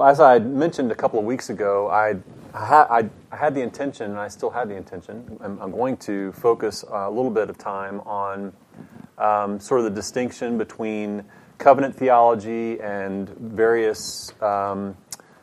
Well, 0.00 0.08
as 0.08 0.18
I 0.18 0.38
mentioned 0.38 0.90
a 0.90 0.94
couple 0.94 1.18
of 1.18 1.26
weeks 1.26 1.50
ago, 1.50 1.90
I, 1.90 2.14
I, 2.54 3.10
I 3.30 3.36
had 3.36 3.54
the 3.54 3.60
intention, 3.60 4.10
and 4.10 4.18
I 4.18 4.28
still 4.28 4.48
have 4.48 4.70
the 4.70 4.74
intention, 4.74 5.38
I'm, 5.42 5.60
I'm 5.60 5.70
going 5.72 5.98
to 5.98 6.32
focus 6.32 6.86
a 6.88 7.10
little 7.10 7.30
bit 7.30 7.50
of 7.50 7.58
time 7.58 8.00
on 8.06 8.54
um, 9.18 9.60
sort 9.60 9.80
of 9.80 9.84
the 9.84 9.90
distinction 9.90 10.56
between 10.56 11.22
covenant 11.58 11.94
theology 11.94 12.80
and 12.80 13.28
various 13.28 14.32
um, 14.40 14.96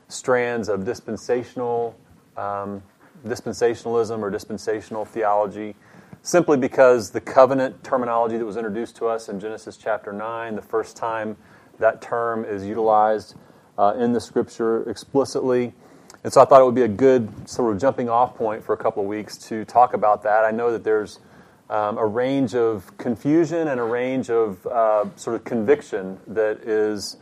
strands 0.07 0.69
of 0.69 0.85
dispensational 0.85 1.95
um, 2.35 2.81
dispensationalism 3.27 4.21
or 4.21 4.31
dispensational 4.31 5.05
theology 5.05 5.75
simply 6.23 6.57
because 6.57 7.11
the 7.11 7.21
covenant 7.21 7.83
terminology 7.83 8.39
that 8.39 8.45
was 8.45 8.57
introduced 8.57 8.95
to 8.95 9.05
us 9.05 9.29
in 9.29 9.39
Genesis 9.39 9.77
chapter 9.77 10.11
9, 10.11 10.55
the 10.55 10.63
first 10.63 10.97
time 10.97 11.37
that 11.77 12.01
term 12.01 12.43
is 12.43 12.65
utilized 12.65 13.35
uh, 13.77 13.95
in 13.97 14.13
the 14.13 14.19
scripture 14.19 14.89
explicitly. 14.89 15.73
And 16.23 16.33
so 16.33 16.41
I 16.41 16.45
thought 16.45 16.61
it 16.61 16.65
would 16.65 16.75
be 16.75 16.81
a 16.81 16.87
good 16.87 17.47
sort 17.47 17.73
of 17.73 17.79
jumping 17.79 18.09
off 18.09 18.35
point 18.35 18.63
for 18.63 18.73
a 18.73 18.77
couple 18.77 19.03
of 19.03 19.09
weeks 19.09 19.37
to 19.49 19.65
talk 19.65 19.93
about 19.93 20.23
that. 20.23 20.43
I 20.43 20.51
know 20.51 20.71
that 20.71 20.83
there's 20.83 21.19
um, 21.69 21.97
a 21.97 22.05
range 22.05 22.55
of 22.55 22.97
confusion 22.97 23.67
and 23.67 23.79
a 23.79 23.83
range 23.83 24.29
of 24.29 24.65
uh, 24.67 25.05
sort 25.15 25.35
of 25.35 25.43
conviction 25.43 26.17
that 26.27 26.59
is 26.61 27.17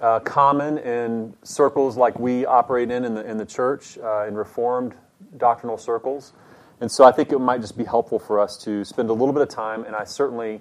uh, 0.00 0.20
common 0.20 0.78
in 0.78 1.34
circles 1.42 1.96
like 1.96 2.18
we 2.18 2.44
operate 2.44 2.90
in 2.90 3.04
in 3.04 3.14
the, 3.14 3.24
in 3.24 3.36
the 3.36 3.46
church, 3.46 3.98
uh, 3.98 4.26
in 4.26 4.34
Reformed 4.34 4.94
doctrinal 5.36 5.78
circles. 5.78 6.32
And 6.80 6.90
so 6.90 7.04
I 7.04 7.12
think 7.12 7.32
it 7.32 7.38
might 7.38 7.60
just 7.60 7.78
be 7.78 7.84
helpful 7.84 8.18
for 8.18 8.40
us 8.40 8.58
to 8.64 8.84
spend 8.84 9.08
a 9.08 9.12
little 9.12 9.32
bit 9.32 9.42
of 9.42 9.48
time, 9.48 9.84
and 9.84 9.94
I 9.94 10.04
certainly 10.04 10.60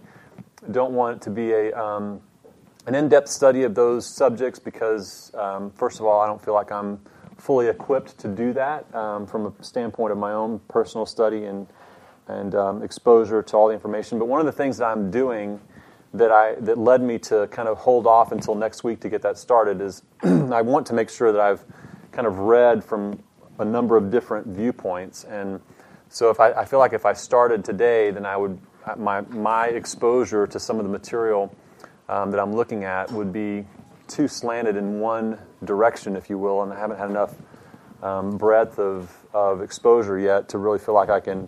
don't 0.72 0.94
want 0.94 1.18
it 1.18 1.22
to 1.23 1.30
be 1.30 1.52
a, 1.52 1.73
um, 1.73 2.22
an 2.86 2.96
in 2.96 3.10
depth 3.10 3.30
study 3.30 3.64
of 3.64 3.76
those 3.76 4.05
subjects 4.05 4.60
because, 4.60 5.32
um, 5.36 5.72
first 5.72 6.00
of 6.00 6.05
all, 6.05 6.20
I 6.20 6.28
don't 6.28 6.44
feel 6.44 6.54
like 6.54 6.72
I'm 6.72 7.00
fully 7.38 7.68
equipped 7.68 8.18
to 8.20 8.28
do 8.28 8.54
that 8.54 8.94
um, 8.94 9.26
from 9.26 9.48
a 9.48 9.64
standpoint 9.64 10.12
of 10.12 10.17
my 10.17 10.34
own 10.34 10.59
personal 10.67 11.06
study 11.06 11.45
and, 11.45 11.67
and 12.28 12.56
um, 12.56 12.84
exposure 12.84 13.42
to 13.42 13.58
all 13.58 13.67
the 13.67 13.73
information. 13.73 14.20
But 14.20 14.28
one 14.28 14.39
of 14.39 14.45
the 14.45 14.52
things 14.52 14.78
that 14.78 14.86
I'm 14.86 15.11
doing 15.11 15.59
that, 16.14 16.31
I, 16.31 16.56
that 16.56 16.78
led 16.78 17.02
me 17.02 17.20
to 17.20 17.48
kind 17.48 17.67
of 17.67 17.78
hold 17.78 18.06
off 18.06 18.31
until 18.31 18.56
next 18.56 18.84
week 18.84 19.00
to 19.02 19.09
get 19.09 19.22
that 19.23 19.38
started 19.38 19.81
is 19.81 20.04
I 20.23 20.61
want 20.61 20.86
to 20.88 20.94
make 20.94 21.09
sure 21.09 21.31
that 21.31 21.42
I've 21.42 21.64
kind 22.11 22.28
of 22.28 22.39
read 22.39 22.84
from 22.84 23.22
a 23.59 23.66
number 23.66 23.98
of 23.98 24.11
different 24.11 24.48
viewpoints. 24.48 25.23
And 25.23 25.61
so 26.09 26.30
if 26.30 26.39
I, 26.39 26.52
I 26.52 26.66
feel 26.66 26.80
like 26.80 26.94
if 26.94 27.06
I 27.06 27.14
started 27.14 27.64
today, 27.64 28.11
then 28.11 28.26
I 28.26 28.38
would 28.38 28.59
my 28.98 29.22
my 29.22 29.67
exposure 29.67 30.45
to 30.45 30.59
some 30.59 30.78
of 30.78 30.84
the 30.84 30.92
material 30.92 31.56
um, 32.09 32.32
that 32.32 32.40
I'm 32.40 32.54
looking 32.54 32.84
at 32.84 33.12
would 33.12 33.32
be 33.32 33.66
too 34.08 34.28
slanted 34.28 34.76
in 34.76 35.00
one 35.00 35.40
direction, 35.64 36.16
if 36.16 36.30
you 36.30 36.38
will, 36.38 36.62
and 36.64 36.73
I 36.73 36.80
haven't 36.80 36.98
had 36.98 37.10
enough 37.10 37.36
um, 38.02 38.38
breadth 38.38 38.80
of, 38.80 39.12
of 39.34 39.62
exposure 39.62 40.20
yet 40.20 40.50
to 40.50 40.58
really 40.58 40.80
feel 40.80 40.94
like 40.94 41.10
I 41.10 41.20
can 41.20 41.48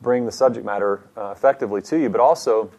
bring 0.00 0.24
the 0.24 0.32
subject 0.32 0.64
matter 0.64 1.02
uh, 1.16 1.30
effectively 1.30 1.82
to 1.82 1.98
you. 1.98 2.08
But 2.08 2.20
also, 2.20 2.70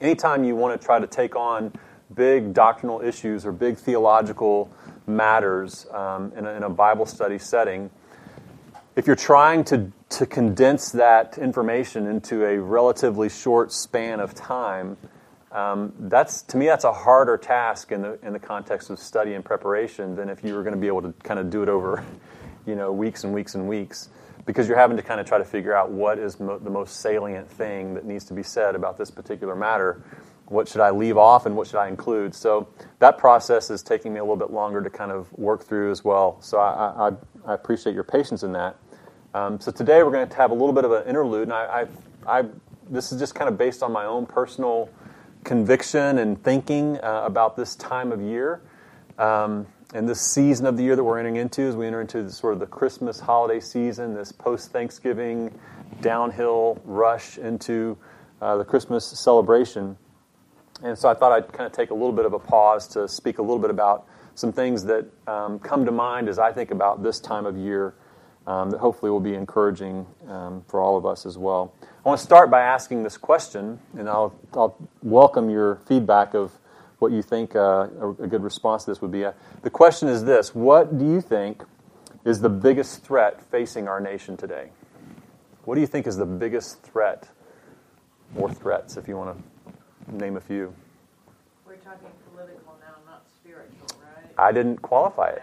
anytime 0.00 0.44
you 0.44 0.56
want 0.56 0.78
to 0.78 0.84
try 0.84 0.98
to 0.98 1.06
take 1.06 1.36
on 1.36 1.72
big 2.14 2.52
doctrinal 2.52 3.00
issues 3.00 3.46
or 3.46 3.52
big 3.52 3.76
theological 3.76 4.70
matters 5.06 5.86
um, 5.92 6.32
in, 6.36 6.46
a, 6.46 6.50
in 6.50 6.62
a 6.62 6.70
Bible 6.70 7.06
study 7.06 7.38
setting, 7.38 7.90
if 8.96 9.06
you're 9.06 9.16
trying 9.16 9.64
to, 9.64 9.90
to 10.08 10.26
condense 10.26 10.92
that 10.92 11.38
information 11.38 12.06
into 12.06 12.44
a 12.44 12.58
relatively 12.58 13.28
short 13.28 13.72
span 13.72 14.20
of 14.20 14.34
time, 14.34 14.96
um, 15.54 15.92
that's 16.00 16.42
to 16.42 16.56
me 16.56 16.66
that's 16.66 16.84
a 16.84 16.92
harder 16.92 17.38
task 17.38 17.92
in 17.92 18.02
the 18.02 18.18
in 18.26 18.32
the 18.32 18.40
context 18.40 18.90
of 18.90 18.98
study 18.98 19.34
and 19.34 19.44
preparation 19.44 20.16
than 20.16 20.28
if 20.28 20.42
you 20.42 20.52
were 20.54 20.62
going 20.64 20.74
to 20.74 20.80
be 20.80 20.88
able 20.88 21.02
to 21.02 21.14
kind 21.22 21.38
of 21.38 21.48
do 21.48 21.62
it 21.62 21.68
over, 21.68 22.04
you 22.66 22.74
know, 22.74 22.92
weeks 22.92 23.22
and 23.22 23.32
weeks 23.32 23.54
and 23.54 23.68
weeks, 23.68 24.08
because 24.46 24.66
you're 24.66 24.76
having 24.76 24.96
to 24.96 25.02
kind 25.02 25.20
of 25.20 25.26
try 25.26 25.38
to 25.38 25.44
figure 25.44 25.74
out 25.74 25.92
what 25.92 26.18
is 26.18 26.40
mo- 26.40 26.58
the 26.58 26.70
most 26.70 27.00
salient 27.00 27.48
thing 27.48 27.94
that 27.94 28.04
needs 28.04 28.24
to 28.24 28.34
be 28.34 28.42
said 28.42 28.74
about 28.74 28.98
this 28.98 29.12
particular 29.12 29.54
matter. 29.54 30.02
What 30.46 30.68
should 30.68 30.80
I 30.80 30.90
leave 30.90 31.16
off 31.16 31.46
and 31.46 31.56
what 31.56 31.68
should 31.68 31.78
I 31.78 31.88
include? 31.88 32.34
So 32.34 32.68
that 32.98 33.16
process 33.16 33.70
is 33.70 33.82
taking 33.82 34.12
me 34.12 34.18
a 34.18 34.22
little 34.22 34.36
bit 34.36 34.50
longer 34.50 34.82
to 34.82 34.90
kind 34.90 35.10
of 35.10 35.32
work 35.38 35.64
through 35.64 35.90
as 35.90 36.04
well. 36.04 36.36
So 36.40 36.58
I, 36.58 37.08
I, 37.08 37.12
I 37.50 37.54
appreciate 37.54 37.94
your 37.94 38.04
patience 38.04 38.42
in 38.42 38.52
that. 38.52 38.76
Um, 39.32 39.58
so 39.60 39.70
today 39.70 40.02
we're 40.02 40.10
going 40.10 40.28
to 40.28 40.36
have 40.36 40.50
a 40.50 40.54
little 40.54 40.74
bit 40.74 40.84
of 40.84 40.92
an 40.92 41.06
interlude, 41.08 41.44
and 41.44 41.52
I, 41.52 41.86
I, 42.26 42.40
I, 42.40 42.44
this 42.90 43.10
is 43.10 43.18
just 43.18 43.34
kind 43.34 43.48
of 43.48 43.56
based 43.56 43.82
on 43.82 43.90
my 43.90 44.04
own 44.04 44.26
personal 44.26 44.90
conviction 45.44 46.18
and 46.18 46.42
thinking 46.42 46.98
uh, 46.98 47.22
about 47.24 47.56
this 47.56 47.76
time 47.76 48.10
of 48.10 48.20
year 48.20 48.62
um, 49.18 49.66
and 49.94 50.08
this 50.08 50.20
season 50.20 50.66
of 50.66 50.76
the 50.76 50.82
year 50.82 50.96
that 50.96 51.04
we're 51.04 51.18
entering 51.18 51.36
into 51.36 51.62
as 51.62 51.76
we 51.76 51.86
enter 51.86 52.00
into 52.00 52.28
sort 52.30 52.54
of 52.54 52.60
the 52.60 52.66
Christmas 52.66 53.20
holiday 53.20 53.60
season, 53.60 54.14
this 54.14 54.32
post 54.32 54.72
Thanksgiving 54.72 55.56
downhill 56.00 56.80
rush 56.84 57.38
into 57.38 57.96
uh, 58.40 58.56
the 58.56 58.64
Christmas 58.64 59.06
celebration. 59.06 59.96
And 60.82 60.98
so 60.98 61.08
I 61.08 61.14
thought 61.14 61.32
I'd 61.32 61.52
kind 61.52 61.66
of 61.66 61.72
take 61.72 61.90
a 61.90 61.94
little 61.94 62.12
bit 62.12 62.26
of 62.26 62.32
a 62.32 62.38
pause 62.38 62.88
to 62.88 63.06
speak 63.06 63.38
a 63.38 63.42
little 63.42 63.60
bit 63.60 63.70
about 63.70 64.06
some 64.34 64.52
things 64.52 64.84
that 64.84 65.06
um, 65.28 65.60
come 65.60 65.84
to 65.84 65.92
mind 65.92 66.28
as 66.28 66.38
I 66.38 66.52
think 66.52 66.72
about 66.72 67.02
this 67.02 67.20
time 67.20 67.46
of 67.46 67.56
year 67.56 67.94
um, 68.46 68.70
that 68.70 68.80
hopefully 68.80 69.10
will 69.10 69.20
be 69.20 69.34
encouraging 69.34 70.06
um, 70.28 70.64
for 70.66 70.80
all 70.80 70.96
of 70.96 71.06
us 71.06 71.24
as 71.24 71.38
well. 71.38 71.72
I 72.04 72.08
want 72.08 72.20
to 72.20 72.26
start 72.26 72.50
by 72.50 72.60
asking 72.60 73.02
this 73.02 73.16
question, 73.16 73.78
and 73.96 74.10
I'll, 74.10 74.34
I'll 74.52 74.76
welcome 75.02 75.48
your 75.48 75.76
feedback 75.86 76.34
of 76.34 76.52
what 76.98 77.12
you 77.12 77.22
think 77.22 77.56
uh, 77.56 77.88
a, 77.98 78.10
a, 78.10 78.26
good 78.26 78.42
response 78.42 78.84
to 78.84 78.90
this 78.90 79.00
would 79.00 79.10
be. 79.10 79.24
Uh, 79.24 79.32
the 79.62 79.70
question 79.70 80.08
is 80.08 80.22
this 80.22 80.54
What 80.54 80.98
do 80.98 81.06
you 81.06 81.22
think 81.22 81.64
is 82.26 82.42
the 82.42 82.50
biggest 82.50 83.02
threat 83.04 83.42
facing 83.50 83.88
our 83.88 84.00
nation 84.00 84.36
today? 84.36 84.68
What 85.64 85.76
do 85.76 85.80
you 85.80 85.86
think 85.86 86.06
is 86.06 86.18
the 86.18 86.26
biggest 86.26 86.82
threat, 86.82 87.26
or 88.36 88.52
threats, 88.52 88.98
if 88.98 89.08
you 89.08 89.16
want 89.16 89.42
to 90.06 90.14
name 90.14 90.36
a 90.36 90.42
few? 90.42 90.74
We're 91.66 91.76
talking 91.76 92.10
political 92.34 92.76
now, 92.82 92.96
not 93.10 93.24
spiritual, 93.34 93.86
right? 94.02 94.30
I 94.36 94.52
didn't 94.52 94.82
qualify 94.82 95.30
it. 95.30 95.42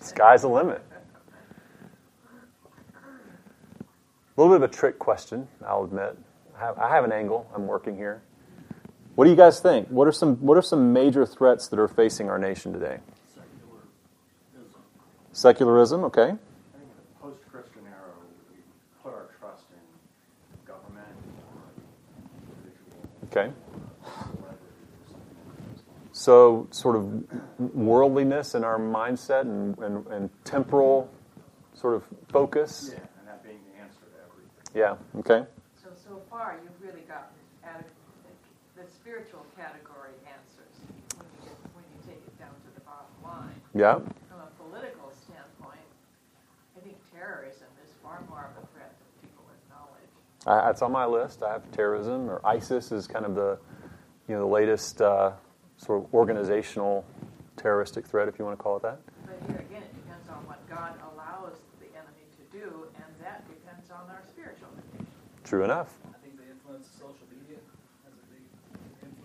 Sky's 0.00 0.42
the 0.42 0.48
limit. 0.48 0.82
A 4.36 4.40
little 4.40 4.56
bit 4.58 4.64
of 4.64 4.68
a 4.68 4.74
trick 4.74 4.98
question, 4.98 5.46
I'll 5.64 5.84
admit. 5.84 6.18
I 6.56 6.60
have, 6.60 6.78
I 6.78 6.88
have, 6.88 7.04
an 7.04 7.12
angle. 7.12 7.48
I'm 7.54 7.68
working 7.68 7.96
here. 7.96 8.20
What 9.14 9.26
do 9.26 9.30
you 9.30 9.36
guys 9.36 9.60
think? 9.60 9.86
What 9.88 10.08
are 10.08 10.12
some 10.12 10.36
What 10.36 10.56
are 10.56 10.62
some 10.62 10.92
major 10.92 11.24
threats 11.24 11.68
that 11.68 11.78
are 11.78 11.86
facing 11.86 12.28
our 12.28 12.38
nation 12.38 12.72
today? 12.72 12.98
Secularism. 13.32 14.72
Secularism. 15.32 16.04
Okay. 16.04 16.22
I 16.22 16.26
think 16.26 16.34
in 16.34 16.88
the 16.96 17.20
post-Christian 17.20 17.82
era, 17.86 18.10
we 18.50 18.56
put 19.04 19.14
our 19.14 19.28
trust 19.38 19.66
in 19.70 20.66
government 20.66 21.06
or 23.22 23.40
Okay. 23.40 23.52
So, 26.10 26.66
sort 26.72 26.96
of 26.96 27.24
worldliness 27.58 28.56
in 28.56 28.64
our 28.64 28.78
mindset 28.78 29.42
and, 29.42 29.78
and, 29.78 30.06
and 30.08 30.30
temporal 30.44 31.08
sort 31.74 31.94
of 31.94 32.04
focus. 32.28 32.90
Yeah. 32.92 33.00
Yeah, 34.74 34.96
okay. 35.20 35.46
So, 35.82 35.90
so 35.94 36.20
far, 36.28 36.58
you've 36.62 36.80
really 36.82 37.06
gotten 37.06 37.30
at 37.62 37.84
the 38.76 38.82
spiritual 38.90 39.46
category 39.56 40.18
answers 40.26 40.74
when 41.14 41.26
you, 41.30 41.46
get, 41.46 41.56
when 41.74 41.84
you 41.94 41.98
take 42.06 42.18
it 42.26 42.38
down 42.38 42.50
to 42.50 42.70
the 42.74 42.80
bottom 42.82 43.14
line. 43.22 43.54
Yeah. 43.74 43.94
From 44.28 44.40
a 44.42 44.50
political 44.58 45.12
standpoint, 45.14 45.86
I 46.76 46.80
think 46.80 46.96
terrorism 47.14 47.68
is 47.84 47.90
far 48.02 48.22
more 48.28 48.50
of 48.50 48.64
a 48.64 48.66
threat 48.74 48.92
than 48.98 49.28
people 49.30 49.44
acknowledge. 49.62 50.10
Uh, 50.46 50.66
that's 50.66 50.82
on 50.82 50.90
my 50.90 51.06
list. 51.06 51.42
I 51.42 51.52
have 51.52 51.70
terrorism, 51.70 52.28
or 52.28 52.40
ISIS 52.44 52.90
is 52.90 53.06
kind 53.06 53.24
of 53.24 53.34
the, 53.36 53.58
you 54.28 54.34
know, 54.34 54.40
the 54.40 54.52
latest 54.52 55.00
uh, 55.00 55.32
sort 55.76 56.02
of 56.02 56.12
organizational 56.12 57.04
terroristic 57.56 58.06
threat, 58.06 58.26
if 58.26 58.38
you 58.40 58.44
want 58.44 58.58
to 58.58 58.62
call 58.62 58.76
it 58.76 58.82
that. 58.82 58.98
But 59.24 59.38
here 59.46 59.64
again, 59.70 59.82
it 59.82 59.94
depends 59.94 60.28
on 60.28 60.44
what 60.50 60.58
God 60.68 60.98
allows 61.14 61.54
the 61.78 61.86
enemy 61.94 62.26
to 62.34 62.58
do, 62.58 62.86
and 62.96 63.06
that 63.22 63.46
depends 63.48 63.90
on 63.90 64.10
our 64.10 64.22
spiritual 64.28 64.68
condition. 64.90 65.06
True 65.43 65.43
enough. 65.43 65.43
I 65.43 65.43
think 65.43 65.43
they 65.43 65.43
influence 65.43 65.43
social 65.43 65.43
media 65.43 65.43
as 65.43 65.43
a 65.43 65.43
big 65.58 66.46
influence 66.50 66.88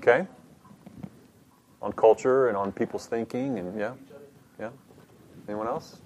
Okay. 0.01 0.27
on 1.81 1.87
On 1.87 1.91
culture 1.93 2.47
and 2.47 2.57
on 2.57 2.71
people's 2.71 3.05
thinking, 3.05 3.59
and 3.59 3.79
yeah, 3.79 3.93
yeah. 4.59 4.69
Anyone 5.47 5.67
else? 5.67 5.97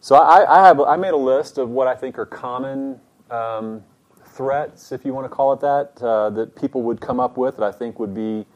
So 0.00 0.16
I, 0.16 0.60
I 0.60 0.66
have 0.66 0.80
I 0.80 0.96
made 0.96 1.12
a 1.12 1.16
list 1.16 1.58
of 1.58 1.68
what 1.68 1.86
I 1.86 1.94
think 1.94 2.18
are 2.18 2.26
common 2.26 3.00
um, 3.30 3.84
threats, 4.24 4.92
if 4.92 5.04
you 5.04 5.12
want 5.12 5.24
to 5.26 5.28
call 5.28 5.52
it 5.52 5.60
that, 5.60 6.02
uh, 6.02 6.30
that 6.30 6.56
people 6.56 6.82
would 6.82 7.00
come 7.00 7.20
up 7.20 7.36
with 7.36 7.56
that 7.58 7.64
I 7.64 7.70
think 7.72 7.98
would 7.98 8.14
be 8.14 8.46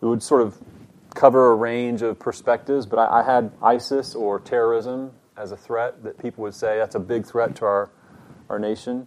it 0.00 0.06
would 0.06 0.22
sort 0.22 0.42
of 0.42 0.56
cover 1.14 1.50
a 1.50 1.54
range 1.54 2.02
of 2.02 2.18
perspectives. 2.18 2.86
But 2.86 2.98
I, 3.00 3.20
I 3.20 3.22
had 3.22 3.52
ISIS 3.62 4.14
or 4.14 4.40
terrorism 4.40 5.12
as 5.36 5.52
a 5.52 5.56
threat 5.56 6.02
that 6.04 6.18
people 6.18 6.42
would 6.44 6.54
say 6.54 6.78
that's 6.78 6.94
a 6.94 7.00
big 7.00 7.26
threat 7.26 7.56
to 7.56 7.64
our 7.64 7.90
our 8.48 8.58
nation. 8.58 9.06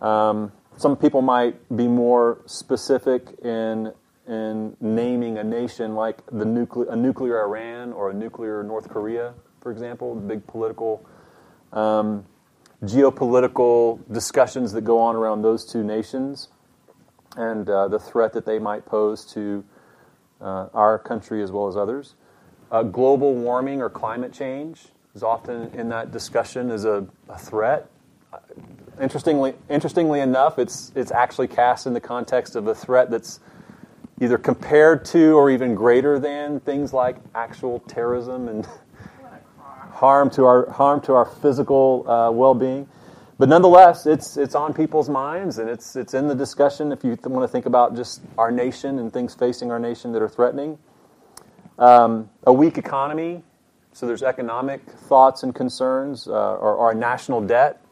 Um, 0.00 0.52
some 0.76 0.96
people 0.96 1.22
might 1.22 1.76
be 1.76 1.88
more 1.88 2.42
specific 2.46 3.28
in 3.42 3.92
in 4.26 4.76
naming 4.80 5.38
a 5.38 5.44
nation 5.44 5.94
like 5.96 6.24
the 6.26 6.44
nucle- 6.44 6.88
a 6.88 6.94
nuclear 6.94 7.42
Iran 7.42 7.92
or 7.92 8.10
a 8.10 8.14
nuclear 8.14 8.62
North 8.62 8.88
Korea, 8.88 9.34
for 9.60 9.72
example, 9.72 10.14
big 10.14 10.46
political, 10.46 11.04
um, 11.72 12.24
geopolitical 12.84 14.00
discussions 14.12 14.72
that 14.72 14.82
go 14.82 15.00
on 15.00 15.16
around 15.16 15.42
those 15.42 15.64
two 15.64 15.82
nations 15.82 16.48
and 17.36 17.68
uh, 17.68 17.88
the 17.88 17.98
threat 17.98 18.32
that 18.32 18.46
they 18.46 18.58
might 18.58 18.86
pose 18.86 19.24
to 19.32 19.64
uh, 20.40 20.68
our 20.74 20.98
country 20.98 21.42
as 21.42 21.50
well 21.50 21.66
as 21.66 21.76
others. 21.76 22.14
Uh, 22.70 22.84
global 22.84 23.34
warming 23.34 23.82
or 23.82 23.90
climate 23.90 24.32
change 24.32 24.88
is 25.14 25.22
often 25.22 25.72
in 25.74 25.88
that 25.88 26.12
discussion 26.12 26.70
as 26.70 26.84
a, 26.84 27.06
a 27.28 27.38
threat. 27.38 27.90
Interestingly, 29.00 29.54
interestingly 29.70 30.20
enough, 30.20 30.58
it's, 30.58 30.92
it's 30.94 31.10
actually 31.10 31.48
cast 31.48 31.86
in 31.86 31.94
the 31.94 32.00
context 32.00 32.54
of 32.54 32.66
a 32.66 32.74
threat 32.74 33.10
that's 33.10 33.40
either 34.20 34.36
compared 34.36 35.06
to 35.06 35.32
or 35.32 35.50
even 35.50 35.74
greater 35.74 36.18
than 36.18 36.60
things 36.60 36.92
like 36.92 37.16
actual 37.34 37.80
terrorism 37.80 38.48
and 38.48 38.68
harm 39.90 40.30
to 40.30 40.44
our 40.44 40.70
harm 40.70 41.00
to 41.00 41.14
our 41.14 41.24
physical 41.24 42.08
uh, 42.08 42.30
well-being. 42.30 42.86
But 43.38 43.48
nonetheless, 43.48 44.06
it's 44.06 44.36
it's 44.36 44.54
on 44.54 44.74
people's 44.74 45.08
minds 45.08 45.58
and 45.58 45.70
it's 45.70 45.96
it's 45.96 46.12
in 46.12 46.28
the 46.28 46.34
discussion. 46.34 46.92
If 46.92 47.02
you 47.02 47.16
th- 47.16 47.26
want 47.26 47.42
to 47.42 47.48
think 47.48 47.64
about 47.64 47.96
just 47.96 48.20
our 48.36 48.50
nation 48.50 48.98
and 48.98 49.10
things 49.10 49.34
facing 49.34 49.70
our 49.70 49.78
nation 49.78 50.12
that 50.12 50.20
are 50.20 50.28
threatening, 50.28 50.78
um, 51.78 52.28
a 52.44 52.52
weak 52.52 52.76
economy. 52.76 53.42
So 53.92 54.06
there's 54.06 54.22
economic 54.22 54.82
thoughts 54.88 55.42
and 55.42 55.54
concerns, 55.54 56.28
uh, 56.28 56.32
or 56.32 56.78
our 56.78 56.94
national 56.94 57.40
debt. 57.40 57.82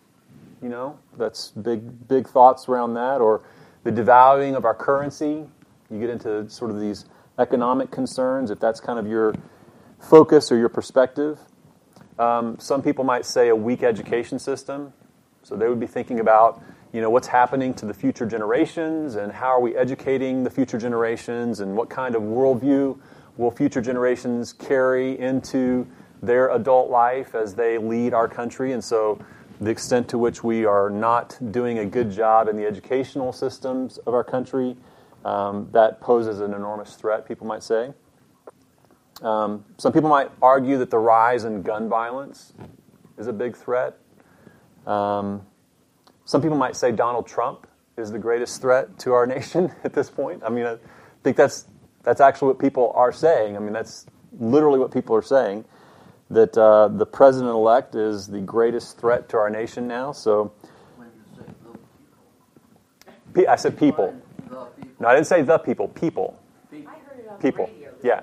You 0.63 0.69
know, 0.69 0.99
that's 1.17 1.51
big 1.53 2.09
big 2.09 2.29
thoughts 2.29 2.69
around 2.69 2.95
that, 2.95 3.21
or 3.21 3.43
the 3.85 3.93
devaluing 3.93 4.57
of 4.57 4.65
our 4.65 4.75
currency. 4.75 5.47
You 5.91 6.01
get 6.01 6.11
into 6.11 6.49
sort 6.51 6.71
of 6.71 6.81
these 6.81 7.05
economic 7.39 7.91
concerns 7.91 8.51
if 8.51 8.59
that's 8.59 8.81
kind 8.81 8.99
of 8.99 9.07
your 9.07 9.35
focus 10.01 10.51
or 10.51 10.57
your 10.57 10.69
perspective. 10.69 11.39
Um, 12.19 12.59
some 12.59 12.83
people 12.83 13.05
might 13.05 13.25
say 13.25 13.49
a 13.49 13.57
weak 13.57 13.83
education 13.83 14.39
system. 14.39 14.93
So 15.45 15.57
they 15.57 15.69
would 15.69 15.81
be 15.81 15.87
thinking 15.87 16.21
about, 16.21 16.61
you 16.93 17.01
know, 17.01 17.11
what's 17.11 17.29
happening 17.29 17.73
to 17.75 17.87
the 17.87 17.95
future 17.95 18.27
generations 18.27 19.15
and 19.15 19.33
how 19.33 19.49
are 19.49 19.61
we 19.61 19.77
educating 19.77 20.45
the 20.45 20.51
future 20.51 20.79
generations 20.79 21.61
and 21.61 21.77
what 21.77 21.89
kind 21.89 22.15
of 22.15 22.23
worldview 22.23 22.99
will 23.37 23.51
future 23.51 23.81
generations 23.81 24.53
carry 24.53 25.19
into 25.19 25.87
their 26.21 26.51
adult 26.51 26.91
life 26.91 27.35
as 27.35 27.55
they 27.55 27.79
lead 27.79 28.13
our 28.13 28.27
country. 28.27 28.73
And 28.73 28.83
so 28.83 29.25
the 29.61 29.71
extent 29.71 30.09
to 30.09 30.19
which 30.19 30.45
we 30.45 30.65
are 30.65 30.91
not 30.91 31.39
doing 31.51 31.79
a 31.79 31.87
good 31.87 32.11
job 32.11 32.49
in 32.49 32.57
the 32.57 32.67
educational 32.67 33.33
systems 33.33 33.99
of 33.99 34.15
our 34.15 34.25
country, 34.25 34.77
um, 35.25 35.69
that 35.73 36.01
poses 36.01 36.41
an 36.41 36.55
enormous 36.55 36.95
threat, 36.95 37.27
people 37.27 37.47
might 37.47 37.63
say. 37.63 37.93
Um, 39.23 39.65
some 39.79 39.93
people 39.93 40.09
might 40.09 40.31
argue 40.41 40.79
that 40.79 40.91
the 40.91 40.99
rise 40.99 41.45
in 41.45 41.63
gun 41.63 41.89
violence 41.89 42.53
is 43.19 43.27
a 43.27 43.33
big 43.33 43.57
threat. 43.57 43.99
Um, 44.87 45.43
some 46.25 46.41
people 46.41 46.57
might 46.57 46.77
say 46.77 46.93
Donald 46.93 47.27
Trump 47.27 47.67
is 47.97 48.13
the 48.13 48.19
greatest 48.19 48.61
threat 48.61 48.99
to 49.01 49.13
our 49.13 49.27
nation 49.37 49.73
at 49.85 49.93
this 49.93 50.09
point. 50.09 50.43
I 50.45 50.51
mean, 50.51 50.67
I 50.67 50.77
think 51.25 51.37
that's 51.37 51.67
that's 52.05 52.21
actually 52.21 52.49
what 52.49 52.59
people 52.59 52.93
are 52.95 53.13
saying. 53.13 53.57
I 53.57 53.61
mean, 53.61 53.73
that's 53.73 54.07
literally 54.39 54.79
what 54.79 54.93
people 54.93 55.17
are 55.17 55.23
saying. 55.23 55.65
That 56.31 56.57
uh, 56.59 56.89
the 56.89 57.07
president 57.07 57.53
elect 57.53 57.95
is 57.95 58.27
the 58.27 58.41
greatest 58.41 58.99
threat 58.99 59.31
to 59.31 59.39
our 59.39 59.49
nation 59.49 59.89
now. 59.89 60.13
So, 60.13 60.53
When 60.97 61.09
you 61.09 61.23
say 61.37 61.45
the 61.47 63.33
people. 63.33 63.51
I 63.51 63.57
said 63.57 63.79
people. 63.79 64.15
No, 65.01 65.09
I 65.09 65.15
didn't 65.15 65.27
say 65.27 65.43
the 65.43 65.59
people. 65.59 65.89
People. 65.89 66.39
I 66.71 66.77
heard 66.77 67.19
it 67.19 67.29
on 67.29 67.37
the 67.37 67.43
People. 67.43 67.67
radio 67.67 67.93
Yeah. 68.03 68.21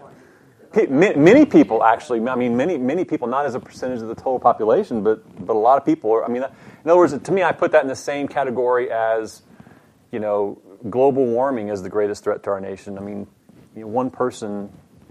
Pe- 0.71 0.87
Many 0.87 1.45
people 1.45 1.83
actually. 1.83 2.27
I 2.27 2.35
mean, 2.35 2.57
many 2.57 2.77
many 2.77 3.05
people, 3.05 3.27
not 3.27 3.45
as 3.45 3.55
a 3.55 3.59
percentage 3.59 4.01
of 4.01 4.09
the 4.09 4.15
total 4.15 4.39
population, 4.39 5.03
but 5.03 5.23
but 5.45 5.55
a 5.55 5.59
lot 5.59 5.77
of 5.77 5.85
people. 5.85 6.11
Are, 6.11 6.25
I 6.25 6.27
mean, 6.27 6.43
in 6.43 6.89
other 6.89 6.97
words, 6.97 7.17
to 7.17 7.31
me, 7.31 7.43
I 7.43 7.53
put 7.53 7.71
that 7.71 7.81
in 7.81 7.87
the 7.87 7.95
same 7.95 8.27
category 8.27 8.91
as, 8.91 9.41
you 10.11 10.19
know, 10.19 10.59
global 10.89 11.25
warming 11.25 11.69
is 11.69 11.81
the 11.81 11.89
greatest 11.89 12.23
threat 12.23 12.43
to 12.43 12.49
our 12.51 12.59
nation. 12.59 12.97
I 12.97 13.01
mean, 13.01 13.25
you 13.73 13.81
know, 13.81 13.87
one 13.87 14.09
person. 14.11 14.69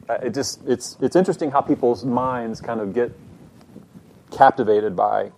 It 0.08 0.34
just 0.34 0.60
it's 0.66 0.96
it's 1.00 1.16
interesting 1.16 1.50
how 1.50 1.60
people's 1.60 2.04
minds 2.04 2.60
kind 2.60 2.80
of 2.80 2.92
get 2.92 3.12
captivated 4.30 4.94
by 4.94 5.32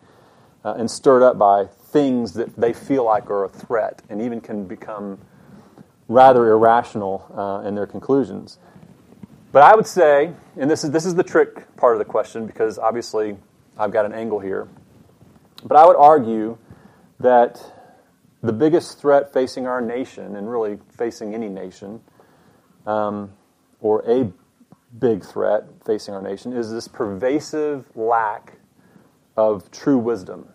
uh, 0.64 0.74
and 0.76 0.90
stirred 0.90 1.22
up 1.22 1.38
by 1.38 1.66
things 1.66 2.32
that 2.34 2.56
they 2.56 2.72
feel 2.72 3.04
like 3.04 3.30
are 3.30 3.44
a 3.44 3.48
threat, 3.48 4.02
and 4.08 4.20
even 4.20 4.40
can 4.40 4.66
become 4.66 5.18
rather 6.08 6.50
irrational 6.50 7.26
uh, 7.34 7.66
in 7.66 7.74
their 7.74 7.86
conclusions. 7.86 8.58
But 9.52 9.62
I 9.62 9.74
would 9.74 9.86
say, 9.86 10.32
and 10.56 10.70
this 10.70 10.84
is 10.84 10.90
this 10.90 11.06
is 11.06 11.14
the 11.14 11.22
trick 11.22 11.76
part 11.76 11.94
of 11.94 11.98
the 11.98 12.04
question 12.04 12.46
because 12.46 12.78
obviously 12.78 13.36
I've 13.78 13.92
got 13.92 14.04
an 14.04 14.12
angle 14.12 14.40
here. 14.40 14.68
But 15.64 15.76
I 15.76 15.86
would 15.86 15.96
argue 15.96 16.58
that 17.20 17.60
the 18.42 18.52
biggest 18.52 18.98
threat 18.98 19.32
facing 19.32 19.66
our 19.66 19.80
nation, 19.80 20.36
and 20.36 20.50
really 20.50 20.78
facing 20.96 21.34
any 21.34 21.48
nation, 21.48 22.00
um, 22.86 23.32
or 23.80 24.04
a 24.08 24.30
big 24.98 25.24
threat 25.24 25.64
facing 25.84 26.14
our 26.14 26.22
nation, 26.22 26.52
is 26.52 26.70
this 26.70 26.88
pervasive 26.88 27.84
lack 27.96 28.58
of 29.36 29.70
true 29.70 29.98
wisdom 29.98 30.48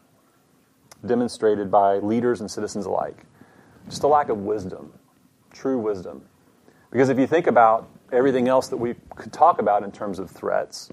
demonstrated 1.06 1.72
by 1.72 1.98
leaders 1.98 2.42
and 2.42 2.50
citizens 2.50 2.86
alike. 2.86 3.26
Just 3.90 4.04
a 4.04 4.08
lack 4.08 4.30
of 4.30 4.38
wisdom, 4.40 4.94
true 5.52 5.80
wisdom. 5.80 6.24
Because 6.92 7.10
if 7.10 7.18
you 7.18 7.28
think 7.28 7.48
about 7.48 7.90
everything 8.12 8.48
else 8.48 8.68
that 8.68 8.78
we 8.78 8.96
could 9.16 9.34
talk 9.34 9.60
about 9.60 9.84
in 9.84 9.92
terms 9.92 10.20
of 10.20 10.30
threats, 10.30 10.90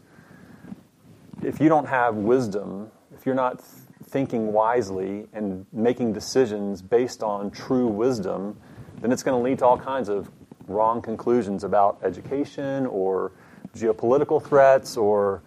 if 1.42 1.60
you 1.60 1.68
don't 1.68 1.86
have 1.86 2.14
wisdom, 2.14 2.90
if 3.14 3.26
you're 3.26 3.34
not 3.34 3.60
thinking 4.04 4.52
wisely 4.52 5.26
and 5.32 5.66
making 5.72 6.12
decisions 6.12 6.80
based 6.80 7.22
on 7.22 7.50
true 7.50 7.86
wisdom, 7.86 8.58
then 9.00 9.12
it's 9.12 9.22
going 9.22 9.38
to 9.38 9.44
lead 9.44 9.58
to 9.58 9.66
all 9.66 9.78
kinds 9.78 10.08
of 10.08 10.30
wrong 10.68 11.02
conclusions 11.02 11.64
about 11.64 11.98
education 12.02 12.86
or 12.86 13.32
geopolitical 13.76 14.42
threats 14.42 14.96
or 14.96 15.42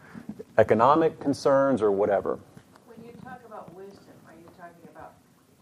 economic 0.57 1.19
concerns 1.19 1.81
or 1.81 1.91
whatever. 1.91 2.39
When 2.85 3.05
you 3.05 3.13
talk 3.23 3.41
about 3.47 3.73
wisdom, 3.73 4.13
are 4.27 4.33
you 4.33 4.47
talking 4.57 4.87
about 4.93 5.13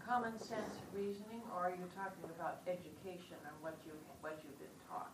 common 0.06 0.38
sense 0.40 0.76
reasoning, 0.96 1.42
or 1.56 1.68
are 1.68 1.70
you 1.70 1.86
talking 1.96 2.30
about 2.38 2.60
education 2.68 3.38
and 3.46 3.54
what 3.62 3.78
you 3.86 3.92
what 4.22 4.40
you've 4.44 4.60
been 4.60 4.68
taught? 4.90 5.12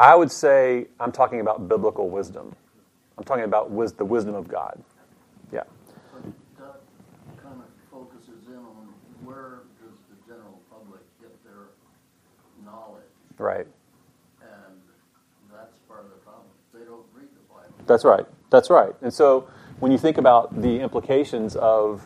I 0.00 0.14
would 0.14 0.30
say 0.30 0.86
I'm 1.00 1.12
talking 1.12 1.40
about 1.40 1.68
biblical 1.68 2.08
wisdom. 2.08 2.54
I'm 3.18 3.24
talking 3.24 3.44
about 3.44 3.70
wis- 3.70 3.92
the 3.92 4.04
wisdom 4.04 4.34
of 4.34 4.48
God. 4.48 4.82
Yeah. 5.52 5.62
But 6.12 6.24
that 6.58 6.80
kind 7.42 7.60
of 7.60 7.68
focuses 7.90 8.48
in 8.48 8.56
on 8.56 8.88
where 9.24 9.60
does 9.80 9.94
the 10.10 10.16
general 10.26 10.60
public 10.70 11.00
get 11.20 11.30
their 11.44 11.70
knowledge? 12.64 13.02
Right. 13.38 13.66
And 14.40 14.50
that's 15.52 15.78
part 15.88 16.04
of 16.04 16.10
the 16.10 16.16
problem. 16.16 16.46
They 16.72 16.84
don't 16.84 17.04
read 17.14 17.28
the 17.34 17.54
Bible. 17.54 17.74
That's 17.86 18.04
right. 18.04 18.26
That's 18.50 18.70
right. 18.70 18.94
And 19.02 19.12
so 19.12 19.48
when 19.80 19.92
you 19.92 19.98
think 19.98 20.18
about 20.18 20.60
the 20.60 20.80
implications 20.80 21.56
of 21.56 22.02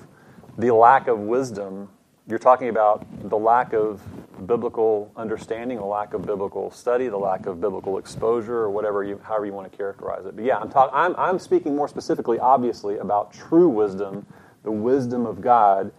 the 0.57 0.75
lack 0.75 1.07
of 1.09 1.19
wisdom, 1.19 1.91
you're 2.27 2.39
talking 2.39 2.69
about 2.69 3.07
the 3.29 3.39
lack 3.39 3.73
of 3.73 4.03
biblical 4.47 5.11
understanding, 5.17 5.79
the 5.79 5.85
lack 5.85 6.15
of 6.15 6.27
biblical 6.27 6.71
study, 6.71 7.09
the 7.09 7.17
lack 7.17 7.47
of 7.47 7.61
biblical 7.61 7.99
exposure, 7.99 8.57
or 8.57 8.71
whatever 8.71 9.03
you, 9.03 9.21
however 9.23 9.47
you 9.47 9.53
want 9.53 9.71
to 9.71 9.77
characterize 9.77 10.27
it. 10.27 10.37
But 10.37 10.45
yeah, 10.45 10.59
I'm, 10.59 10.71
talk, 10.71 10.91
I'm, 10.93 11.15
I'm 11.17 11.39
speaking 11.39 11.75
more 11.75 11.89
specifically, 11.89 12.39
obviously, 12.39 12.99
about 12.99 13.33
true 13.33 13.69
wisdom, 13.69 14.27
the 14.63 14.71
wisdom 14.71 15.27
of 15.27 15.41
God, 15.41 15.93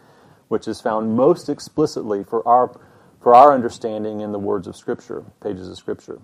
which 0.47 0.67
is 0.67 0.81
found 0.81 1.15
most 1.15 1.49
explicitly 1.49 2.23
for 2.23 2.47
our, 2.47 2.79
for 3.21 3.35
our 3.35 3.53
understanding 3.53 4.21
in 4.21 4.31
the 4.31 4.39
words 4.39 4.67
of 4.67 4.75
Scripture, 4.75 5.23
pages 5.41 5.69
of 5.69 5.77
Scripture. 5.77 6.19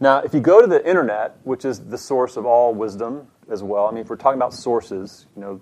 Now, 0.00 0.18
if 0.18 0.34
you 0.34 0.40
go 0.40 0.60
to 0.60 0.66
the 0.66 0.86
internet, 0.86 1.36
which 1.44 1.64
is 1.64 1.80
the 1.80 1.98
source 1.98 2.36
of 2.36 2.44
all 2.44 2.74
wisdom 2.74 3.28
as 3.48 3.62
well, 3.62 3.86
I 3.86 3.92
mean, 3.92 4.00
if 4.00 4.10
we're 4.10 4.16
talking 4.16 4.38
about 4.38 4.52
sources, 4.52 5.26
you 5.36 5.42
know, 5.42 5.60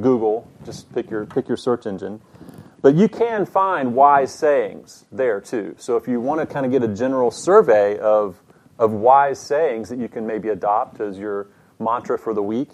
Google, 0.00 0.46
just 0.64 0.92
pick 0.94 1.10
your 1.10 1.24
pick 1.24 1.48
your 1.48 1.56
search 1.56 1.86
engine. 1.86 2.20
But 2.82 2.94
you 2.94 3.08
can 3.08 3.46
find 3.46 3.94
wise 3.94 4.32
sayings 4.32 5.06
there 5.10 5.40
too. 5.40 5.74
So 5.78 5.96
if 5.96 6.06
you 6.06 6.20
want 6.20 6.40
to 6.40 6.46
kind 6.46 6.66
of 6.66 6.72
get 6.72 6.82
a 6.82 6.94
general 6.94 7.30
survey 7.30 7.98
of 7.98 8.42
of 8.78 8.92
wise 8.92 9.40
sayings 9.40 9.88
that 9.88 9.98
you 9.98 10.08
can 10.08 10.26
maybe 10.26 10.50
adopt 10.50 11.00
as 11.00 11.18
your 11.18 11.46
mantra 11.78 12.18
for 12.18 12.34
the 12.34 12.42
week, 12.42 12.68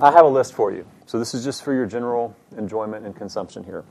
I 0.00 0.10
have 0.10 0.24
a 0.24 0.28
list 0.28 0.54
for 0.54 0.72
you. 0.72 0.86
So 1.04 1.18
this 1.18 1.34
is 1.34 1.44
just 1.44 1.62
for 1.62 1.74
your 1.74 1.86
general 1.86 2.34
enjoyment 2.56 3.04
and 3.04 3.14
consumption 3.14 3.62
here. 3.62 3.84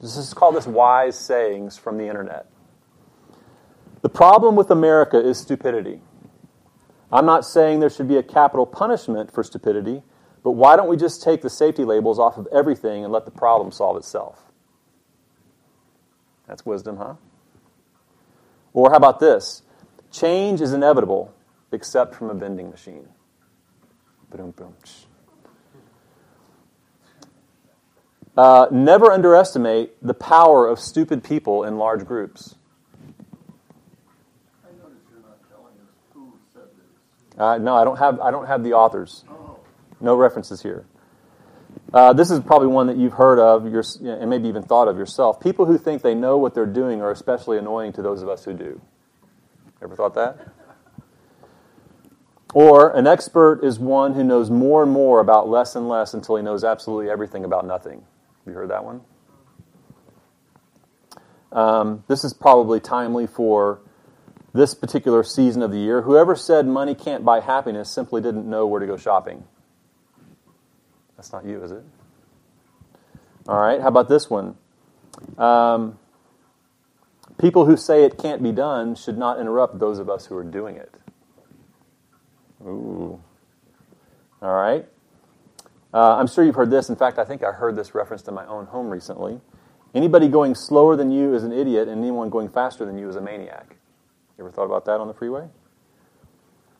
This 0.00 0.16
is 0.16 0.34
called 0.34 0.56
this 0.56 0.66
wise 0.66 1.18
sayings 1.18 1.76
from 1.76 1.96
the 1.98 2.06
internet. 2.06 2.46
The 4.02 4.08
problem 4.08 4.56
with 4.56 4.70
America 4.70 5.18
is 5.18 5.38
stupidity. 5.38 6.00
I'm 7.10 7.26
not 7.26 7.44
saying 7.44 7.80
there 7.80 7.90
should 7.90 8.08
be 8.08 8.16
a 8.16 8.22
capital 8.22 8.66
punishment 8.66 9.32
for 9.32 9.42
stupidity, 9.42 10.02
but 10.42 10.52
why 10.52 10.76
don't 10.76 10.88
we 10.88 10.96
just 10.96 11.22
take 11.22 11.42
the 11.42 11.50
safety 11.50 11.84
labels 11.84 12.18
off 12.18 12.36
of 12.36 12.46
everything 12.52 13.04
and 13.04 13.12
let 13.12 13.24
the 13.24 13.30
problem 13.30 13.72
solve 13.72 13.96
itself? 13.96 14.44
That's 16.46 16.64
wisdom, 16.64 16.98
huh? 16.98 17.14
Or 18.72 18.90
how 18.90 18.96
about 18.96 19.18
this? 19.18 19.62
Change 20.10 20.60
is 20.60 20.72
inevitable 20.72 21.32
except 21.72 22.14
from 22.14 22.30
a 22.30 22.34
vending 22.34 22.70
machine. 22.70 23.08
Boom, 24.30 24.50
boom. 24.50 24.74
Uh, 28.36 28.66
never 28.70 29.10
underestimate 29.10 29.96
the 30.06 30.12
power 30.14 30.68
of 30.68 30.78
stupid 30.78 31.24
people 31.24 31.64
in 31.64 31.78
large 31.78 32.04
groups. 32.04 32.54
Uh, 37.38 37.58
no, 37.58 37.74
I 37.74 37.84
don't 37.84 37.98
have. 37.98 38.18
I 38.20 38.30
don't 38.30 38.46
have 38.46 38.62
the 38.62 38.72
authors. 38.72 39.24
No 40.00 40.14
references 40.14 40.62
here. 40.62 40.86
Uh, 41.92 42.12
this 42.12 42.30
is 42.30 42.40
probably 42.40 42.68
one 42.68 42.86
that 42.88 42.96
you've 42.96 43.12
heard 43.12 43.38
of 43.38 43.70
your, 43.70 43.82
and 44.02 44.28
maybe 44.28 44.48
even 44.48 44.62
thought 44.62 44.88
of 44.88 44.98
yourself. 44.98 45.40
People 45.40 45.66
who 45.66 45.78
think 45.78 46.02
they 46.02 46.14
know 46.14 46.36
what 46.36 46.54
they're 46.54 46.66
doing 46.66 47.00
are 47.00 47.10
especially 47.10 47.58
annoying 47.58 47.92
to 47.92 48.02
those 48.02 48.22
of 48.22 48.28
us 48.28 48.44
who 48.44 48.52
do. 48.52 48.80
Ever 49.82 49.94
thought 49.94 50.14
that? 50.14 50.48
Or 52.54 52.90
an 52.90 53.06
expert 53.06 53.62
is 53.62 53.78
one 53.78 54.14
who 54.14 54.24
knows 54.24 54.50
more 54.50 54.82
and 54.82 54.90
more 54.90 55.20
about 55.20 55.48
less 55.48 55.76
and 55.76 55.88
less 55.88 56.14
until 56.14 56.36
he 56.36 56.42
knows 56.42 56.64
absolutely 56.64 57.10
everything 57.10 57.44
about 57.44 57.66
nothing. 57.66 58.04
Have 58.46 58.52
you 58.52 58.58
heard 58.60 58.70
that 58.70 58.84
one? 58.84 59.00
Um, 61.50 62.04
this 62.06 62.22
is 62.22 62.32
probably 62.32 62.78
timely 62.78 63.26
for 63.26 63.80
this 64.54 64.72
particular 64.72 65.24
season 65.24 65.62
of 65.62 65.72
the 65.72 65.78
year. 65.78 66.02
Whoever 66.02 66.36
said 66.36 66.64
money 66.64 66.94
can't 66.94 67.24
buy 67.24 67.40
happiness 67.40 67.90
simply 67.90 68.20
didn't 68.22 68.48
know 68.48 68.68
where 68.68 68.78
to 68.78 68.86
go 68.86 68.96
shopping. 68.96 69.42
That's 71.16 71.32
not 71.32 71.44
you, 71.44 71.60
is 71.64 71.72
it? 71.72 71.82
All 73.48 73.58
right, 73.58 73.80
how 73.80 73.88
about 73.88 74.08
this 74.08 74.30
one? 74.30 74.56
Um, 75.38 75.98
people 77.38 77.66
who 77.66 77.76
say 77.76 78.04
it 78.04 78.16
can't 78.16 78.44
be 78.44 78.52
done 78.52 78.94
should 78.94 79.18
not 79.18 79.40
interrupt 79.40 79.80
those 79.80 79.98
of 79.98 80.08
us 80.08 80.26
who 80.26 80.36
are 80.36 80.44
doing 80.44 80.76
it. 80.76 80.94
Ooh. 82.62 83.20
All 84.40 84.54
right. 84.54 84.86
Uh, 85.96 86.14
I'm 86.16 86.26
sure 86.26 86.44
you've 86.44 86.56
heard 86.56 86.70
this. 86.70 86.90
In 86.90 86.96
fact, 86.96 87.18
I 87.18 87.24
think 87.24 87.42
I 87.42 87.52
heard 87.52 87.74
this 87.74 87.94
referenced 87.94 88.28
in 88.28 88.34
my 88.34 88.44
own 88.44 88.66
home 88.66 88.90
recently. 88.90 89.40
Anybody 89.94 90.28
going 90.28 90.54
slower 90.54 90.94
than 90.94 91.10
you 91.10 91.32
is 91.32 91.42
an 91.42 91.52
idiot, 91.52 91.88
and 91.88 92.02
anyone 92.02 92.28
going 92.28 92.50
faster 92.50 92.84
than 92.84 92.98
you 92.98 93.08
is 93.08 93.16
a 93.16 93.20
maniac. 93.22 93.76
You 94.36 94.44
ever 94.44 94.50
thought 94.50 94.66
about 94.66 94.84
that 94.84 95.00
on 95.00 95.08
the 95.08 95.14
freeway? 95.14 95.48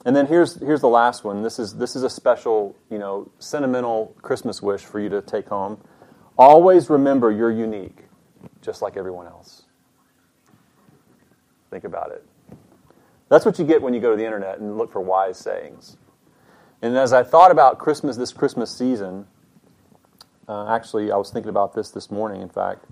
And 0.04 0.14
then 0.14 0.26
here's 0.26 0.60
here's 0.60 0.82
the 0.82 0.90
last 0.90 1.24
one. 1.24 1.42
This 1.42 1.58
is 1.58 1.76
this 1.76 1.96
is 1.96 2.02
a 2.02 2.10
special, 2.10 2.76
you 2.90 2.98
know, 2.98 3.30
sentimental 3.38 4.14
Christmas 4.20 4.60
wish 4.60 4.82
for 4.82 5.00
you 5.00 5.08
to 5.08 5.22
take 5.22 5.48
home. 5.48 5.80
Always 6.36 6.90
remember 6.90 7.30
you're 7.30 7.50
unique, 7.50 8.04
just 8.60 8.82
like 8.82 8.98
everyone 8.98 9.28
else. 9.28 9.62
Think 11.70 11.84
about 11.84 12.12
it. 12.12 12.22
That's 13.30 13.46
what 13.46 13.58
you 13.58 13.64
get 13.64 13.80
when 13.80 13.94
you 13.94 14.00
go 14.00 14.10
to 14.10 14.16
the 14.18 14.26
internet 14.26 14.58
and 14.58 14.76
look 14.76 14.92
for 14.92 15.00
wise 15.00 15.38
sayings. 15.38 15.96
And 16.82 16.96
as 16.96 17.12
I 17.12 17.22
thought 17.22 17.50
about 17.50 17.78
Christmas 17.78 18.16
this 18.16 18.32
Christmas 18.32 18.76
season, 18.76 19.26
uh, 20.48 20.68
actually, 20.68 21.10
I 21.10 21.16
was 21.16 21.30
thinking 21.30 21.50
about 21.50 21.74
this 21.74 21.90
this 21.90 22.10
morning. 22.10 22.42
In 22.42 22.48
fact, 22.48 22.84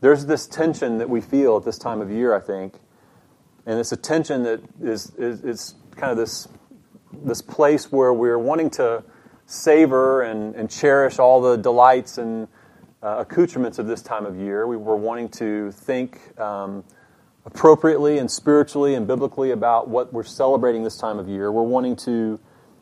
there's 0.00 0.26
this 0.26 0.46
tension 0.46 0.98
that 0.98 1.08
we 1.08 1.20
feel 1.20 1.56
at 1.56 1.64
this 1.64 1.78
time 1.78 2.00
of 2.00 2.10
year. 2.10 2.34
I 2.34 2.40
think, 2.40 2.74
and 3.66 3.78
it's 3.78 3.92
a 3.92 3.96
tension 3.96 4.42
that 4.42 4.60
is 4.82 5.14
is, 5.16 5.42
is 5.42 5.74
kind 5.96 6.10
of 6.10 6.18
this 6.18 6.48
this 7.22 7.42
place 7.42 7.90
where 7.90 8.12
we're 8.12 8.38
wanting 8.38 8.70
to 8.70 9.02
savor 9.46 10.22
and, 10.22 10.54
and 10.54 10.70
cherish 10.70 11.18
all 11.18 11.40
the 11.40 11.56
delights 11.56 12.18
and 12.18 12.46
uh, 13.02 13.16
accoutrements 13.18 13.78
of 13.78 13.86
this 13.86 14.02
time 14.02 14.26
of 14.26 14.36
year. 14.36 14.66
We 14.66 14.76
were 14.76 14.96
wanting 14.96 15.28
to 15.30 15.72
think 15.72 16.38
um, 16.38 16.84
appropriately 17.44 18.18
and 18.18 18.30
spiritually 18.30 18.94
and 18.94 19.06
biblically 19.06 19.50
about 19.50 19.88
what 19.88 20.12
we're 20.12 20.22
celebrating 20.22 20.84
this 20.84 20.96
time 20.98 21.18
of 21.18 21.28
year. 21.28 21.50
We're 21.50 21.62
wanting 21.62 21.96
to 21.96 22.38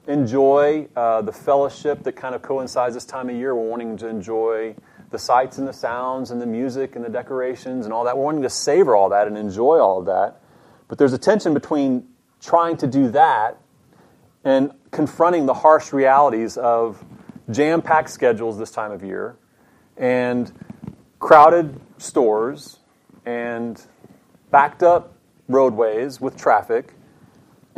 enjoy 0.08 0.88
uh, 0.96 1.20
the 1.22 1.32
fellowship 1.32 2.02
that 2.02 2.16
kind 2.16 2.34
of 2.34 2.42
coincides 2.42 2.94
this 2.94 3.04
time 3.04 3.28
of 3.28 3.36
year. 3.36 3.54
We're 3.54 3.68
wanting 3.68 3.98
to 3.98 4.08
enjoy 4.08 4.74
the 5.10 5.18
sights 5.18 5.58
and 5.58 5.68
the 5.68 5.72
sounds 5.72 6.30
and 6.30 6.40
the 6.40 6.46
music 6.46 6.96
and 6.96 7.04
the 7.04 7.10
decorations 7.10 7.84
and 7.84 7.92
all 7.92 8.04
that. 8.04 8.16
We're 8.16 8.24
wanting 8.24 8.42
to 8.42 8.50
savor 8.50 8.96
all 8.96 9.10
that 9.10 9.26
and 9.26 9.36
enjoy 9.36 9.78
all 9.78 10.00
of 10.00 10.06
that. 10.06 10.40
But 10.88 10.98
there's 10.98 11.12
a 11.12 11.18
tension 11.18 11.52
between 11.54 12.08
trying 12.40 12.78
to 12.78 12.86
do 12.86 13.10
that 13.10 13.58
and 14.44 14.72
confronting 14.90 15.44
the 15.44 15.54
harsh 15.54 15.92
realities 15.92 16.56
of 16.56 17.04
jam 17.50 17.82
packed 17.82 18.10
schedules 18.10 18.58
this 18.58 18.70
time 18.70 18.92
of 18.92 19.02
year 19.02 19.36
and 19.96 20.52
crowded 21.18 21.78
stores 21.98 22.78
and 23.26 23.82
backed 24.50 24.82
up 24.82 25.14
roadways 25.48 26.20
with 26.20 26.36
traffic 26.36 26.94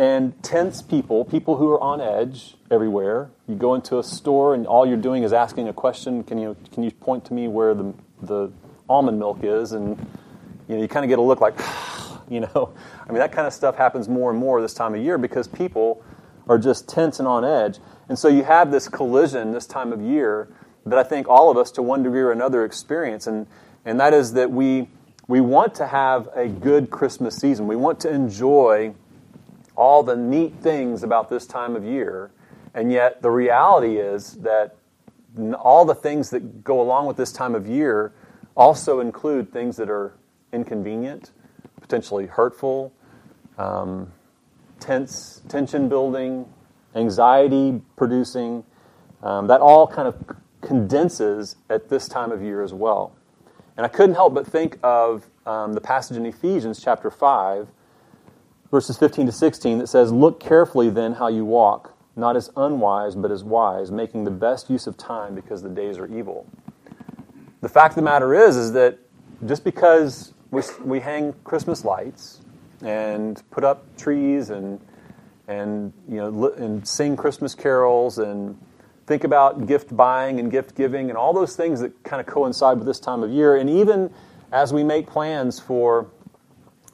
and 0.01 0.43
tense 0.43 0.81
people, 0.81 1.27
people 1.27 1.59
who 1.59 1.69
are 1.69 1.79
on 1.79 2.01
edge 2.01 2.57
everywhere. 2.71 3.31
You 3.47 3.55
go 3.55 3.75
into 3.75 3.99
a 3.99 4.03
store 4.03 4.55
and 4.55 4.67
all 4.67 4.87
you're 4.87 4.97
doing 4.97 5.25
is 5.25 5.35
asking 5.35 5.69
a 5.69 5.75
question. 5.75 6.25
Can 6.25 6.39
you 6.39 6.57
can 6.73 6.83
you 6.83 6.91
point 6.91 7.27
to 7.27 7.35
me 7.35 7.49
where 7.49 7.75
the 7.75 7.93
the 8.23 8.51
almond 8.89 9.19
milk 9.19 9.41
is? 9.43 9.73
And 9.73 9.99
you 10.69 10.77
know 10.77 10.81
you 10.81 10.89
kind 10.89 11.05
of 11.05 11.11
get 11.11 11.19
a 11.19 11.23
look 11.23 11.43
like, 11.43 11.61
you 12.31 12.41
know, 12.41 12.73
I 13.07 13.13
mean 13.13 13.19
that 13.19 13.31
kind 13.31 13.47
of 13.47 13.53
stuff 13.53 13.77
happens 13.77 14.09
more 14.09 14.31
and 14.31 14.39
more 14.39 14.63
this 14.63 14.73
time 14.73 14.95
of 14.95 15.03
year 15.03 15.19
because 15.19 15.47
people 15.47 16.03
are 16.49 16.57
just 16.57 16.89
tense 16.89 17.19
and 17.19 17.29
on 17.29 17.45
edge. 17.45 17.79
And 18.09 18.19
so 18.19 18.27
you 18.27 18.43
have 18.45 18.71
this 18.71 18.89
collision 18.89 19.53
this 19.53 19.67
time 19.67 19.93
of 19.93 20.01
year 20.01 20.49
that 20.87 20.99
I 20.99 21.03
think 21.03 21.29
all 21.29 21.51
of 21.51 21.59
us, 21.59 21.71
to 21.73 21.83
one 21.83 22.03
degree 22.03 22.23
or 22.23 22.33
another, 22.33 22.65
experience, 22.65 23.27
and 23.27 23.47
and 23.85 24.01
that 24.01 24.15
is 24.15 24.33
that 24.33 24.51
we 24.51 24.89
we 25.29 25.43
want 25.43 25.75
to 25.75 25.87
have 25.87 26.31
a 26.35 26.49
good 26.49 26.89
Christmas 26.89 27.37
season. 27.37 27.67
We 27.67 27.77
want 27.77 28.01
to 28.01 28.11
enjoy 28.11 28.95
all 29.81 30.03
the 30.03 30.15
neat 30.15 30.61
things 30.61 31.03
about 31.03 31.31
this 31.31 31.47
time 31.47 31.75
of 31.75 31.83
year, 31.83 32.31
and 32.75 32.93
yet 32.93 33.23
the 33.23 33.31
reality 33.31 33.97
is 33.97 34.35
that 34.35 34.77
all 35.59 35.87
the 35.87 35.95
things 35.95 36.29
that 36.29 36.63
go 36.63 36.83
along 36.83 37.07
with 37.07 37.17
this 37.17 37.33
time 37.33 37.55
of 37.55 37.67
year 37.67 38.13
also 38.55 39.01
include 39.01 39.51
things 39.51 39.79
that 39.79 39.89
are 39.89 40.13
inconvenient, 40.53 41.31
potentially 41.81 42.27
hurtful, 42.27 42.93
um, 43.57 44.13
tense, 44.81 45.41
tension 45.49 45.89
building, 45.89 46.45
anxiety 46.95 47.81
producing. 47.97 48.63
Um, 49.23 49.47
that 49.47 49.63
all 49.63 49.87
kind 49.87 50.07
of 50.07 50.17
condenses 50.61 51.57
at 51.71 51.89
this 51.89 52.07
time 52.07 52.33
of 52.33 52.43
year 52.43 52.63
as 52.63 52.75
well. 52.75 53.17
And 53.79 53.87
I 53.87 53.89
couldn't 53.89 54.15
help 54.15 54.35
but 54.35 54.47
think 54.47 54.79
of 54.83 55.27
um, 55.47 55.73
the 55.73 55.81
passage 55.81 56.19
in 56.19 56.27
Ephesians 56.27 56.83
chapter 56.83 57.11
5, 57.11 57.69
verses 58.71 58.97
15 58.97 59.27
to 59.27 59.33
16, 59.33 59.79
that 59.79 59.89
says, 59.89 60.13
Look 60.13 60.41
carefully 60.41 60.91
then 60.91 61.15
how 61.15 61.29
you 61.29 61.45
walk, 61.45 61.97
not 62.17 62.37
as 62.37 62.51
unwise, 62.57 63.15
but 63.15 63.31
as 63.31 63.45
wise, 63.45 63.91
making 63.91 64.25
the 64.25 64.31
best 64.31 64.71
use 64.71 64.87
of 64.87 64.97
time 64.97 65.35
because 65.35 65.63
the 65.63 65.69
days 65.69 65.99
are 65.99 66.07
evil. 66.07 66.47
The 67.61 67.69
fact 67.69 67.93
of 67.93 67.97
the 67.97 68.03
matter 68.03 68.35
is, 68.35 68.57
is 68.57 68.73
that 68.73 68.99
just 69.47 69.65
because 69.65 70.33
we, 70.51 70.63
we 70.83 71.01
hang 71.01 71.33
Christmas 71.45 71.85
lights 71.85 72.41
and 72.83 73.43
put 73.51 73.65
up 73.65 73.97
trees 73.97 74.51
and, 74.51 74.81
and, 75.49 75.93
you 76.09 76.17
know, 76.17 76.53
and 76.53 76.87
sing 76.87 77.17
Christmas 77.17 77.55
carols 77.55 78.19
and 78.19 78.59
think 79.07 79.25
about 79.25 79.67
gift 79.67 79.95
buying 79.95 80.39
and 80.39 80.51
gift 80.51 80.75
giving 80.75 81.11
and 81.11 81.19
all 81.19 81.33
those 81.33 81.57
things 81.57 81.81
that 81.81 82.03
kind 82.05 82.21
of 82.21 82.27
coincide 82.27 82.79
with 82.79 82.87
this 82.87 83.01
time 83.01 83.23
of 83.23 83.31
year. 83.31 83.57
And 83.57 83.69
even 83.69 84.13
as 84.53 84.73
we 84.73 84.83
make 84.83 85.07
plans 85.07 85.59
for 85.59 86.07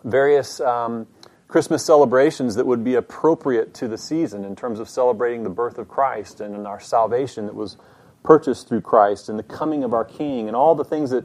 various 0.04 0.61
um, 0.61 1.06
Christmas 1.48 1.84
celebrations 1.84 2.56
that 2.56 2.66
would 2.66 2.82
be 2.82 2.94
appropriate 2.94 3.72
to 3.74 3.88
the 3.88 3.98
season 3.98 4.44
in 4.44 4.56
terms 4.56 4.80
of 4.80 4.88
celebrating 4.88 5.44
the 5.44 5.50
birth 5.50 5.78
of 5.78 5.88
Christ 5.88 6.40
and 6.40 6.66
our 6.66 6.80
salvation 6.80 7.46
that 7.46 7.54
was 7.54 7.76
purchased 8.22 8.68
through 8.68 8.80
Christ 8.80 9.28
and 9.28 9.38
the 9.38 9.44
coming 9.44 9.84
of 9.84 9.94
our 9.94 10.04
King 10.04 10.48
and 10.48 10.56
all 10.56 10.74
the 10.74 10.84
things 10.84 11.10
that, 11.10 11.24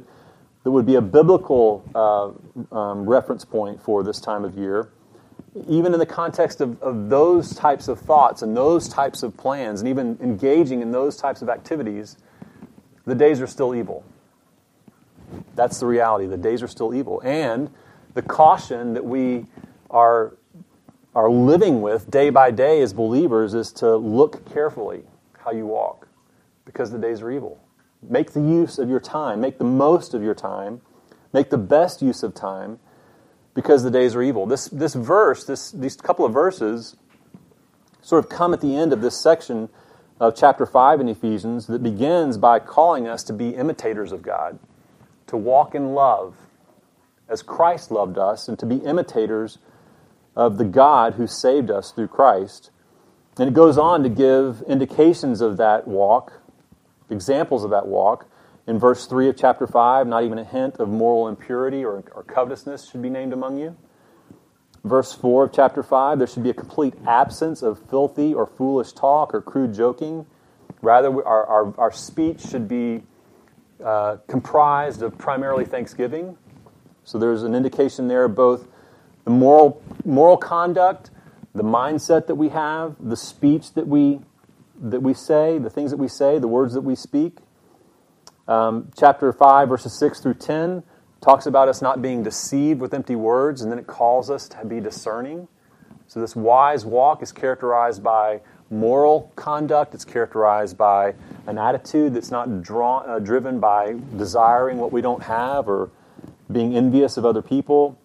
that 0.63 0.71
would 0.71 0.85
be 0.85 0.95
a 0.95 1.01
biblical 1.01 1.83
uh, 1.95 2.75
um, 2.75 3.09
reference 3.09 3.43
point 3.43 3.81
for 3.81 4.03
this 4.03 4.19
time 4.19 4.45
of 4.45 4.57
year 4.57 4.91
even 5.67 5.93
in 5.93 5.99
the 5.99 6.05
context 6.05 6.61
of, 6.61 6.81
of 6.81 7.09
those 7.09 7.53
types 7.55 7.87
of 7.87 7.99
thoughts 7.99 8.41
and 8.41 8.55
those 8.55 8.87
types 8.87 9.21
of 9.21 9.35
plans, 9.35 9.81
and 9.81 9.89
even 9.89 10.17
engaging 10.21 10.81
in 10.81 10.91
those 10.91 11.17
types 11.17 11.41
of 11.41 11.49
activities, 11.49 12.17
the 13.05 13.15
days 13.15 13.41
are 13.41 13.47
still 13.47 13.75
evil. 13.75 14.03
That's 15.55 15.79
the 15.79 15.87
reality. 15.87 16.25
The 16.27 16.37
days 16.37 16.63
are 16.63 16.67
still 16.67 16.93
evil. 16.93 17.21
And 17.23 17.69
the 18.13 18.21
caution 18.21 18.93
that 18.93 19.05
we 19.05 19.45
are, 19.91 20.37
are 21.13 21.29
living 21.29 21.81
with 21.81 22.09
day 22.09 22.29
by 22.29 22.49
day 22.49 22.81
as 22.81 22.93
believers 22.93 23.53
is 23.53 23.71
to 23.73 23.95
look 23.95 24.51
carefully 24.51 25.03
how 25.39 25.51
you 25.51 25.67
walk 25.67 26.07
because 26.65 26.91
the 26.91 26.97
days 26.97 27.21
are 27.21 27.29
evil. 27.29 27.61
Make 28.01 28.31
the 28.31 28.41
use 28.41 28.79
of 28.79 28.89
your 28.89 28.99
time, 28.99 29.41
make 29.41 29.59
the 29.59 29.63
most 29.63 30.13
of 30.13 30.23
your 30.23 30.33
time, 30.33 30.81
make 31.33 31.49
the 31.49 31.57
best 31.57 32.01
use 32.01 32.23
of 32.23 32.33
time 32.33 32.79
because 33.53 33.83
the 33.83 33.91
days 33.91 34.15
are 34.15 34.23
evil. 34.23 34.45
This, 34.45 34.69
this 34.69 34.95
verse, 34.95 35.43
this, 35.43 35.71
these 35.71 35.95
couple 35.97 36.25
of 36.25 36.33
verses, 36.33 36.95
sort 38.01 38.23
of 38.23 38.29
come 38.29 38.53
at 38.53 38.61
the 38.61 38.75
end 38.75 38.93
of 38.93 39.01
this 39.01 39.21
section 39.21 39.69
of 40.19 40.35
chapter 40.35 40.65
5 40.65 41.01
in 41.01 41.09
Ephesians 41.09 41.67
that 41.67 41.83
begins 41.83 42.37
by 42.37 42.59
calling 42.59 43.07
us 43.07 43.23
to 43.23 43.33
be 43.33 43.49
imitators 43.49 44.11
of 44.11 44.21
God, 44.21 44.57
to 45.27 45.37
walk 45.37 45.75
in 45.75 45.93
love 45.93 46.35
as 47.27 47.41
Christ 47.41 47.91
loved 47.91 48.17
us 48.17 48.47
and 48.47 48.57
to 48.59 48.65
be 48.65 48.77
imitators 48.77 49.57
of 50.35 50.57
the 50.57 50.65
God 50.65 51.15
who 51.15 51.27
saved 51.27 51.69
us 51.69 51.91
through 51.91 52.07
Christ. 52.07 52.71
And 53.37 53.47
it 53.47 53.53
goes 53.53 53.77
on 53.77 54.03
to 54.03 54.09
give 54.09 54.61
indications 54.67 55.41
of 55.41 55.57
that 55.57 55.87
walk, 55.87 56.41
examples 57.09 57.63
of 57.63 57.71
that 57.71 57.87
walk. 57.87 58.27
In 58.67 58.77
verse 58.77 59.07
3 59.07 59.29
of 59.29 59.37
chapter 59.37 59.67
5, 59.67 60.07
not 60.07 60.23
even 60.23 60.37
a 60.37 60.43
hint 60.43 60.77
of 60.77 60.87
moral 60.87 61.27
impurity 61.27 61.83
or, 61.83 62.03
or 62.13 62.23
covetousness 62.23 62.89
should 62.89 63.01
be 63.01 63.09
named 63.09 63.33
among 63.33 63.57
you. 63.57 63.75
Verse 64.83 65.13
4 65.13 65.45
of 65.45 65.53
chapter 65.53 65.83
5, 65.83 66.17
there 66.17 66.27
should 66.27 66.43
be 66.43 66.49
a 66.49 66.55
complete 66.55 66.93
absence 67.05 67.61
of 67.61 67.79
filthy 67.89 68.33
or 68.33 68.45
foolish 68.45 68.93
talk 68.93 69.33
or 69.33 69.41
crude 69.41 69.73
joking. 69.73 70.25
Rather, 70.81 71.09
our, 71.25 71.45
our, 71.45 71.79
our 71.79 71.91
speech 71.91 72.41
should 72.41 72.67
be 72.67 73.03
uh, 73.83 74.17
comprised 74.27 75.01
of 75.01 75.17
primarily 75.17 75.65
thanksgiving. 75.65 76.37
So 77.03 77.17
there's 77.17 77.43
an 77.43 77.55
indication 77.55 78.07
there 78.07 78.27
both 78.27 78.67
the 79.23 79.31
moral, 79.31 79.81
moral 80.05 80.37
conduct, 80.37 81.11
the 81.53 81.63
mindset 81.63 82.27
that 82.27 82.35
we 82.35 82.49
have, 82.49 82.95
the 82.99 83.17
speech 83.17 83.73
that 83.73 83.87
we, 83.87 84.19
that 84.81 85.01
we 85.01 85.13
say, 85.13 85.57
the 85.57 85.69
things 85.69 85.91
that 85.91 85.97
we 85.97 86.07
say, 86.07 86.39
the 86.39 86.47
words 86.47 86.73
that 86.73 86.81
we 86.81 86.95
speak. 86.95 87.37
Um, 88.47 88.91
chapter 88.97 89.31
5, 89.31 89.69
verses 89.69 89.97
6 89.97 90.19
through 90.19 90.33
10 90.35 90.83
talks 91.21 91.45
about 91.45 91.67
us 91.67 91.81
not 91.81 92.01
being 92.01 92.23
deceived 92.23 92.81
with 92.81 92.93
empty 92.93 93.15
words, 93.15 93.61
and 93.61 93.71
then 93.71 93.77
it 93.77 93.87
calls 93.87 94.29
us 94.29 94.47
to 94.49 94.65
be 94.65 94.79
discerning. 94.79 95.47
So, 96.07 96.19
this 96.19 96.35
wise 96.35 96.83
walk 96.85 97.21
is 97.21 97.31
characterized 97.31 98.03
by 98.03 98.41
moral 98.69 99.31
conduct, 99.35 99.93
it's 99.93 100.03
characterized 100.03 100.77
by 100.77 101.13
an 101.45 101.57
attitude 101.57 102.13
that's 102.13 102.31
not 102.31 102.61
drawn, 102.61 103.09
uh, 103.09 103.19
driven 103.19 103.59
by 103.59 103.95
desiring 104.17 104.77
what 104.77 104.91
we 104.91 105.01
don't 105.01 105.23
have 105.23 105.67
or 105.69 105.91
being 106.51 106.75
envious 106.75 107.17
of 107.17 107.25
other 107.25 107.41
people. 107.41 107.97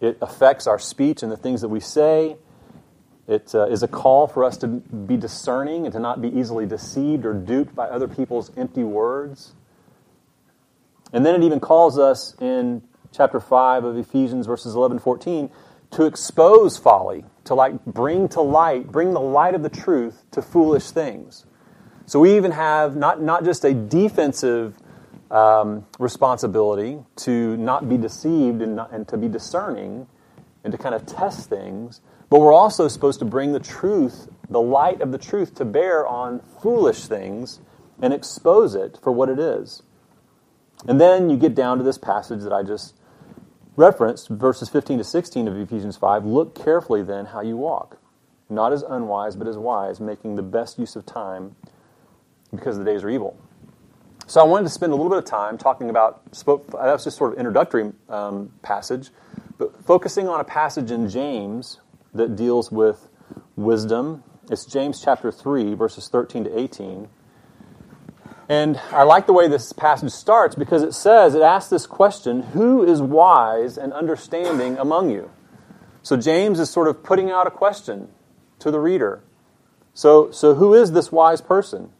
It 0.00 0.18
affects 0.22 0.66
our 0.66 0.78
speech 0.78 1.22
and 1.22 1.30
the 1.30 1.36
things 1.36 1.60
that 1.60 1.68
we 1.68 1.80
say. 1.80 2.36
It 3.28 3.54
uh, 3.54 3.66
is 3.66 3.82
a 3.82 3.88
call 3.88 4.26
for 4.26 4.44
us 4.44 4.56
to 4.58 4.66
be 4.66 5.16
discerning 5.16 5.84
and 5.84 5.92
to 5.92 6.00
not 6.00 6.20
be 6.20 6.28
easily 6.28 6.66
deceived 6.66 7.24
or 7.24 7.34
duped 7.34 7.74
by 7.74 7.86
other 7.86 8.08
people's 8.08 8.50
empty 8.56 8.82
words. 8.82 9.52
And 11.12 11.24
then 11.24 11.34
it 11.34 11.44
even 11.44 11.60
calls 11.60 11.98
us 11.98 12.34
in 12.40 12.82
chapter 13.12 13.40
5 13.40 13.84
of 13.84 13.96
Ephesians, 13.96 14.46
verses 14.46 14.74
11 14.74 14.98
14, 14.98 15.50
to 15.92 16.06
expose 16.06 16.76
folly, 16.76 17.24
to 17.44 17.54
like 17.54 17.84
bring 17.84 18.28
to 18.30 18.40
light, 18.40 18.90
bring 18.90 19.12
the 19.12 19.20
light 19.20 19.54
of 19.54 19.62
the 19.62 19.68
truth 19.68 20.24
to 20.30 20.42
foolish 20.42 20.90
things. 20.90 21.46
So 22.06 22.18
we 22.18 22.36
even 22.36 22.52
have 22.52 22.96
not, 22.96 23.22
not 23.22 23.44
just 23.44 23.64
a 23.64 23.74
defensive 23.74 24.76
um, 25.30 25.86
responsibility 25.98 26.98
to 27.16 27.56
not 27.56 27.88
be 27.88 27.96
deceived 27.96 28.62
and, 28.62 28.76
not, 28.76 28.92
and 28.92 29.06
to 29.08 29.16
be 29.16 29.28
discerning 29.28 30.06
and 30.64 30.72
to 30.72 30.78
kind 30.78 30.94
of 30.94 31.06
test 31.06 31.48
things, 31.48 32.00
but 32.28 32.40
we're 32.40 32.52
also 32.52 32.88
supposed 32.88 33.18
to 33.20 33.24
bring 33.24 33.52
the 33.52 33.60
truth, 33.60 34.28
the 34.48 34.60
light 34.60 35.00
of 35.00 35.12
the 35.12 35.18
truth, 35.18 35.54
to 35.56 35.64
bear 35.64 36.06
on 36.06 36.40
foolish 36.62 37.06
things 37.06 37.60
and 38.02 38.12
expose 38.12 38.74
it 38.74 38.98
for 39.02 39.12
what 39.12 39.28
it 39.28 39.38
is. 39.38 39.82
And 40.86 41.00
then 41.00 41.28
you 41.30 41.36
get 41.36 41.54
down 41.54 41.78
to 41.78 41.84
this 41.84 41.98
passage 41.98 42.40
that 42.42 42.52
I 42.52 42.62
just 42.62 42.94
referenced, 43.76 44.28
verses 44.28 44.68
15 44.68 44.98
to 44.98 45.04
16 45.04 45.48
of 45.48 45.56
Ephesians 45.56 45.96
5. 45.96 46.24
Look 46.24 46.54
carefully 46.54 47.02
then 47.02 47.26
how 47.26 47.40
you 47.40 47.56
walk, 47.56 47.98
not 48.48 48.72
as 48.72 48.82
unwise, 48.82 49.36
but 49.36 49.46
as 49.46 49.56
wise, 49.56 50.00
making 50.00 50.36
the 50.36 50.42
best 50.42 50.78
use 50.78 50.96
of 50.96 51.06
time 51.06 51.56
because 52.54 52.78
the 52.78 52.84
days 52.84 53.04
are 53.04 53.10
evil. 53.10 53.38
So 54.30 54.40
I 54.40 54.44
wanted 54.44 54.62
to 54.62 54.70
spend 54.70 54.92
a 54.92 54.94
little 54.94 55.10
bit 55.10 55.18
of 55.18 55.24
time 55.24 55.58
talking 55.58 55.90
about, 55.90 56.24
that 56.30 56.68
was 56.72 57.02
just 57.02 57.16
sort 57.16 57.32
of 57.32 57.38
introductory 57.40 57.90
um, 58.08 58.52
passage, 58.62 59.10
but 59.58 59.84
focusing 59.84 60.28
on 60.28 60.38
a 60.38 60.44
passage 60.44 60.92
in 60.92 61.08
James 61.08 61.80
that 62.14 62.36
deals 62.36 62.70
with 62.70 63.08
wisdom. 63.56 64.22
It's 64.48 64.66
James 64.66 65.02
chapter 65.02 65.32
3, 65.32 65.74
verses 65.74 66.06
13 66.06 66.44
to 66.44 66.56
18. 66.56 67.08
And 68.48 68.80
I 68.92 69.02
like 69.02 69.26
the 69.26 69.32
way 69.32 69.48
this 69.48 69.72
passage 69.72 70.12
starts 70.12 70.54
because 70.54 70.84
it 70.84 70.92
says, 70.94 71.34
it 71.34 71.42
asks 71.42 71.68
this 71.68 71.88
question 71.88 72.42
Who 72.52 72.84
is 72.84 73.02
wise 73.02 73.76
and 73.76 73.92
understanding 73.92 74.78
among 74.78 75.10
you? 75.10 75.32
So 76.04 76.16
James 76.16 76.60
is 76.60 76.70
sort 76.70 76.86
of 76.86 77.02
putting 77.02 77.32
out 77.32 77.48
a 77.48 77.50
question 77.50 78.06
to 78.60 78.70
the 78.70 78.78
reader. 78.78 79.24
So, 79.92 80.30
so 80.30 80.54
who 80.54 80.72
is 80.72 80.92
this 80.92 81.10
wise 81.10 81.40
person? 81.40 81.90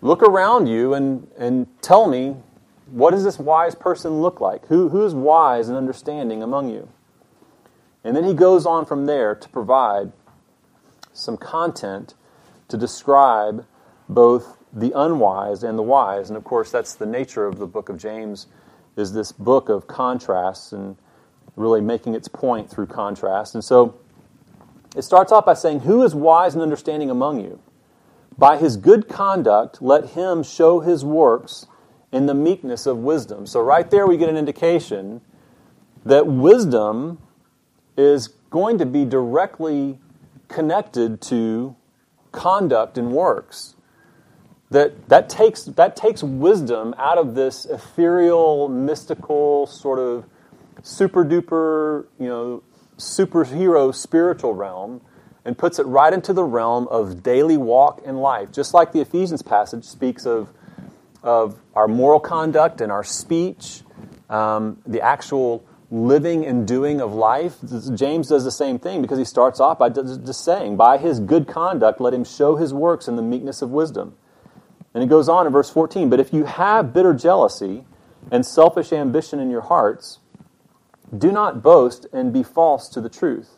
Look 0.00 0.22
around 0.22 0.66
you 0.66 0.94
and, 0.94 1.28
and 1.36 1.66
tell 1.82 2.08
me, 2.08 2.36
what 2.90 3.10
does 3.10 3.24
this 3.24 3.38
wise 3.38 3.74
person 3.74 4.20
look 4.22 4.40
like? 4.40 4.66
Who, 4.66 4.88
who 4.88 5.04
is 5.04 5.14
wise 5.14 5.68
and 5.68 5.76
understanding 5.76 6.42
among 6.42 6.70
you? 6.70 6.88
And 8.04 8.16
then 8.16 8.24
he 8.24 8.32
goes 8.32 8.64
on 8.64 8.86
from 8.86 9.06
there 9.06 9.34
to 9.34 9.48
provide 9.48 10.12
some 11.12 11.36
content 11.36 12.14
to 12.68 12.76
describe 12.76 13.66
both 14.08 14.56
the 14.72 14.92
unwise 14.94 15.62
and 15.62 15.76
the 15.76 15.82
wise. 15.82 16.30
And 16.30 16.36
of 16.36 16.44
course, 16.44 16.70
that's 16.70 16.94
the 16.94 17.06
nature 17.06 17.46
of 17.46 17.58
the 17.58 17.66
book 17.66 17.88
of 17.88 17.98
James, 17.98 18.46
is 18.96 19.12
this 19.12 19.32
book 19.32 19.68
of 19.68 19.86
contrasts 19.86 20.72
and 20.72 20.96
really 21.56 21.80
making 21.80 22.14
its 22.14 22.28
point 22.28 22.70
through 22.70 22.86
contrast. 22.86 23.54
And 23.54 23.64
so 23.64 23.98
it 24.96 25.02
starts 25.02 25.32
off 25.32 25.44
by 25.44 25.54
saying, 25.54 25.80
Who 25.80 26.02
is 26.02 26.14
wise 26.14 26.54
and 26.54 26.62
understanding 26.62 27.10
among 27.10 27.40
you? 27.40 27.60
By 28.38 28.56
his 28.56 28.76
good 28.76 29.08
conduct, 29.08 29.82
let 29.82 30.10
him 30.10 30.42
show 30.42 30.80
his 30.80 31.04
works 31.04 31.66
in 32.12 32.26
the 32.26 32.34
meekness 32.34 32.86
of 32.86 32.98
wisdom. 32.98 33.46
So, 33.46 33.60
right 33.60 33.90
there, 33.90 34.06
we 34.06 34.16
get 34.16 34.28
an 34.28 34.36
indication 34.36 35.20
that 36.04 36.26
wisdom 36.26 37.18
is 37.96 38.28
going 38.50 38.78
to 38.78 38.86
be 38.86 39.04
directly 39.04 39.98
connected 40.46 41.20
to 41.20 41.74
conduct 42.32 42.96
and 42.96 43.12
works 43.12 43.74
that 44.70 45.08
that 45.08 45.28
takes 45.28 45.64
that 45.64 45.96
takes 45.96 46.22
wisdom 46.22 46.94
out 46.98 47.18
of 47.18 47.34
this 47.34 47.64
ethereal, 47.64 48.68
mystical 48.68 49.66
sort 49.66 49.98
of 49.98 50.24
super 50.82 51.24
duper, 51.24 52.06
you 52.18 52.28
know, 52.28 52.62
superhero 52.98 53.94
spiritual 53.94 54.54
realm 54.54 55.00
and 55.48 55.56
puts 55.56 55.78
it 55.78 55.86
right 55.86 56.12
into 56.12 56.34
the 56.34 56.44
realm 56.44 56.86
of 56.88 57.22
daily 57.22 57.56
walk 57.56 58.02
in 58.04 58.18
life. 58.18 58.52
Just 58.52 58.74
like 58.74 58.92
the 58.92 59.00
Ephesians 59.00 59.40
passage 59.40 59.82
speaks 59.82 60.26
of 60.26 60.52
of 61.22 61.58
our 61.74 61.88
moral 61.88 62.20
conduct 62.20 62.82
and 62.82 62.92
our 62.92 63.02
speech, 63.02 63.80
um, 64.28 64.76
the 64.86 65.00
actual 65.00 65.64
living 65.90 66.44
and 66.44 66.68
doing 66.68 67.00
of 67.00 67.14
life. 67.14 67.56
James 67.94 68.28
does 68.28 68.44
the 68.44 68.50
same 68.50 68.78
thing 68.78 69.00
because 69.00 69.16
he 69.16 69.24
starts 69.24 69.58
off 69.58 69.78
by 69.78 69.88
just 69.88 70.44
saying, 70.44 70.76
By 70.76 70.98
his 70.98 71.18
good 71.18 71.48
conduct, 71.48 71.98
let 71.98 72.12
him 72.12 72.24
show 72.24 72.56
his 72.56 72.74
works 72.74 73.08
in 73.08 73.16
the 73.16 73.22
meekness 73.22 73.62
of 73.62 73.70
wisdom. 73.70 74.16
And 74.92 75.02
he 75.02 75.08
goes 75.08 75.30
on 75.30 75.46
in 75.46 75.52
verse 75.52 75.70
14 75.70 76.10
But 76.10 76.20
if 76.20 76.30
you 76.30 76.44
have 76.44 76.92
bitter 76.92 77.14
jealousy 77.14 77.86
and 78.30 78.44
selfish 78.44 78.92
ambition 78.92 79.40
in 79.40 79.48
your 79.48 79.62
hearts, 79.62 80.18
do 81.16 81.32
not 81.32 81.62
boast 81.62 82.04
and 82.12 82.34
be 82.34 82.42
false 82.42 82.86
to 82.90 83.00
the 83.00 83.08
truth. 83.08 83.57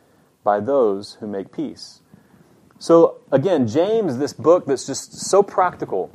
by 0.43 0.59
those 0.59 1.15
who 1.19 1.27
make 1.27 1.51
peace. 1.51 2.01
So 2.79 3.21
again, 3.31 3.67
James, 3.67 4.17
this 4.17 4.33
book 4.33 4.65
that's 4.65 4.87
just 4.87 5.13
so 5.13 5.43
practical 5.43 6.11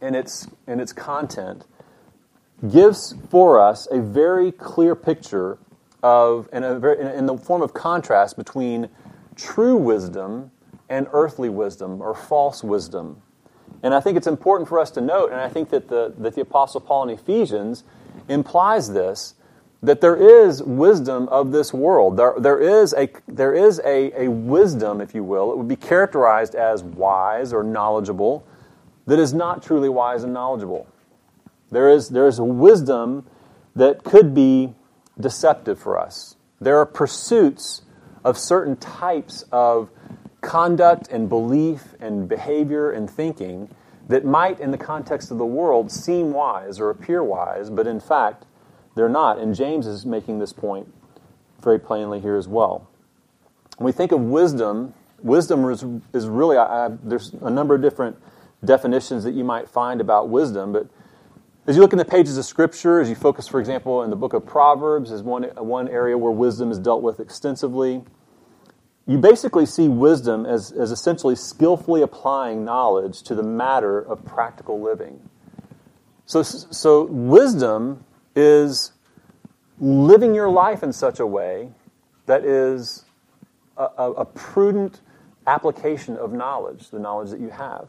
in 0.00 0.14
its 0.14 0.46
in 0.66 0.80
its 0.80 0.92
content, 0.92 1.66
gives 2.68 3.14
for 3.30 3.60
us 3.60 3.88
a 3.90 4.00
very 4.00 4.52
clear 4.52 4.94
picture 4.94 5.58
of, 6.02 6.48
in, 6.52 6.62
a 6.62 6.92
in 6.92 7.26
the 7.26 7.36
form 7.36 7.62
of 7.62 7.72
contrast 7.72 8.36
between 8.36 8.88
true 9.36 9.76
wisdom 9.76 10.50
and 10.88 11.06
earthly 11.12 11.48
wisdom 11.48 12.00
or 12.02 12.14
false 12.14 12.62
wisdom. 12.62 13.22
And 13.82 13.94
I 13.94 14.00
think 14.00 14.16
it's 14.16 14.26
important 14.26 14.68
for 14.68 14.78
us 14.78 14.90
to 14.92 15.00
note, 15.00 15.32
and 15.32 15.40
I 15.40 15.48
think 15.48 15.70
that 15.70 15.88
the, 15.88 16.14
that 16.18 16.34
the 16.34 16.42
Apostle 16.42 16.80
Paul 16.80 17.04
in 17.04 17.10
Ephesians 17.10 17.84
implies 18.28 18.92
this, 18.92 19.34
that 19.84 20.00
there 20.00 20.16
is 20.16 20.62
wisdom 20.62 21.28
of 21.28 21.52
this 21.52 21.72
world. 21.74 22.16
There, 22.16 22.34
there 22.38 22.58
is, 22.58 22.94
a, 22.94 23.08
there 23.28 23.52
is 23.52 23.80
a, 23.84 24.22
a 24.24 24.30
wisdom, 24.30 25.02
if 25.02 25.14
you 25.14 25.22
will, 25.22 25.52
it 25.52 25.58
would 25.58 25.68
be 25.68 25.76
characterized 25.76 26.54
as 26.54 26.82
wise 26.82 27.52
or 27.52 27.62
knowledgeable, 27.62 28.46
that 29.06 29.18
is 29.18 29.34
not 29.34 29.62
truly 29.62 29.90
wise 29.90 30.24
and 30.24 30.32
knowledgeable. 30.32 30.86
There 31.70 31.90
is, 31.90 32.08
there 32.08 32.26
is 32.26 32.38
a 32.38 32.44
wisdom 32.44 33.26
that 33.76 34.04
could 34.04 34.34
be 34.34 34.74
deceptive 35.20 35.78
for 35.78 35.98
us. 35.98 36.36
There 36.60 36.78
are 36.78 36.86
pursuits 36.86 37.82
of 38.24 38.38
certain 38.38 38.76
types 38.76 39.44
of 39.52 39.90
conduct 40.40 41.08
and 41.08 41.28
belief 41.28 41.94
and 42.00 42.26
behavior 42.26 42.90
and 42.90 43.10
thinking 43.10 43.68
that 44.08 44.24
might, 44.24 44.60
in 44.60 44.70
the 44.70 44.78
context 44.78 45.30
of 45.30 45.36
the 45.36 45.44
world, 45.44 45.92
seem 45.92 46.32
wise 46.32 46.80
or 46.80 46.88
appear 46.88 47.22
wise, 47.22 47.68
but 47.68 47.86
in 47.86 48.00
fact, 48.00 48.46
they're 48.94 49.08
not. 49.08 49.38
And 49.38 49.54
James 49.54 49.86
is 49.86 50.06
making 50.06 50.38
this 50.38 50.52
point 50.52 50.92
very 51.60 51.78
plainly 51.78 52.20
here 52.20 52.36
as 52.36 52.46
well. 52.46 52.88
When 53.78 53.86
we 53.86 53.92
think 53.92 54.12
of 54.12 54.20
wisdom, 54.20 54.94
wisdom 55.22 55.68
is, 55.70 55.84
is 56.12 56.28
really, 56.28 56.56
I, 56.56 56.86
I, 56.86 56.90
there's 57.02 57.32
a 57.40 57.50
number 57.50 57.74
of 57.74 57.82
different 57.82 58.16
definitions 58.64 59.24
that 59.24 59.32
you 59.32 59.44
might 59.44 59.68
find 59.68 60.00
about 60.00 60.28
wisdom, 60.28 60.72
but 60.72 60.88
as 61.66 61.76
you 61.76 61.82
look 61.82 61.92
in 61.92 61.98
the 61.98 62.04
pages 62.04 62.36
of 62.36 62.44
Scripture, 62.44 63.00
as 63.00 63.08
you 63.08 63.14
focus, 63.14 63.48
for 63.48 63.58
example, 63.58 64.02
in 64.02 64.10
the 64.10 64.16
book 64.16 64.34
of 64.34 64.44
Proverbs, 64.44 65.10
is 65.10 65.22
one, 65.22 65.44
one 65.56 65.88
area 65.88 66.16
where 66.16 66.30
wisdom 66.30 66.70
is 66.70 66.78
dealt 66.78 67.02
with 67.02 67.20
extensively. 67.20 68.02
You 69.06 69.16
basically 69.16 69.64
see 69.64 69.88
wisdom 69.88 70.44
as, 70.44 70.72
as 70.72 70.90
essentially 70.90 71.34
skillfully 71.34 72.02
applying 72.02 72.66
knowledge 72.66 73.22
to 73.22 73.34
the 73.34 73.42
matter 73.42 73.98
of 73.98 74.24
practical 74.26 74.80
living. 74.82 75.26
So, 76.26 76.42
so 76.42 77.04
wisdom 77.04 78.04
is 78.34 78.92
living 79.78 80.34
your 80.34 80.48
life 80.48 80.82
in 80.82 80.92
such 80.92 81.20
a 81.20 81.26
way 81.26 81.70
that 82.26 82.44
is 82.44 83.04
a, 83.76 83.88
a, 83.98 84.12
a 84.12 84.24
prudent 84.24 85.00
application 85.46 86.16
of 86.16 86.32
knowledge, 86.32 86.90
the 86.90 86.98
knowledge 86.98 87.30
that 87.30 87.40
you 87.40 87.50
have. 87.50 87.88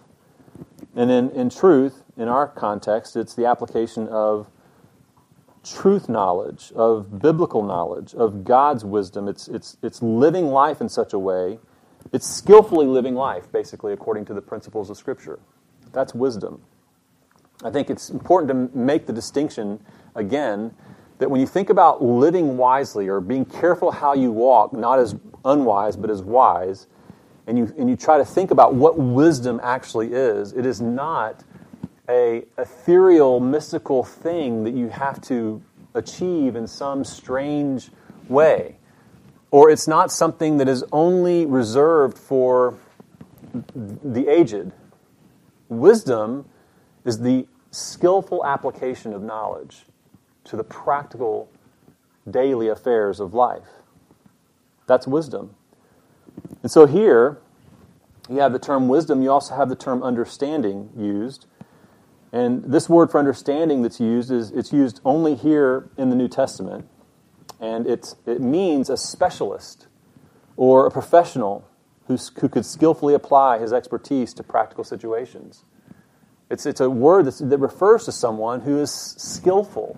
And 0.95 1.11
in, 1.11 1.29
in 1.31 1.49
truth, 1.49 2.03
in 2.17 2.27
our 2.27 2.47
context, 2.47 3.15
it's 3.15 3.35
the 3.35 3.45
application 3.45 4.07
of 4.07 4.47
truth 5.63 6.07
knowledge, 6.07 6.71
of 6.75 7.19
biblical 7.19 7.63
knowledge, 7.63 8.13
of 8.13 8.43
God's 8.43 8.85
wisdom. 8.85 9.27
It's, 9.27 9.47
it's, 9.47 9.77
it's 9.81 10.01
living 10.01 10.47
life 10.47 10.79
in 10.79 10.89
such 10.89 11.13
a 11.13 11.19
way, 11.19 11.59
it's 12.13 12.29
skillfully 12.29 12.85
living 12.85 13.15
life, 13.15 13.51
basically, 13.51 13.91
according 13.91 14.25
to 14.25 14.33
the 14.33 14.41
principles 14.41 14.89
of 14.89 14.97
Scripture. 14.97 15.39
That's 15.91 16.13
wisdom. 16.13 16.61
I 17.63 17.69
think 17.69 17.89
it's 17.89 18.09
important 18.09 18.71
to 18.71 18.77
make 18.77 19.05
the 19.05 19.13
distinction, 19.13 19.79
again, 20.13 20.73
that 21.19 21.31
when 21.31 21.39
you 21.39 21.47
think 21.47 21.69
about 21.69 22.03
living 22.03 22.57
wisely 22.57 23.07
or 23.07 23.21
being 23.21 23.45
careful 23.45 23.91
how 23.91 24.13
you 24.13 24.31
walk, 24.31 24.73
not 24.73 24.99
as 24.99 25.15
unwise, 25.45 25.95
but 25.95 26.09
as 26.09 26.21
wise, 26.21 26.87
and 27.47 27.57
you, 27.57 27.73
and 27.77 27.89
you 27.89 27.95
try 27.95 28.17
to 28.17 28.25
think 28.25 28.51
about 28.51 28.73
what 28.73 28.97
wisdom 28.97 29.59
actually 29.63 30.13
is, 30.13 30.51
it 30.53 30.65
is 30.65 30.81
not 30.81 31.43
a 32.09 32.43
ethereal, 32.57 33.39
mystical 33.39 34.03
thing 34.03 34.63
that 34.63 34.73
you 34.73 34.89
have 34.89 35.21
to 35.21 35.61
achieve 35.93 36.55
in 36.55 36.67
some 36.67 37.03
strange 37.03 37.89
way. 38.27 38.77
Or 39.51 39.69
it's 39.69 39.87
not 39.87 40.11
something 40.11 40.57
that 40.57 40.67
is 40.67 40.83
only 40.91 41.45
reserved 41.45 42.17
for 42.17 42.77
the 43.63 44.27
aged. 44.27 44.73
Wisdom 45.69 46.45
is 47.05 47.19
the 47.19 47.47
skillful 47.71 48.45
application 48.45 49.13
of 49.13 49.21
knowledge 49.21 49.85
to 50.45 50.57
the 50.57 50.63
practical 50.63 51.49
daily 52.29 52.67
affairs 52.67 53.19
of 53.19 53.33
life. 53.33 53.67
That's 54.87 55.07
wisdom. 55.07 55.55
And 56.61 56.71
so 56.71 56.85
here, 56.85 57.37
you 58.29 58.37
have 58.37 58.53
the 58.53 58.59
term 58.59 58.87
wisdom, 58.87 59.21
you 59.21 59.31
also 59.31 59.55
have 59.55 59.69
the 59.69 59.75
term 59.75 60.03
understanding 60.03 60.89
used. 60.97 61.45
And 62.31 62.63
this 62.65 62.89
word 62.89 63.11
for 63.11 63.19
understanding 63.19 63.81
that's 63.81 63.99
used 63.99 64.31
is 64.31 64.51
it's 64.51 64.73
used 64.73 64.99
only 65.05 65.35
here 65.35 65.89
in 65.97 66.09
the 66.09 66.15
New 66.15 66.27
Testament. 66.27 66.87
And 67.59 67.87
it's, 67.87 68.15
it 68.25 68.41
means 68.41 68.89
a 68.89 68.97
specialist 68.97 69.87
or 70.57 70.85
a 70.85 70.91
professional 70.91 71.67
who, 72.07 72.17
who 72.39 72.49
could 72.49 72.65
skillfully 72.65 73.13
apply 73.13 73.59
his 73.59 73.71
expertise 73.71 74.33
to 74.33 74.43
practical 74.43 74.83
situations. 74.83 75.63
It's, 76.55 76.65
it's 76.65 76.79
a 76.79 76.89
word 76.89 77.25
that 77.25 77.57
refers 77.57 78.05
to 78.05 78.13
someone 78.13 78.61
who 78.61 78.79
is 78.79 78.89
skillful. 78.89 79.97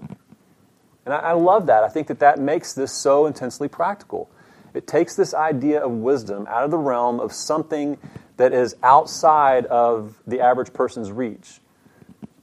And 1.06 1.14
I, 1.14 1.20
I 1.20 1.32
love 1.34 1.68
that. 1.68 1.84
I 1.84 1.88
think 1.88 2.08
that 2.08 2.18
that 2.18 2.40
makes 2.40 2.74
this 2.74 2.92
so 2.92 3.28
intensely 3.28 3.68
practical. 3.68 4.28
It 4.74 4.88
takes 4.88 5.16
this 5.16 5.36
idea 5.36 5.86
of 5.86 5.92
wisdom 5.92 6.48
out 6.50 6.64
of 6.64 6.72
the 6.72 6.80
realm 6.80 7.20
of 7.20 7.32
something 7.32 8.00
that 8.38 8.54
is 8.54 8.76
outside 8.82 9.68
of 9.68 10.20
the 10.26 10.40
average 10.40 10.74
person's 10.74 11.12
reach, 11.12 11.60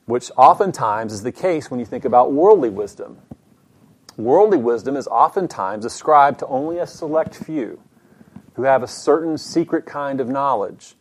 which 0.07 0.31
oftentimes 0.37 1.13
is 1.13 1.25
the 1.25 1.33
case 1.33 1.69
when 1.69 1.81
you 1.81 1.87
think 1.87 2.05
about 2.05 2.33
worldly 2.33 2.71
wisdom. 2.71 3.19
Worldly 4.17 4.59
wisdom 4.59 4.95
is 4.95 5.09
oftentimes 5.09 5.85
ascribed 5.85 6.39
to 6.39 6.47
only 6.47 6.79
a 6.79 6.87
select 6.87 7.35
few 7.35 7.83
who 8.55 8.63
have 8.63 8.85
a 8.85 8.89
certain 8.89 9.39
secret 9.39 9.87
kind 9.87 10.21
of 10.21 10.29
knowledge. 10.29 10.95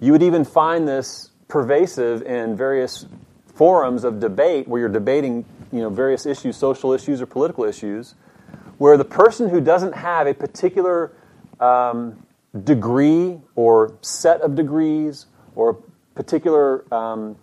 You 0.00 0.10
would 0.10 0.24
even 0.24 0.44
find 0.44 0.88
this 0.88 1.30
pervasive 1.48 2.22
in 2.22 2.56
various 2.56 3.06
forums 3.54 4.04
of 4.04 4.20
debate 4.20 4.68
where 4.68 4.80
you're 4.80 4.88
debating 4.88 5.44
you 5.72 5.80
know, 5.80 5.90
various 5.90 6.26
issues, 6.26 6.56
social 6.56 6.92
issues 6.92 7.20
or 7.20 7.26
political 7.26 7.64
issues, 7.64 8.14
where 8.78 8.96
the 8.96 9.04
person 9.04 9.48
who 9.48 9.60
doesn't 9.60 9.94
have 9.94 10.26
a 10.26 10.34
particular 10.34 11.12
um, 11.60 12.26
degree 12.64 13.38
or 13.54 13.96
set 14.02 14.40
of 14.40 14.54
degrees 14.54 15.26
or 15.54 15.78
particular 16.14 16.92
um, 16.94 17.36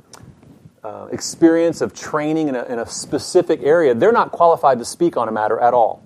uh, 0.84 1.08
experience 1.12 1.82
of 1.82 1.94
training 1.94 2.50
in 2.50 2.56
a, 2.56 2.63
in 2.66 2.80
a 2.80 2.86
specific 2.86 3.62
area, 3.63 3.94
they're 3.94 4.12
not 4.12 4.32
qualified 4.32 4.80
to 4.80 4.86
speak 4.86 5.16
on 5.18 5.28
a 5.28 5.32
matter 5.32 5.60
at 5.60 5.74
all. 5.74 6.04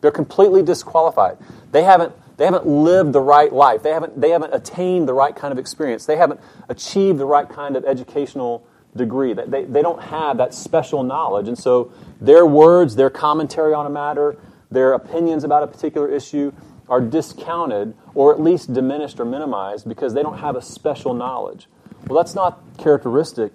They're 0.00 0.10
completely 0.10 0.62
disqualified. 0.62 1.36
They 1.72 1.82
haven't, 1.82 2.12
they 2.40 2.46
haven't 2.46 2.66
lived 2.66 3.12
the 3.12 3.20
right 3.20 3.52
life. 3.52 3.82
They 3.82 3.90
haven't, 3.90 4.18
they 4.18 4.30
haven't 4.30 4.54
attained 4.54 5.06
the 5.06 5.12
right 5.12 5.36
kind 5.36 5.52
of 5.52 5.58
experience. 5.58 6.06
They 6.06 6.16
haven't 6.16 6.40
achieved 6.70 7.18
the 7.18 7.26
right 7.26 7.46
kind 7.46 7.76
of 7.76 7.84
educational 7.84 8.66
degree. 8.96 9.34
They, 9.34 9.64
they 9.64 9.82
don't 9.82 10.00
have 10.00 10.38
that 10.38 10.54
special 10.54 11.02
knowledge. 11.02 11.48
And 11.48 11.58
so 11.58 11.92
their 12.18 12.46
words, 12.46 12.96
their 12.96 13.10
commentary 13.10 13.74
on 13.74 13.84
a 13.84 13.90
matter, 13.90 14.38
their 14.70 14.94
opinions 14.94 15.44
about 15.44 15.64
a 15.64 15.66
particular 15.66 16.10
issue 16.10 16.50
are 16.88 17.02
discounted 17.02 17.92
or 18.14 18.32
at 18.32 18.40
least 18.40 18.72
diminished 18.72 19.20
or 19.20 19.26
minimized 19.26 19.86
because 19.86 20.14
they 20.14 20.22
don't 20.22 20.38
have 20.38 20.56
a 20.56 20.62
special 20.62 21.12
knowledge. 21.12 21.68
Well, 22.06 22.16
that's 22.16 22.34
not 22.34 22.62
characteristic 22.78 23.52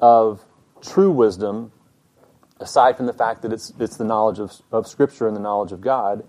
of 0.00 0.44
true 0.80 1.10
wisdom, 1.10 1.72
aside 2.60 2.96
from 2.96 3.06
the 3.06 3.14
fact 3.14 3.42
that 3.42 3.52
it's, 3.52 3.72
it's 3.80 3.96
the 3.96 4.04
knowledge 4.04 4.38
of, 4.38 4.52
of 4.70 4.86
Scripture 4.86 5.26
and 5.26 5.34
the 5.34 5.40
knowledge 5.40 5.72
of 5.72 5.80
God. 5.80 6.24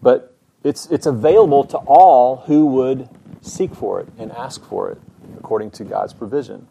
But 0.00 0.34
it's, 0.64 0.86
it's 0.86 1.06
available 1.06 1.64
to 1.64 1.78
all 1.78 2.38
who 2.46 2.66
would 2.66 3.08
seek 3.42 3.74
for 3.74 4.00
it 4.00 4.08
and 4.18 4.32
ask 4.32 4.64
for 4.64 4.90
it 4.90 4.98
according 5.38 5.70
to 5.72 5.84
God's 5.84 6.12
provision. 6.12 6.66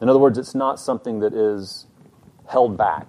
In 0.00 0.08
other 0.08 0.18
words, 0.18 0.36
it's 0.36 0.54
not 0.54 0.78
something 0.80 1.20
that 1.20 1.32
is 1.32 1.86
held 2.48 2.76
back 2.76 3.06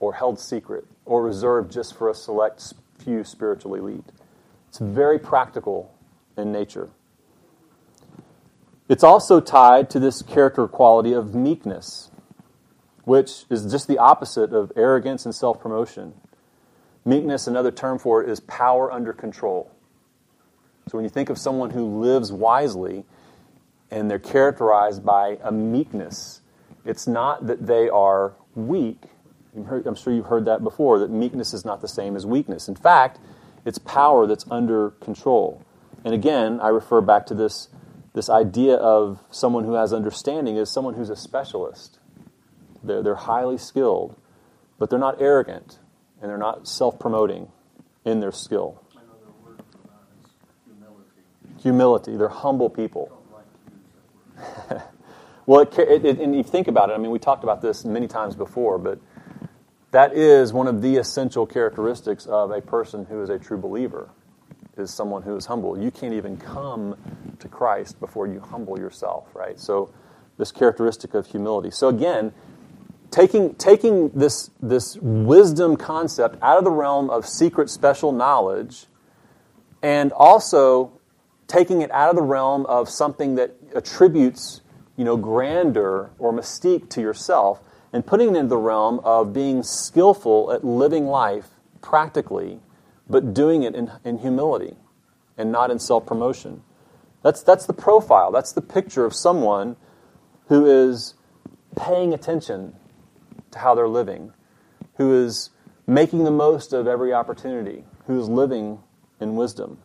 or 0.00 0.14
held 0.14 0.38
secret 0.38 0.86
or 1.04 1.22
reserved 1.22 1.72
just 1.72 1.96
for 1.96 2.08
a 2.08 2.14
select 2.14 2.74
few 2.98 3.24
spiritual 3.24 3.74
elite. 3.74 4.04
It's 4.68 4.78
very 4.78 5.18
practical 5.18 5.92
in 6.36 6.52
nature. 6.52 6.88
It's 8.88 9.02
also 9.02 9.40
tied 9.40 9.90
to 9.90 9.98
this 9.98 10.22
character 10.22 10.68
quality 10.68 11.12
of 11.12 11.34
meekness, 11.34 12.10
which 13.04 13.44
is 13.50 13.70
just 13.70 13.88
the 13.88 13.98
opposite 13.98 14.52
of 14.52 14.70
arrogance 14.76 15.24
and 15.24 15.34
self 15.34 15.60
promotion. 15.60 16.14
Meekness, 17.06 17.46
another 17.46 17.70
term 17.70 17.98
for 17.98 18.22
it, 18.22 18.28
is 18.28 18.40
power 18.40 18.92
under 18.92 19.12
control. 19.12 19.70
So 20.88 20.98
when 20.98 21.04
you 21.04 21.10
think 21.10 21.30
of 21.30 21.38
someone 21.38 21.70
who 21.70 22.00
lives 22.00 22.32
wisely 22.32 23.04
and 23.90 24.10
they're 24.10 24.18
characterized 24.18 25.04
by 25.04 25.38
a 25.42 25.52
meekness, 25.52 26.40
it's 26.84 27.06
not 27.06 27.46
that 27.46 27.66
they 27.66 27.88
are 27.88 28.34
weak, 28.54 29.04
I'm 29.54 29.94
sure 29.94 30.12
you've 30.12 30.26
heard 30.26 30.44
that 30.44 30.62
before, 30.62 30.98
that 30.98 31.10
meekness 31.10 31.54
is 31.54 31.64
not 31.64 31.80
the 31.80 31.88
same 31.88 32.14
as 32.14 32.26
weakness. 32.26 32.68
In 32.68 32.76
fact, 32.76 33.18
it's 33.64 33.78
power 33.78 34.26
that's 34.26 34.44
under 34.50 34.90
control. 34.90 35.62
And 36.04 36.12
again, 36.12 36.60
I 36.60 36.68
refer 36.68 37.00
back 37.00 37.26
to 37.26 37.34
this, 37.34 37.68
this 38.12 38.28
idea 38.28 38.74
of 38.74 39.20
someone 39.30 39.64
who 39.64 39.74
has 39.74 39.92
understanding 39.92 40.58
as 40.58 40.70
someone 40.70 40.94
who's 40.94 41.10
a 41.10 41.16
specialist. 41.16 41.98
They're, 42.82 43.02
they're 43.02 43.14
highly 43.14 43.58
skilled, 43.58 44.16
but 44.78 44.90
they're 44.90 44.98
not 44.98 45.20
arrogant, 45.20 45.78
and 46.20 46.30
they're 46.30 46.38
not 46.38 46.66
self 46.68 46.98
promoting 46.98 47.48
in 48.04 48.20
their 48.20 48.32
skill. 48.32 48.82
Humility. 50.64 51.62
Humility. 51.62 52.16
They're 52.16 52.28
humble 52.28 52.70
people. 52.70 53.12
Well, 55.46 55.60
it, 55.60 55.78
it, 56.04 56.18
and 56.18 56.34
you 56.34 56.42
think 56.42 56.66
about 56.66 56.90
it, 56.90 56.94
I 56.94 56.98
mean, 56.98 57.12
we 57.12 57.20
talked 57.20 57.44
about 57.44 57.62
this 57.62 57.84
many 57.84 58.08
times 58.08 58.34
before, 58.34 58.78
but 58.78 58.98
that 59.92 60.12
is 60.12 60.52
one 60.52 60.66
of 60.66 60.82
the 60.82 60.96
essential 60.96 61.46
characteristics 61.46 62.26
of 62.26 62.50
a 62.50 62.60
person 62.60 63.04
who 63.04 63.22
is 63.22 63.30
a 63.30 63.38
true 63.38 63.56
believer 63.56 64.10
is 64.76 64.92
someone 64.92 65.22
who 65.22 65.36
is 65.36 65.46
humble. 65.46 65.78
You 65.78 65.92
can't 65.92 66.14
even 66.14 66.36
come 66.36 66.96
to 67.38 67.48
Christ 67.48 68.00
before 68.00 68.26
you 68.26 68.40
humble 68.40 68.78
yourself, 68.78 69.28
right? 69.34 69.58
So 69.58 69.94
this 70.36 70.50
characteristic 70.50 71.14
of 71.14 71.26
humility. 71.26 71.70
So 71.70 71.88
again, 71.88 72.32
taking, 73.16 73.54
taking 73.54 74.10
this, 74.10 74.50
this 74.60 74.98
wisdom 75.00 75.74
concept 75.76 76.36
out 76.42 76.58
of 76.58 76.64
the 76.64 76.70
realm 76.70 77.08
of 77.08 77.26
secret 77.26 77.70
special 77.70 78.12
knowledge 78.12 78.86
and 79.82 80.12
also 80.12 80.92
taking 81.46 81.80
it 81.80 81.90
out 81.92 82.10
of 82.10 82.16
the 82.16 82.22
realm 82.22 82.66
of 82.66 82.90
something 82.90 83.36
that 83.36 83.54
attributes 83.74 84.60
you 84.98 85.04
know, 85.04 85.16
grandeur 85.16 86.10
or 86.18 86.30
mystique 86.30 86.90
to 86.90 87.00
yourself 87.00 87.60
and 87.90 88.06
putting 88.06 88.34
it 88.34 88.38
into 88.38 88.48
the 88.48 88.58
realm 88.58 89.00
of 89.02 89.32
being 89.32 89.62
skillful 89.62 90.52
at 90.52 90.62
living 90.62 91.06
life 91.06 91.48
practically, 91.80 92.60
but 93.08 93.32
doing 93.32 93.62
it 93.62 93.74
in, 93.74 93.90
in 94.04 94.18
humility 94.18 94.76
and 95.38 95.50
not 95.50 95.70
in 95.70 95.78
self 95.78 96.04
promotion. 96.04 96.62
That's, 97.22 97.42
that's 97.42 97.64
the 97.64 97.72
profile, 97.72 98.30
that's 98.30 98.52
the 98.52 98.60
picture 98.60 99.06
of 99.06 99.14
someone 99.14 99.76
who 100.48 100.66
is 100.66 101.14
paying 101.76 102.12
attention 102.12 102.74
to 103.56 103.62
how 103.62 103.74
they're 103.74 103.88
living, 103.88 104.32
who 104.96 105.12
is 105.24 105.50
making 105.86 106.24
the 106.24 106.30
most 106.30 106.72
of 106.72 106.86
every 106.86 107.12
opportunity, 107.12 107.84
who 108.06 108.20
is 108.20 108.28
living 108.28 108.78
in 109.20 109.36
wisdom. 109.36 109.78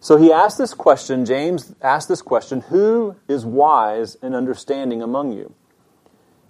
So 0.00 0.16
he 0.16 0.32
asked 0.32 0.58
this 0.58 0.74
question, 0.74 1.24
James 1.24 1.74
asked 1.80 2.08
this 2.08 2.22
question 2.22 2.60
Who 2.62 3.16
is 3.28 3.46
wise 3.46 4.16
and 4.22 4.34
understanding 4.34 5.02
among 5.02 5.32
you? 5.32 5.54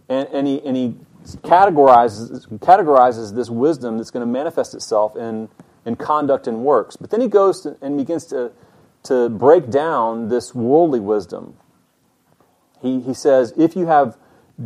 And, 0.09 0.29
and, 0.33 0.47
he, 0.47 0.61
and 0.65 0.77
he 0.77 0.97
categorizes, 1.43 2.49
categorizes 2.59 3.35
this 3.35 3.51
wisdom 3.51 3.99
that's 3.99 4.11
going 4.11 4.27
to 4.27 4.33
manifest 4.33 4.75
itself 4.75 5.17
in, 5.17 5.49
in 5.85 5.97
conduct 5.97 6.47
and 6.47 6.65
works. 6.65 6.97
But 6.97 7.11
then 7.11 7.21
he 7.21 7.29
goes 7.29 7.61
to, 7.63 7.77
and 7.81 7.97
begins 7.97 8.27
to, 8.27 8.53
to 9.05 9.29
break 9.29 9.71
down 9.71 10.29
this 10.29 10.55
worldly 10.55 11.01
wisdom. 11.01 11.57
He, 12.81 13.01
he 13.01 13.15
says, 13.15 13.53
If 13.57 13.77
you 13.77 13.87
have 13.87 14.17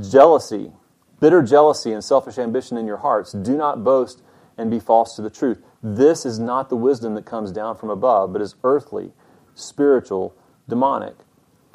jealousy, 0.00 0.72
bitter 1.20 1.42
jealousy, 1.42 1.92
and 1.92 2.04
selfish 2.04 2.38
ambition 2.38 2.76
in 2.76 2.86
your 2.86 2.98
hearts, 2.98 3.32
do 3.32 3.56
not 3.56 3.84
boast 3.84 4.22
and 4.58 4.70
be 4.70 4.80
false 4.80 5.14
to 5.16 5.22
the 5.22 5.30
truth. 5.30 5.62
This 5.82 6.26
is 6.26 6.38
not 6.38 6.68
the 6.68 6.76
wisdom 6.76 7.14
that 7.14 7.26
comes 7.26 7.52
down 7.52 7.76
from 7.76 7.90
above, 7.90 8.32
but 8.32 8.42
is 8.42 8.54
earthly, 8.64 9.12
spiritual, 9.54 10.34
demonic. 10.68 11.16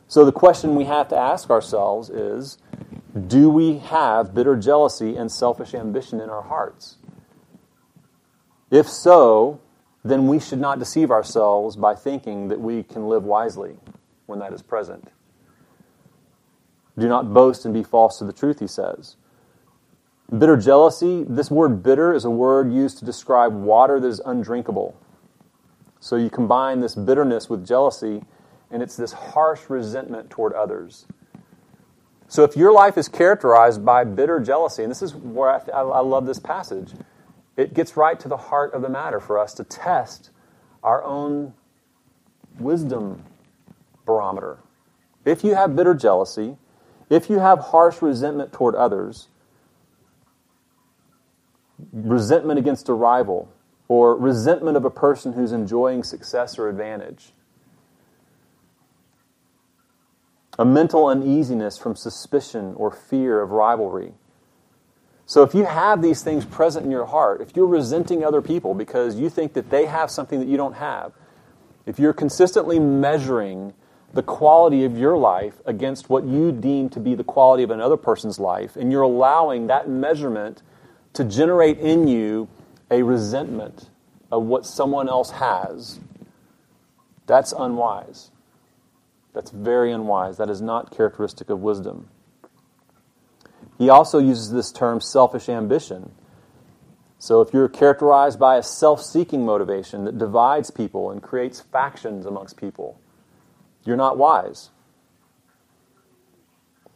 So 0.08 0.26
the 0.26 0.32
question 0.32 0.76
we 0.76 0.86
have 0.86 1.08
to 1.10 1.18
ask 1.18 1.50
ourselves 1.50 2.10
is 2.10 2.58
do 3.28 3.50
we 3.50 3.78
have 3.80 4.34
bitter 4.34 4.56
jealousy 4.56 5.16
and 5.16 5.32
selfish 5.32 5.74
ambition 5.74 6.20
in 6.20 6.30
our 6.30 6.42
hearts? 6.42 6.98
If 8.70 8.90
so, 8.90 9.60
then 10.04 10.28
we 10.28 10.40
should 10.40 10.60
not 10.60 10.80
deceive 10.80 11.12
ourselves 11.12 11.76
by 11.76 11.96
thinking 11.96 12.48
that 12.48 12.60
we 12.60 12.84
can 12.84 13.08
live 13.08 13.24
wisely 13.24 13.78
when 14.26 14.40
that 14.40 14.54
is 14.54 14.62
present. 14.62 15.12
Do 16.98 17.08
not 17.08 17.34
boast 17.34 17.66
and 17.66 17.74
be 17.74 17.84
false 17.84 18.18
to 18.20 18.26
the 18.26 18.34
truth, 18.34 18.60
he 18.60 18.68
says. 18.68 19.18
Bitter 20.38 20.56
jealousy, 20.56 21.26
this 21.28 21.52
word 21.52 21.84
bitter 21.84 22.13
is 22.13 22.24
a 22.24 22.30
word 22.30 22.72
used 22.72 23.00
to 23.00 23.06
describe 23.06 23.54
water 23.54 24.00
that 24.00 24.08
is 24.08 24.22
undrinkable. 24.26 24.96
So 26.00 26.15
you 26.15 26.30
combine 26.30 26.80
this 26.80 26.96
bitterness 26.96 27.50
with 27.50 27.65
jealousy, 27.65 28.24
and 28.72 28.82
it's 28.82 28.96
this 28.96 29.12
harsh 29.12 29.70
resentment 29.70 30.30
toward 30.30 30.54
others. 30.54 31.06
So 32.30 32.46
if 32.46 32.56
your 32.56 32.72
life 32.72 32.98
is 32.98 33.10
characterized 33.10 33.84
by 33.84 34.06
bitter 34.06 34.39
jealousy, 34.39 34.84
and 34.84 34.89
this 34.89 35.02
is 35.02 35.13
where 35.13 35.50
I, 35.50 35.82
I 35.82 36.00
love 36.00 36.26
this 36.26 36.39
passage, 36.39 36.94
it 37.58 37.74
gets 37.74 37.98
right 37.98 38.17
to 38.22 38.30
the 38.30 38.38
heart 38.38 38.74
of 38.74 38.82
the 38.82 38.89
matter 38.89 39.20
for 39.20 39.38
us 39.38 39.54
to 39.56 39.65
test 39.65 40.30
our 40.82 41.04
own 41.04 41.54
wisdom 42.58 43.26
barometer. 44.06 44.60
If 45.26 45.44
you 45.44 45.56
have 45.56 45.76
bitter 45.76 45.94
jealousy, 45.94 46.56
if 47.10 47.30
you 47.30 47.39
have 47.39 47.60
harsh 47.60 48.02
resentment 48.02 48.54
toward 48.54 48.76
others, 48.76 49.28
resentment 51.91 52.60
against 52.60 52.89
a 52.89 52.94
rival, 52.94 53.52
or 53.88 54.15
resentment 54.15 54.78
of 54.78 54.86
a 54.86 54.89
person 54.89 55.34
who's 55.34 55.52
enjoying 55.52 56.04
success 56.04 56.58
or 56.58 56.70
advantage. 56.70 57.34
A 60.58 60.65
mental 60.65 61.08
uneasiness 61.08 61.78
from 61.78 61.96
suspicion 61.96 62.74
or 62.76 62.91
fear 62.91 63.41
of 63.41 63.52
rivalry. 63.52 64.13
So, 65.26 65.44
if 65.44 65.54
you 65.54 65.65
have 65.65 66.02
these 66.02 66.24
things 66.24 66.46
present 66.46 66.86
in 66.86 66.91
your 66.91 67.06
heart, 67.06 67.41
if 67.41 67.56
you're 67.56 67.67
resenting 67.67 68.24
other 68.24 68.41
people 68.41 68.74
because 68.74 69.15
you 69.15 69.30
think 69.30 69.54
that 69.54 69.70
they 69.70 69.86
have 69.86 70.12
something 70.12 70.39
that 70.39 70.48
you 70.48 70.58
don't 70.58 70.74
have, 70.74 71.13
if 71.86 72.00
you're 72.00 72.13
consistently 72.13 72.80
measuring 72.80 73.74
the 74.13 74.24
quality 74.24 74.84
of 74.84 74.98
your 74.98 75.17
life 75.17 75.62
against 75.65 76.10
what 76.10 76.26
you 76.26 76.52
deem 76.52 76.89
to 76.89 77.00
be 77.00 77.15
the 77.15 77.24
quality 77.24 77.63
of 77.63 77.72
another 77.72 77.98
person's 77.98 78.39
life, 78.39 78.76
and 78.76 78.91
you're 78.91 79.02
allowing 79.02 79.67
that 79.67 79.89
measurement 79.89 80.62
to 81.13 81.24
generate 81.24 81.80
in 81.80 82.08
you 82.08 82.47
a 82.89 83.04
resentment 83.04 83.89
of 84.32 84.43
what 84.43 84.65
someone 84.65 85.10
else 85.10 85.32
has, 85.32 86.00
that's 87.26 87.54
unwise. 87.58 88.32
That's 89.34 89.52
very 89.52 89.91
unwise. 89.91 90.38
That 90.38 90.50
is 90.50 90.62
not 90.62 90.95
characteristic 90.95 91.50
of 91.50 91.62
wisdom. 91.62 92.10
He 93.78 93.89
also 93.89 94.19
uses 94.19 94.52
this 94.52 94.71
term 94.71 95.02
selfish 95.02 95.50
ambition. 95.50 96.12
So 97.17 97.41
if 97.41 97.54
you're 97.54 97.69
characterized 97.69 98.39
by 98.39 98.58
a 98.58 98.63
self 98.63 99.02
seeking 99.02 99.45
motivation 99.45 100.06
that 100.06 100.17
divides 100.17 100.71
people 100.71 101.12
and 101.12 101.21
creates 101.21 101.62
factions 101.62 102.26
amongst 102.26 102.58
people, 102.58 103.00
you're 103.84 103.97
not 103.97 104.17
wise. 104.17 104.69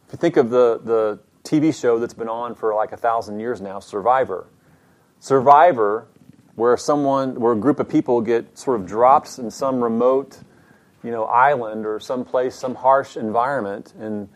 If 0.06 0.12
you 0.12 0.18
think 0.18 0.36
of 0.36 0.50
the, 0.50 0.80
the 0.82 1.20
TV 1.46 1.78
show 1.78 1.98
that's 1.98 2.14
been 2.14 2.28
on 2.28 2.54
for 2.54 2.74
like 2.74 2.92
a 2.92 2.96
thousand 2.96 3.40
years 3.40 3.60
now, 3.60 3.78
Survivor. 3.78 4.46
Survivor, 5.20 6.08
where 6.56 6.76
someone, 6.76 7.38
where 7.40 7.52
a 7.52 7.56
group 7.56 7.80
of 7.80 7.88
people 7.88 8.20
get 8.20 8.58
sort 8.58 8.80
of 8.80 8.86
dropped 8.86 9.38
in 9.38 9.50
some 9.50 9.82
remote, 9.82 10.38
you 11.02 11.10
know, 11.10 11.24
island 11.24 11.86
or 11.86 12.00
some 12.00 12.24
place, 12.24 12.54
some 12.54 12.74
harsh 12.74 13.16
environment, 13.16 13.94
and 13.98 14.28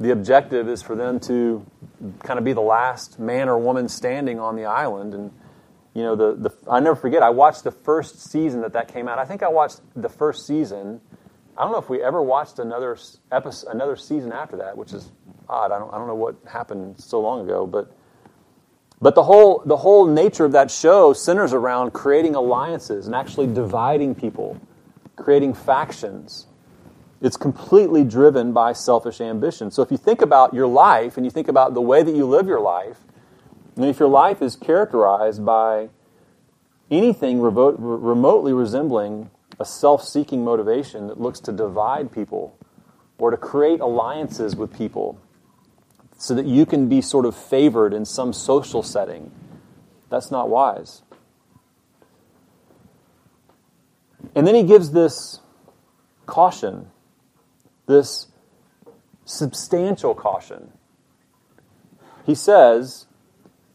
the 0.00 0.10
objective 0.10 0.68
is 0.68 0.82
for 0.82 0.96
them 0.96 1.20
to 1.20 1.64
kind 2.22 2.38
of 2.38 2.44
be 2.44 2.52
the 2.52 2.60
last 2.60 3.18
man 3.18 3.48
or 3.48 3.58
woman 3.58 3.88
standing 3.88 4.40
on 4.40 4.56
the 4.56 4.64
island. 4.64 5.14
And 5.14 5.32
you 5.94 6.02
know, 6.02 6.16
the, 6.16 6.34
the 6.34 6.70
I 6.70 6.80
never 6.80 6.96
forget. 6.96 7.22
I 7.22 7.30
watched 7.30 7.64
the 7.64 7.70
first 7.70 8.30
season 8.30 8.62
that 8.62 8.72
that 8.72 8.88
came 8.88 9.06
out. 9.08 9.18
I 9.18 9.24
think 9.24 9.42
I 9.42 9.48
watched 9.48 9.80
the 9.94 10.08
first 10.08 10.46
season. 10.46 11.00
I 11.56 11.62
don't 11.62 11.70
know 11.70 11.78
if 11.78 11.88
we 11.88 12.02
ever 12.02 12.20
watched 12.20 12.58
another 12.58 12.96
episode, 13.30 13.70
another 13.70 13.94
season 13.94 14.32
after 14.32 14.56
that, 14.56 14.76
which 14.76 14.92
is 14.92 15.10
odd. 15.54 15.72
I 15.72 15.78
don't, 15.78 15.92
I 15.94 15.98
don't 15.98 16.06
know 16.06 16.14
what 16.14 16.36
happened 16.50 16.98
so 16.98 17.20
long 17.20 17.44
ago, 17.44 17.66
but 17.66 17.90
but 19.00 19.14
the 19.14 19.22
whole 19.22 19.62
the 19.64 19.76
whole 19.78 20.06
nature 20.06 20.44
of 20.44 20.52
that 20.52 20.70
show 20.70 21.12
centers 21.12 21.52
around 21.52 21.92
creating 21.92 22.34
alliances 22.34 23.06
and 23.06 23.14
actually 23.14 23.46
dividing 23.46 24.14
people, 24.14 24.60
creating 25.16 25.54
factions. 25.54 26.46
It's 27.20 27.36
completely 27.38 28.04
driven 28.04 28.52
by 28.52 28.74
selfish 28.74 29.20
ambition. 29.20 29.70
So 29.70 29.82
if 29.82 29.90
you 29.90 29.96
think 29.96 30.20
about 30.20 30.52
your 30.52 30.66
life 30.66 31.16
and 31.16 31.24
you 31.24 31.30
think 31.30 31.48
about 31.48 31.72
the 31.72 31.80
way 31.80 32.02
that 32.02 32.14
you 32.14 32.26
live 32.26 32.46
your 32.46 32.60
life, 32.60 32.98
and 33.76 33.84
if 33.86 33.98
your 33.98 34.08
life 34.08 34.42
is 34.42 34.56
characterized 34.56 35.44
by 35.44 35.88
anything 36.90 37.40
remote, 37.40 37.76
remotely 37.78 38.52
resembling 38.52 39.30
a 39.58 39.64
self-seeking 39.64 40.44
motivation 40.44 41.06
that 41.06 41.20
looks 41.20 41.40
to 41.40 41.52
divide 41.52 42.12
people 42.12 42.58
or 43.18 43.30
to 43.30 43.36
create 43.36 43.80
alliances 43.80 44.56
with 44.56 44.76
people 44.76 45.18
so 46.16 46.34
that 46.34 46.46
you 46.46 46.64
can 46.64 46.88
be 46.88 47.00
sort 47.00 47.26
of 47.26 47.36
favored 47.36 47.92
in 47.92 48.04
some 48.04 48.32
social 48.32 48.82
setting. 48.82 49.30
That's 50.10 50.30
not 50.30 50.48
wise. 50.48 51.02
And 54.34 54.46
then 54.46 54.54
he 54.54 54.62
gives 54.62 54.90
this 54.92 55.40
caution, 56.26 56.88
this 57.86 58.28
substantial 59.24 60.14
caution. 60.14 60.72
He 62.24 62.34
says 62.34 63.06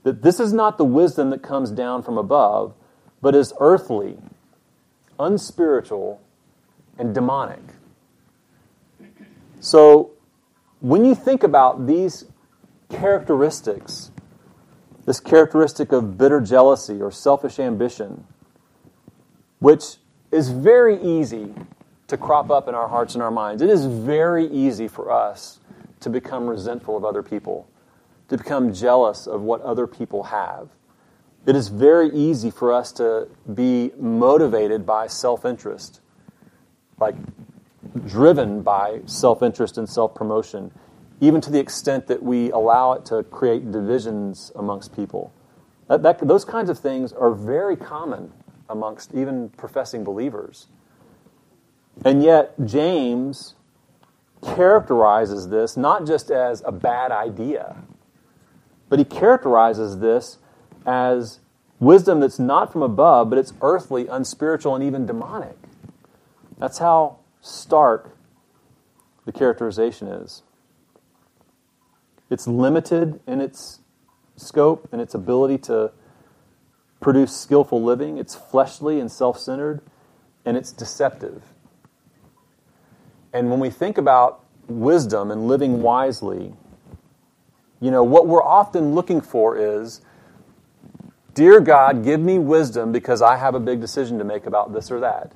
that 0.04 0.22
this 0.22 0.40
is 0.40 0.54
not 0.54 0.78
the 0.78 0.86
wisdom 0.86 1.30
that 1.30 1.44
comes 1.44 1.72
down 1.72 2.04
from 2.04 2.18
above, 2.18 2.74
but 3.22 3.36
is 3.36 3.54
earthly, 3.60 4.18
unspiritual, 5.20 6.22
and 6.98 7.14
demonic. 7.14 7.62
So 9.60 10.12
when 10.82 11.04
you 11.06 11.16
think 11.16 11.44
about 11.44 11.88
these 11.88 12.26
characteristics, 12.90 14.12
this 15.06 15.20
characteristic 15.20 15.92
of 15.92 16.18
bitter 16.18 16.42
jealousy 16.42 17.02
or 17.02 17.12
selfish 17.12 17.60
ambition, 17.60 18.26
which 19.60 19.98
is 20.32 20.50
very 20.50 21.02
easy 21.02 21.54
to 22.08 22.18
crop 22.18 22.50
up 22.50 22.68
in 22.68 22.76
our 22.76 22.88
hearts 22.88 23.14
and 23.14 23.24
our 23.24 23.32
minds. 23.32 23.62
It 23.62 23.70
is 23.70 23.86
very 23.86 24.48
easy 24.48 24.88
for 24.88 25.12
us 25.12 25.60
to 26.00 26.10
become 26.10 26.48
resentful 26.48 26.98
of 26.98 27.06
other 27.06 27.24
people, 27.24 27.68
to 28.30 28.38
become 28.38 28.74
jealous 28.74 29.28
of 29.28 29.42
what 29.42 29.62
other 29.62 29.86
people 29.86 30.24
have. 30.24 30.70
It 31.46 31.56
is 31.56 31.68
very 31.68 32.10
easy 32.12 32.52
for 32.52 32.74
us 32.74 32.92
to 32.94 33.28
be 33.54 33.92
motivated 33.98 34.86
by 34.86 35.08
self 35.08 35.46
interest, 35.46 36.02
like 37.00 37.16
driven 38.06 38.62
by 38.62 39.02
self 39.06 39.42
interest 39.42 39.78
and 39.78 39.88
self 39.90 40.14
promotion. 40.16 40.72
even 41.22 41.42
to 41.42 41.52
the 41.52 41.60
extent 41.60 42.08
that 42.08 42.24
we 42.24 42.50
allow 42.52 42.94
it 42.94 43.06
to 43.06 43.24
create 43.24 43.72
divisions 43.72 44.54
amongst 44.56 44.96
people. 44.96 45.34
That, 45.90 46.02
that, 46.04 46.26
those 46.26 46.46
kinds 46.46 46.70
of 46.70 46.80
things 46.80 47.12
are 47.12 47.32
very 47.34 47.76
common 47.76 48.32
amongst 48.70 49.14
even 49.14 49.50
professing 49.50 50.04
believers. 50.04 50.68
And 52.06 52.24
yet, 52.24 52.54
James 52.64 53.56
characterizes 54.42 55.50
this 55.50 55.76
not 55.76 56.08
just 56.08 56.32
as 56.32 56.64
a 56.66 56.72
bad 56.72 57.12
idea, 57.12 57.76
but 58.88 59.00
he 59.00 59.06
characterizes 59.06 60.00
this 60.00 60.38
as 60.86 61.40
wisdom 61.80 62.22
that's 62.22 62.40
not 62.40 62.72
from 62.72 62.82
above, 62.82 63.30
but 63.30 63.38
it's 63.38 63.54
earthly, 63.62 64.08
unspiritual, 64.08 64.76
and 64.76 64.84
even 64.84 65.06
demonic. 65.06 65.58
That's 66.58 66.78
how 66.78 67.19
stark 67.42 68.16
the 69.26 69.32
characterization 69.32 70.08
is. 70.08 70.44
It's 72.30 72.48
limited 72.48 73.20
in 73.28 73.42
its 73.42 73.80
scope 74.36 74.88
and 74.92 75.02
its 75.02 75.14
ability 75.14 75.58
to 75.60 75.92
produce 77.00 77.36
skillful 77.36 77.82
living. 77.82 78.18
It's 78.18 78.36
fleshly 78.36 79.00
and 79.00 79.12
self 79.12 79.40
centered, 79.40 79.82
and 80.46 80.58
it's 80.58 80.72
deceptive. 80.72 81.44
And 83.34 83.50
when 83.50 83.60
we 83.60 83.70
think 83.70 83.98
about 83.98 84.44
wisdom 84.68 85.32
and 85.32 85.48
living 85.48 85.82
wisely, 85.82 86.54
you 87.80 87.92
know, 87.92 88.04
what 88.04 88.28
we're 88.28 88.44
often 88.44 88.94
looking 88.94 89.22
for 89.22 89.58
is 89.58 90.02
Dear 91.34 91.62
God, 91.62 92.04
give 92.04 92.20
me 92.20 92.38
wisdom 92.38 92.92
because 92.92 93.22
I 93.22 93.38
have 93.38 93.56
a 93.56 93.60
big 93.62 93.80
decision 93.80 94.18
to 94.18 94.26
make 94.26 94.46
about 94.46 94.74
this 94.74 94.92
or 94.92 95.00
that. 95.00 95.32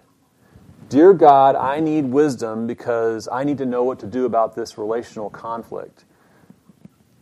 Dear 0.93 1.15
God, 1.15 1.55
I 1.55 1.79
need 1.79 2.05
wisdom 2.05 2.67
because 2.67 3.27
I 3.27 3.45
need 3.45 3.57
to 3.57 3.65
know 3.65 3.83
what 3.83 3.97
to 4.01 4.05
do 4.05 4.25
about 4.25 4.53
this 4.53 4.77
relational 4.77 5.27
conflict. 5.27 6.05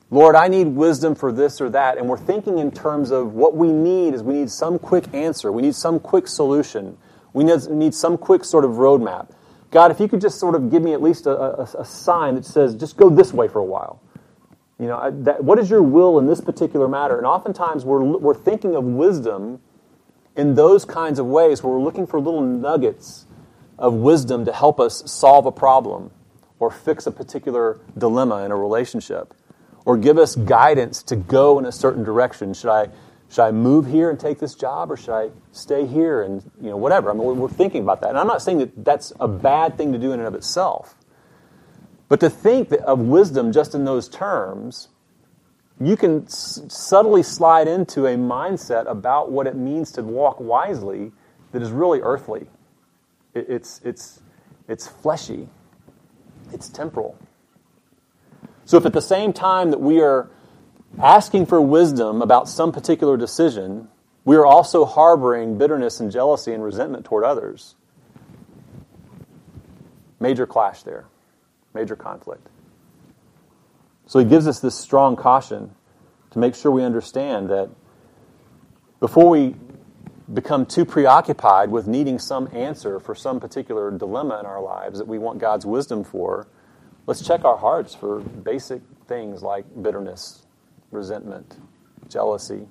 Lord, 0.09 0.35
I 0.35 0.49
need 0.49 0.67
wisdom 0.67 1.15
for 1.15 1.31
this 1.31 1.61
or 1.61 1.69
that. 1.69 1.97
And 1.97 2.09
we're 2.09 2.17
thinking 2.17 2.57
in 2.57 2.71
terms 2.71 3.11
of 3.11 3.33
what 3.33 3.55
we 3.55 3.71
need 3.71 4.13
is 4.13 4.23
we 4.23 4.33
need 4.33 4.51
some 4.51 4.77
quick 4.77 5.13
answer. 5.13 5.53
We 5.53 5.61
need 5.61 5.73
some 5.73 6.01
quick 6.01 6.27
solution. 6.27 6.97
We 7.31 7.45
need 7.45 7.95
some 7.95 8.17
quick 8.17 8.43
sort 8.43 8.65
of 8.65 8.71
roadmap. 8.71 9.29
God, 9.69 9.89
if 9.89 10.01
you 10.01 10.09
could 10.09 10.19
just 10.19 10.37
sort 10.37 10.55
of 10.55 10.69
give 10.69 10.83
me 10.83 10.91
at 10.91 11.01
least 11.01 11.25
a, 11.25 11.61
a, 11.61 11.63
a 11.79 11.85
sign 11.85 12.35
that 12.35 12.43
says, 12.43 12.75
just 12.75 12.97
go 12.97 13.09
this 13.09 13.31
way 13.31 13.47
for 13.47 13.59
a 13.59 13.65
while. 13.65 14.01
You 14.79 14.87
know, 14.87 14.97
I, 14.97 15.11
that, 15.11 15.45
what 15.45 15.59
is 15.59 15.69
your 15.69 15.81
will 15.81 16.19
in 16.19 16.27
this 16.27 16.41
particular 16.41 16.89
matter? 16.89 17.17
And 17.17 17.25
oftentimes 17.25 17.85
we're, 17.85 18.03
we're 18.03 18.35
thinking 18.35 18.75
of 18.75 18.83
wisdom 18.83 19.61
in 20.35 20.55
those 20.55 20.83
kinds 20.83 21.19
of 21.19 21.25
ways 21.25 21.63
where 21.63 21.71
we're 21.71 21.83
looking 21.85 22.05
for 22.05 22.19
little 22.19 22.41
nuggets 22.41 23.27
of 23.81 23.95
wisdom 23.95 24.45
to 24.45 24.53
help 24.53 24.79
us 24.79 25.11
solve 25.11 25.45
a 25.45 25.51
problem 25.51 26.11
or 26.59 26.69
fix 26.69 27.07
a 27.07 27.11
particular 27.11 27.79
dilemma 27.97 28.45
in 28.45 28.51
a 28.51 28.55
relationship 28.55 29.33
or 29.85 29.97
give 29.97 30.19
us 30.19 30.35
guidance 30.35 31.01
to 31.01 31.15
go 31.15 31.57
in 31.57 31.65
a 31.65 31.71
certain 31.71 32.03
direction. 32.03 32.53
Should 32.53 32.69
I, 32.69 32.89
should 33.29 33.41
I 33.41 33.51
move 33.51 33.87
here 33.87 34.11
and 34.11 34.19
take 34.19 34.37
this 34.37 34.53
job 34.53 34.91
or 34.91 34.97
should 34.97 35.15
I 35.15 35.31
stay 35.51 35.87
here 35.87 36.21
and, 36.21 36.43
you 36.61 36.69
know, 36.69 36.77
whatever? 36.77 37.09
I 37.09 37.13
mean, 37.13 37.39
we're 37.39 37.49
thinking 37.49 37.81
about 37.81 38.01
that. 38.01 38.11
And 38.11 38.19
I'm 38.19 38.27
not 38.27 38.43
saying 38.43 38.59
that 38.59 38.85
that's 38.85 39.11
a 39.19 39.27
bad 39.27 39.77
thing 39.77 39.91
to 39.93 39.97
do 39.97 40.13
in 40.13 40.19
and 40.19 40.27
of 40.27 40.35
itself. 40.35 40.95
But 42.07 42.19
to 42.19 42.29
think 42.29 42.71
of 42.85 42.99
wisdom 42.99 43.51
just 43.51 43.73
in 43.73 43.85
those 43.85 44.07
terms, 44.07 44.89
you 45.79 45.97
can 45.97 46.25
s- 46.25 46.61
subtly 46.67 47.23
slide 47.23 47.67
into 47.67 48.05
a 48.05 48.15
mindset 48.15 48.87
about 48.87 49.31
what 49.31 49.47
it 49.47 49.55
means 49.55 49.91
to 49.93 50.03
walk 50.03 50.39
wisely 50.39 51.13
that 51.51 51.63
is 51.63 51.71
really 51.71 52.01
earthly. 52.01 52.45
It, 53.33 53.45
it's, 53.49 53.81
it's, 53.83 54.21
it's 54.67 54.87
fleshy, 54.87 55.47
it's 56.51 56.69
temporal. 56.69 57.17
So, 58.65 58.77
if 58.77 58.85
at 58.85 58.93
the 58.93 59.01
same 59.01 59.33
time 59.33 59.71
that 59.71 59.81
we 59.81 60.01
are 60.01 60.29
asking 60.99 61.47
for 61.47 61.59
wisdom 61.59 62.21
about 62.21 62.47
some 62.47 62.71
particular 62.71 63.17
decision, 63.17 63.87
we 64.23 64.35
are 64.35 64.45
also 64.45 64.85
harboring 64.85 65.57
bitterness 65.57 65.99
and 65.99 66.11
jealousy 66.11 66.53
and 66.53 66.63
resentment 66.63 67.05
toward 67.05 67.23
others, 67.23 67.75
major 70.19 70.45
clash 70.45 70.83
there, 70.83 71.05
major 71.73 71.95
conflict. 71.95 72.47
So, 74.05 74.19
he 74.19 74.25
gives 74.25 74.47
us 74.47 74.59
this 74.59 74.77
strong 74.77 75.15
caution 75.15 75.75
to 76.31 76.39
make 76.39 76.55
sure 76.55 76.71
we 76.71 76.83
understand 76.83 77.49
that 77.49 77.69
before 78.99 79.27
we 79.27 79.55
become 80.33 80.65
too 80.65 80.85
preoccupied 80.85 81.69
with 81.71 81.87
needing 81.87 82.17
some 82.19 82.47
answer 82.53 82.99
for 82.99 83.15
some 83.15 83.39
particular 83.39 83.91
dilemma 83.91 84.39
in 84.39 84.45
our 84.45 84.61
lives 84.61 84.99
that 84.99 85.07
we 85.07 85.17
want 85.17 85.39
God's 85.39 85.65
wisdom 85.65 86.03
for, 86.03 86.47
let's 87.05 87.25
check 87.25 87.43
our 87.43 87.57
hearts 87.57 87.93
for 87.93 88.19
basic 88.19 88.81
things 89.07 89.43
like 89.43 89.65
bitterness, 89.81 90.45
resentment, 90.91 91.57
jealousy, 92.07 92.67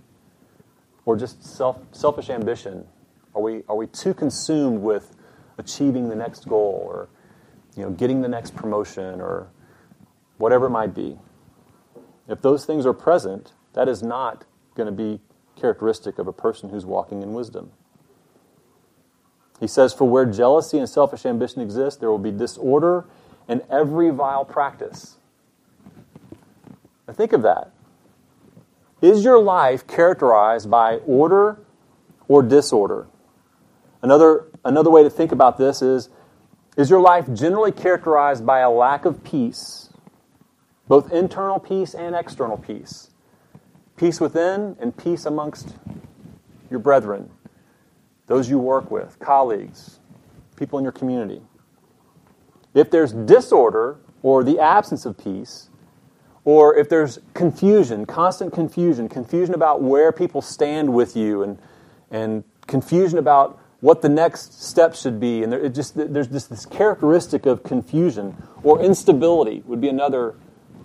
or 1.04 1.16
just 1.16 1.44
self, 1.44 1.78
selfish 1.92 2.30
ambition. 2.30 2.86
Are 3.34 3.42
we, 3.42 3.62
are 3.68 3.76
we 3.76 3.86
too 3.86 4.14
consumed 4.14 4.80
with 4.80 5.14
achieving 5.58 6.08
the 6.08 6.16
next 6.16 6.48
goal 6.48 6.82
or 6.86 7.08
you 7.76 7.84
know, 7.84 7.90
getting 7.90 8.22
the 8.22 8.28
next 8.28 8.54
promotion 8.56 9.20
or 9.20 9.48
whatever 10.38 10.66
it 10.66 10.70
might 10.70 10.94
be? 10.94 11.18
If 12.28 12.42
those 12.42 12.64
things 12.64 12.86
are 12.86 12.92
present, 12.92 13.52
that 13.74 13.88
is 13.88 14.02
not 14.02 14.44
going 14.74 14.86
to 14.86 14.92
be 14.92 15.20
characteristic 15.60 16.18
of 16.18 16.26
a 16.26 16.32
person 16.32 16.70
who's 16.70 16.86
walking 16.86 17.22
in 17.22 17.34
wisdom. 17.34 17.70
He 19.60 19.66
says, 19.66 19.92
For 19.92 20.08
where 20.08 20.24
jealousy 20.24 20.78
and 20.78 20.88
selfish 20.88 21.26
ambition 21.26 21.60
exist, 21.60 22.00
there 22.00 22.10
will 22.10 22.18
be 22.18 22.30
disorder 22.30 23.04
and 23.46 23.62
every 23.70 24.10
vile 24.10 24.44
practice. 24.44 25.16
Now 27.06 27.14
think 27.14 27.32
of 27.32 27.42
that. 27.42 27.72
Is 29.02 29.24
your 29.24 29.40
life 29.40 29.86
characterized 29.86 30.70
by 30.70 30.96
order 30.98 31.58
or 32.28 32.42
disorder? 32.42 33.06
Another, 34.02 34.46
another 34.64 34.90
way 34.90 35.02
to 35.02 35.10
think 35.10 35.32
about 35.32 35.58
this 35.58 35.82
is 35.82 36.08
Is 36.76 36.88
your 36.88 37.00
life 37.00 37.32
generally 37.34 37.72
characterized 37.72 38.46
by 38.46 38.60
a 38.60 38.70
lack 38.70 39.04
of 39.04 39.22
peace, 39.24 39.92
both 40.88 41.12
internal 41.12 41.58
peace 41.58 41.94
and 41.94 42.14
external 42.14 42.56
peace? 42.56 43.09
Peace 44.00 44.18
within 44.18 44.78
and 44.80 44.96
peace 44.96 45.26
amongst 45.26 45.74
your 46.70 46.80
brethren, 46.80 47.28
those 48.28 48.48
you 48.48 48.58
work 48.58 48.90
with, 48.90 49.18
colleagues, 49.18 50.00
people 50.56 50.78
in 50.78 50.82
your 50.82 50.92
community. 50.92 51.42
If 52.72 52.90
there's 52.90 53.12
disorder 53.12 53.98
or 54.22 54.42
the 54.42 54.58
absence 54.58 55.04
of 55.04 55.18
peace, 55.18 55.68
or 56.46 56.74
if 56.74 56.88
there's 56.88 57.18
confusion, 57.34 58.06
constant 58.06 58.54
confusion, 58.54 59.06
confusion 59.06 59.54
about 59.54 59.82
where 59.82 60.12
people 60.12 60.40
stand 60.40 60.94
with 60.94 61.14
you, 61.14 61.42
and, 61.42 61.58
and 62.10 62.44
confusion 62.66 63.18
about 63.18 63.60
what 63.80 64.00
the 64.00 64.08
next 64.08 64.62
step 64.62 64.94
should 64.94 65.20
be, 65.20 65.42
and 65.42 65.52
there, 65.52 65.68
just, 65.68 65.94
there's 65.94 66.28
just 66.28 66.48
this 66.48 66.64
characteristic 66.64 67.44
of 67.44 67.62
confusion, 67.64 68.34
or 68.62 68.80
instability 68.80 69.62
would 69.66 69.82
be 69.82 69.90
another 69.90 70.36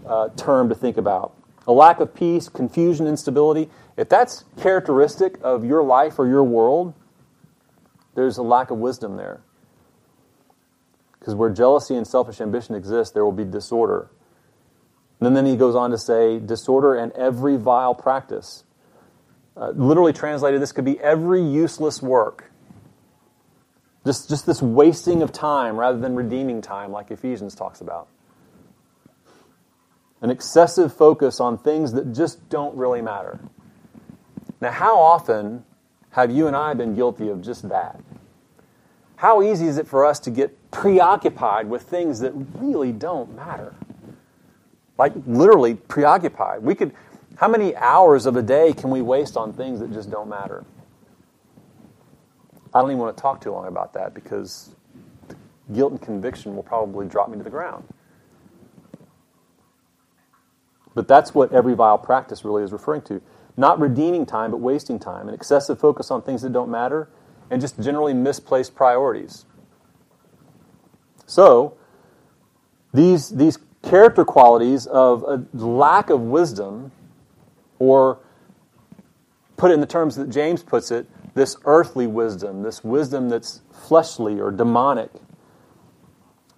uh, 0.05 0.27
term 0.35 0.67
to 0.67 0.75
think 0.75 0.97
about 0.97 1.33
a 1.67 1.71
lack 1.71 1.99
of 1.99 2.13
peace, 2.13 2.47
confusion, 2.49 3.07
instability, 3.07 3.69
if 3.97 4.09
that's 4.09 4.45
characteristic 4.61 5.37
of 5.41 5.65
your 5.65 5.83
life 5.83 6.19
or 6.19 6.27
your 6.27 6.43
world, 6.43 6.93
there's 8.13 8.37
a 8.37 8.43
lack 8.43 8.71
of 8.71 8.77
wisdom 8.77 9.17
there. 9.17 9.41
Because 11.19 11.33
where 11.33 11.49
jealousy 11.49 11.95
and 11.95 12.05
selfish 12.05 12.39
ambition 12.39 12.75
exist, 12.75 13.13
there 13.13 13.25
will 13.25 13.31
be 13.31 13.45
disorder. 13.45 14.09
And 15.19 15.35
then 15.35 15.45
he 15.45 15.55
goes 15.55 15.75
on 15.75 15.91
to 15.91 15.97
say, 15.97 16.39
disorder 16.39 16.93
and 16.95 17.11
every 17.13 17.57
vile 17.57 17.95
practice. 17.95 18.63
Uh, 19.57 19.69
literally 19.69 20.13
translated, 20.13 20.61
this 20.61 20.71
could 20.71 20.85
be 20.85 20.99
every 20.99 21.41
useless 21.41 22.01
work. 22.01 22.51
Just, 24.05 24.29
just 24.29 24.45
this 24.45 24.61
wasting 24.61 25.23
of 25.23 25.31
time 25.31 25.77
rather 25.77 25.97
than 25.97 26.15
redeeming 26.15 26.61
time, 26.61 26.91
like 26.91 27.09
Ephesians 27.09 27.55
talks 27.55 27.81
about 27.81 28.07
an 30.25 30.31
excessive 30.31 30.91
focus 30.91 31.39
on 31.39 31.55
things 31.55 31.93
that 31.93 32.11
just 32.11 32.49
don't 32.49 32.75
really 32.75 32.99
matter. 32.99 33.39
Now, 34.59 34.71
how 34.71 34.99
often 34.99 35.63
have 36.09 36.31
you 36.31 36.47
and 36.47 36.55
I 36.55 36.73
been 36.73 36.95
guilty 36.95 37.29
of 37.29 37.43
just 37.43 37.69
that? 37.69 37.99
How 39.17 39.43
easy 39.43 39.67
is 39.67 39.77
it 39.77 39.87
for 39.87 40.03
us 40.03 40.19
to 40.21 40.31
get 40.31 40.71
preoccupied 40.71 41.69
with 41.69 41.83
things 41.83 42.21
that 42.21 42.33
really 42.55 42.91
don't 42.91 43.35
matter? 43.35 43.75
Like 44.97 45.13
literally 45.27 45.75
preoccupied. 45.75 46.63
We 46.63 46.73
could 46.73 46.91
how 47.35 47.47
many 47.47 47.75
hours 47.75 48.25
of 48.25 48.35
a 48.35 48.41
day 48.41 48.73
can 48.73 48.89
we 48.89 49.03
waste 49.03 49.37
on 49.37 49.53
things 49.53 49.79
that 49.79 49.93
just 49.93 50.09
don't 50.09 50.27
matter? 50.27 50.65
I 52.73 52.81
don't 52.81 52.89
even 52.89 52.99
want 52.99 53.15
to 53.15 53.21
talk 53.21 53.41
too 53.41 53.51
long 53.51 53.67
about 53.67 53.93
that 53.93 54.15
because 54.15 54.73
guilt 55.71 55.91
and 55.91 56.01
conviction 56.01 56.55
will 56.55 56.63
probably 56.63 57.05
drop 57.05 57.29
me 57.29 57.37
to 57.37 57.43
the 57.43 57.49
ground. 57.51 57.85
But 60.95 61.07
that's 61.07 61.35
what 61.35 61.51
every 61.51 61.75
vile 61.75 61.99
practice 61.99 62.43
really 62.43 62.63
is 62.63 62.71
referring 62.71 63.03
to. 63.03 63.21
Not 63.57 63.79
redeeming 63.79 64.25
time, 64.25 64.51
but 64.51 64.57
wasting 64.57 64.97
time. 64.97 65.27
An 65.27 65.35
excessive 65.35 65.79
focus 65.79 66.09
on 66.09 66.21
things 66.23 66.41
that 66.41 66.51
don't 66.51 66.71
matter, 66.71 67.09
and 67.51 67.61
just 67.61 67.79
generally 67.79 68.13
misplaced 68.13 68.73
priorities. 68.75 69.45
So, 71.27 71.77
these, 72.93 73.29
these 73.29 73.59
character 73.83 74.25
qualities 74.25 74.87
of 74.87 75.23
a 75.23 75.45
lack 75.55 76.09
of 76.09 76.21
wisdom, 76.21 76.91
or 77.77 78.19
put 79.57 79.71
it 79.71 79.75
in 79.75 79.81
the 79.81 79.87
terms 79.87 80.15
that 80.15 80.29
James 80.29 80.63
puts 80.63 80.91
it, 80.91 81.07
this 81.33 81.57
earthly 81.65 82.07
wisdom, 82.07 82.63
this 82.63 82.83
wisdom 82.83 83.29
that's 83.29 83.61
fleshly 83.71 84.39
or 84.39 84.51
demonic, 84.51 85.11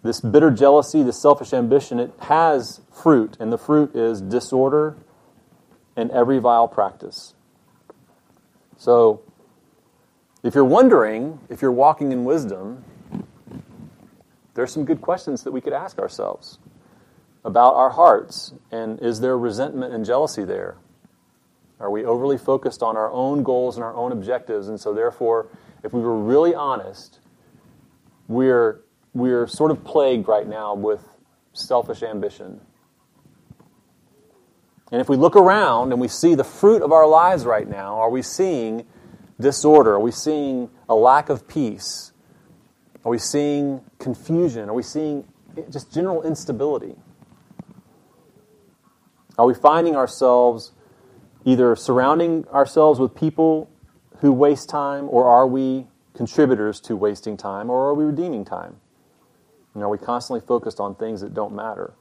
this 0.03 0.21
bitter 0.21 0.51
jealousy, 0.51 1.03
this 1.03 1.21
selfish 1.21 1.53
ambition, 1.53 1.99
it 1.99 2.11
has 2.21 2.81
fruit, 2.91 3.37
and 3.39 3.51
the 3.51 3.57
fruit 3.57 3.95
is 3.95 4.21
disorder 4.21 4.95
and 5.95 6.11
every 6.11 6.39
vile 6.39 6.67
practice. 6.67 7.33
So, 8.77 9.21
if 10.43 10.53
you're 10.55 10.63
wondering 10.63 11.39
if 11.49 11.61
you're 11.61 11.71
walking 11.71 12.11
in 12.11 12.23
wisdom, 12.23 12.85
there's 14.53 14.71
some 14.71 14.85
good 14.85 15.01
questions 15.01 15.43
that 15.43 15.51
we 15.51 15.61
could 15.61 15.73
ask 15.73 15.99
ourselves 15.99 16.59
about 17.43 17.75
our 17.75 17.89
hearts. 17.89 18.53
And 18.71 18.99
is 19.01 19.19
there 19.19 19.37
resentment 19.37 19.93
and 19.93 20.05
jealousy 20.05 20.43
there? 20.43 20.77
Are 21.79 21.91
we 21.91 22.05
overly 22.05 22.37
focused 22.37 22.81
on 22.81 22.97
our 22.97 23.11
own 23.11 23.43
goals 23.43 23.75
and 23.77 23.83
our 23.83 23.95
own 23.95 24.11
objectives? 24.11 24.67
And 24.67 24.79
so, 24.79 24.93
therefore, 24.93 25.47
if 25.83 25.93
we 25.93 26.01
were 26.01 26.17
really 26.17 26.55
honest, 26.55 27.19
we're, 28.27 28.81
we're 29.17 29.47
sort 29.47 29.71
of 29.71 29.83
plagued 29.83 30.27
right 30.27 30.47
now 30.47 30.75
with 30.75 31.03
selfish 31.53 32.03
ambition. 32.03 32.61
And 34.91 35.01
if 35.01 35.09
we 35.09 35.17
look 35.17 35.35
around 35.35 35.91
and 35.91 35.99
we 35.99 36.07
see 36.07 36.35
the 36.35 36.43
fruit 36.43 36.81
of 36.81 36.91
our 36.91 37.07
lives 37.07 37.43
right 37.43 37.67
now, 37.67 37.97
are 37.97 38.09
we 38.09 38.21
seeing 38.21 38.85
disorder? 39.39 39.93
Are 39.93 39.99
we 39.99 40.11
seeing 40.11 40.69
a 40.87 40.95
lack 40.95 41.29
of 41.29 41.47
peace? 41.47 42.13
Are 43.03 43.09
we 43.09 43.17
seeing 43.17 43.81
confusion? 43.99 44.69
Are 44.69 44.73
we 44.73 44.83
seeing 44.83 45.27
just 45.71 45.91
general 45.91 46.21
instability? 46.21 46.95
Are 49.37 49.47
we 49.47 49.55
finding 49.55 49.95
ourselves 49.95 50.73
either 51.43 51.75
surrounding 51.75 52.47
ourselves 52.49 52.99
with 52.99 53.15
people 53.15 53.69
who 54.19 54.31
waste 54.31 54.69
time, 54.69 55.07
or 55.09 55.25
are 55.25 55.47
we 55.47 55.87
contributors 56.13 56.79
to 56.81 56.95
wasting 56.95 57.37
time, 57.37 57.69
or 57.69 57.87
are 57.87 57.93
we 57.93 58.03
redeeming 58.03 58.43
time? 58.43 58.75
And 59.77 59.83
are 59.83 59.89
we 59.89 59.99
constantly 59.99 60.43
focused 60.43 60.79
on 60.79 60.95
things 60.95 61.21
that 61.21 61.35
don't 61.35 61.53
matter? 61.53 61.93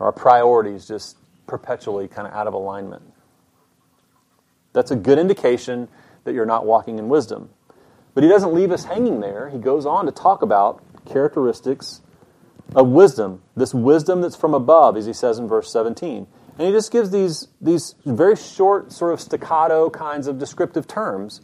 Our 0.00 0.10
priorities 0.10 0.88
just 0.88 1.18
perpetually 1.46 2.08
kind 2.08 2.26
of 2.26 2.32
out 2.32 2.46
of 2.46 2.54
alignment? 2.54 3.02
That's 4.72 4.90
a 4.90 4.96
good 4.96 5.18
indication 5.18 5.86
that 6.24 6.32
you're 6.32 6.46
not 6.46 6.64
walking 6.64 6.98
in 6.98 7.10
wisdom. 7.10 7.50
But 8.14 8.22
he 8.22 8.30
doesn't 8.30 8.54
leave 8.54 8.70
us 8.70 8.84
hanging 8.84 9.20
there. 9.20 9.50
He 9.50 9.58
goes 9.58 9.84
on 9.84 10.06
to 10.06 10.12
talk 10.12 10.40
about 10.40 10.82
characteristics 11.04 12.00
of 12.74 12.88
wisdom, 12.88 13.42
this 13.54 13.74
wisdom 13.74 14.22
that's 14.22 14.34
from 14.34 14.54
above, 14.54 14.96
as 14.96 15.04
he 15.04 15.12
says 15.12 15.38
in 15.38 15.46
verse 15.46 15.70
17. 15.70 16.26
And 16.56 16.66
he 16.66 16.72
just 16.72 16.90
gives 16.90 17.10
these, 17.10 17.48
these 17.60 17.96
very 18.06 18.36
short, 18.36 18.92
sort 18.92 19.12
of 19.12 19.20
staccato 19.20 19.90
kinds 19.90 20.26
of 20.26 20.38
descriptive 20.38 20.86
terms 20.86 21.42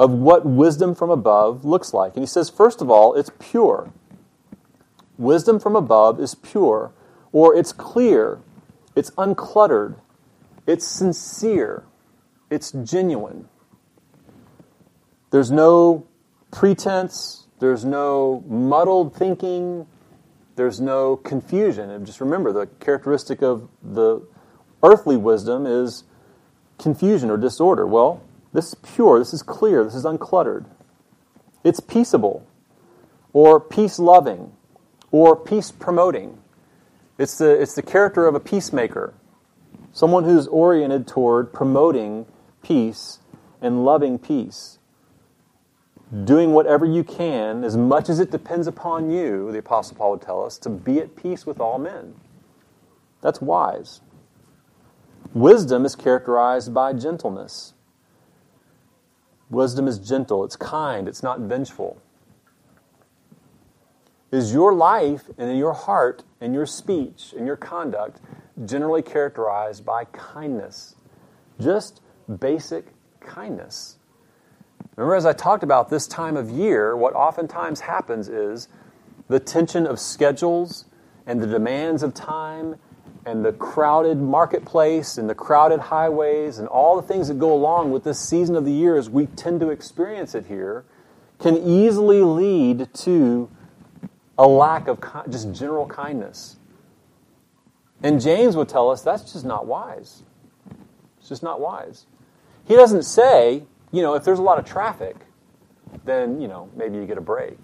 of 0.00 0.10
what 0.10 0.46
wisdom 0.46 0.94
from 0.94 1.10
above 1.10 1.62
looks 1.62 1.92
like. 1.92 2.14
And 2.14 2.22
he 2.22 2.26
says, 2.26 2.48
first 2.48 2.80
of 2.80 2.90
all, 2.90 3.14
it's 3.14 3.30
pure. 3.38 3.92
Wisdom 5.18 5.60
from 5.60 5.76
above 5.76 6.18
is 6.18 6.34
pure, 6.34 6.90
or 7.32 7.54
it's 7.54 7.70
clear, 7.70 8.38
it's 8.96 9.10
uncluttered, 9.10 9.96
it's 10.66 10.86
sincere, 10.86 11.84
it's 12.48 12.72
genuine. 12.72 13.46
There's 15.32 15.50
no 15.50 16.06
pretense, 16.50 17.46
there's 17.58 17.84
no 17.84 18.42
muddled 18.48 19.14
thinking, 19.14 19.86
there's 20.56 20.80
no 20.80 21.16
confusion. 21.16 21.90
And 21.90 22.06
just 22.06 22.22
remember, 22.22 22.54
the 22.54 22.68
characteristic 22.82 23.42
of 23.42 23.68
the 23.82 24.26
earthly 24.82 25.18
wisdom 25.18 25.66
is 25.66 26.04
confusion 26.78 27.30
or 27.30 27.36
disorder. 27.36 27.86
Well, 27.86 28.22
this 28.52 28.68
is 28.68 28.74
pure, 28.76 29.18
this 29.18 29.32
is 29.32 29.42
clear, 29.42 29.84
this 29.84 29.94
is 29.94 30.04
uncluttered. 30.04 30.66
It's 31.62 31.80
peaceable, 31.80 32.46
or 33.32 33.60
peace 33.60 33.98
loving, 33.98 34.52
or 35.10 35.36
peace 35.36 35.70
promoting. 35.70 36.38
It's 37.18 37.38
the, 37.38 37.60
it's 37.60 37.74
the 37.74 37.82
character 37.82 38.26
of 38.26 38.34
a 38.34 38.40
peacemaker, 38.40 39.14
someone 39.92 40.24
who's 40.24 40.46
oriented 40.46 41.06
toward 41.06 41.52
promoting 41.52 42.26
peace 42.62 43.18
and 43.60 43.84
loving 43.84 44.18
peace 44.18 44.78
doing 46.24 46.52
whatever 46.52 46.84
you 46.84 47.04
can, 47.04 47.62
as 47.62 47.76
much 47.76 48.08
as 48.08 48.18
it 48.18 48.30
depends 48.30 48.66
upon 48.66 49.10
you, 49.10 49.52
the 49.52 49.58
Apostle 49.58 49.96
Paul 49.96 50.12
would 50.12 50.22
tell 50.22 50.44
us, 50.44 50.58
to 50.58 50.68
be 50.68 50.98
at 50.98 51.16
peace 51.16 51.46
with 51.46 51.60
all 51.60 51.78
men. 51.78 52.14
That's 53.20 53.40
wise. 53.40 54.00
Wisdom 55.32 55.84
is 55.84 55.94
characterized 55.94 56.74
by 56.74 56.92
gentleness. 56.94 57.74
Wisdom 59.50 59.88
is 59.88 59.98
gentle, 59.98 60.44
it's 60.44 60.56
kind, 60.56 61.08
it's 61.08 61.22
not 61.22 61.40
vengeful. 61.40 62.00
Is 64.30 64.52
your 64.52 64.72
life 64.72 65.24
and 65.36 65.50
in 65.50 65.56
your 65.56 65.72
heart 65.72 66.22
and 66.40 66.54
your 66.54 66.66
speech 66.66 67.34
and 67.36 67.46
your 67.46 67.56
conduct 67.56 68.20
generally 68.64 69.02
characterized 69.02 69.84
by 69.84 70.04
kindness? 70.04 70.94
Just 71.58 72.00
basic 72.38 72.86
kindness. 73.20 73.96
Remember, 74.94 75.16
as 75.16 75.26
I 75.26 75.32
talked 75.32 75.64
about 75.64 75.88
this 75.88 76.06
time 76.06 76.36
of 76.36 76.48
year, 76.48 76.96
what 76.96 77.14
oftentimes 77.14 77.80
happens 77.80 78.28
is 78.28 78.68
the 79.28 79.40
tension 79.40 79.86
of 79.86 79.98
schedules 79.98 80.84
and 81.26 81.40
the 81.40 81.46
demands 81.46 82.02
of 82.02 82.14
time 82.14 82.76
and 83.26 83.44
the 83.44 83.52
crowded 83.52 84.18
marketplace 84.18 85.18
and 85.18 85.28
the 85.28 85.34
crowded 85.34 85.80
highways 85.80 86.58
and 86.58 86.66
all 86.68 86.96
the 86.96 87.06
things 87.06 87.28
that 87.28 87.38
go 87.38 87.52
along 87.52 87.90
with 87.90 88.04
this 88.04 88.18
season 88.18 88.56
of 88.56 88.64
the 88.64 88.72
year 88.72 88.96
as 88.96 89.10
we 89.10 89.26
tend 89.26 89.60
to 89.60 89.70
experience 89.70 90.34
it 90.34 90.46
here 90.46 90.84
can 91.38 91.56
easily 91.56 92.22
lead 92.22 92.92
to 92.94 93.48
a 94.38 94.46
lack 94.46 94.88
of 94.88 95.00
just 95.28 95.52
general 95.52 95.86
kindness. 95.86 96.56
And 98.02 98.20
James 98.20 98.56
would 98.56 98.68
tell 98.68 98.90
us 98.90 99.02
that's 99.02 99.32
just 99.32 99.44
not 99.44 99.66
wise. 99.66 100.22
It's 101.18 101.28
just 101.28 101.42
not 101.42 101.60
wise. 101.60 102.06
He 102.66 102.74
doesn't 102.74 103.02
say, 103.02 103.64
you 103.92 104.02
know, 104.02 104.14
if 104.14 104.24
there's 104.24 104.38
a 104.38 104.42
lot 104.42 104.58
of 104.58 104.64
traffic, 104.64 105.16
then, 106.04 106.40
you 106.40 106.48
know, 106.48 106.70
maybe 106.76 106.96
you 106.96 107.04
get 107.04 107.18
a 107.18 107.22
break. 107.22 107.58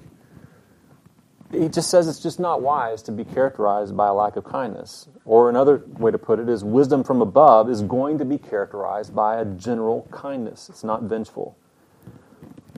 He 1.53 1.69
just 1.69 1.91
says 1.91 2.09
it's 2.09 2.21
just 2.21 2.41
not 2.41 2.61
wise 2.61 3.03
to 3.03 3.13
be 3.13 3.25
characterized 3.25 3.97
by 3.97 4.09
a 4.09 4.15
lack 4.15 4.37
of 4.37 4.45
kindness. 4.45 5.09
Or 5.25 5.49
another 5.49 5.83
way 5.99 6.11
to 6.11 6.19
put 6.19 6.41
it 6.41 6.49
is 6.49 6.65
wisdom 6.65 7.05
from 7.05 7.23
above 7.23 7.71
is 7.71 7.83
going 7.83 8.19
to 8.19 8.25
be 8.25 8.37
characterized 8.37 9.15
by 9.15 9.41
a 9.41 9.45
general 9.45 10.09
kindness. 10.11 10.69
It's 10.69 10.83
not 10.83 11.05
vengeful. 11.05 11.57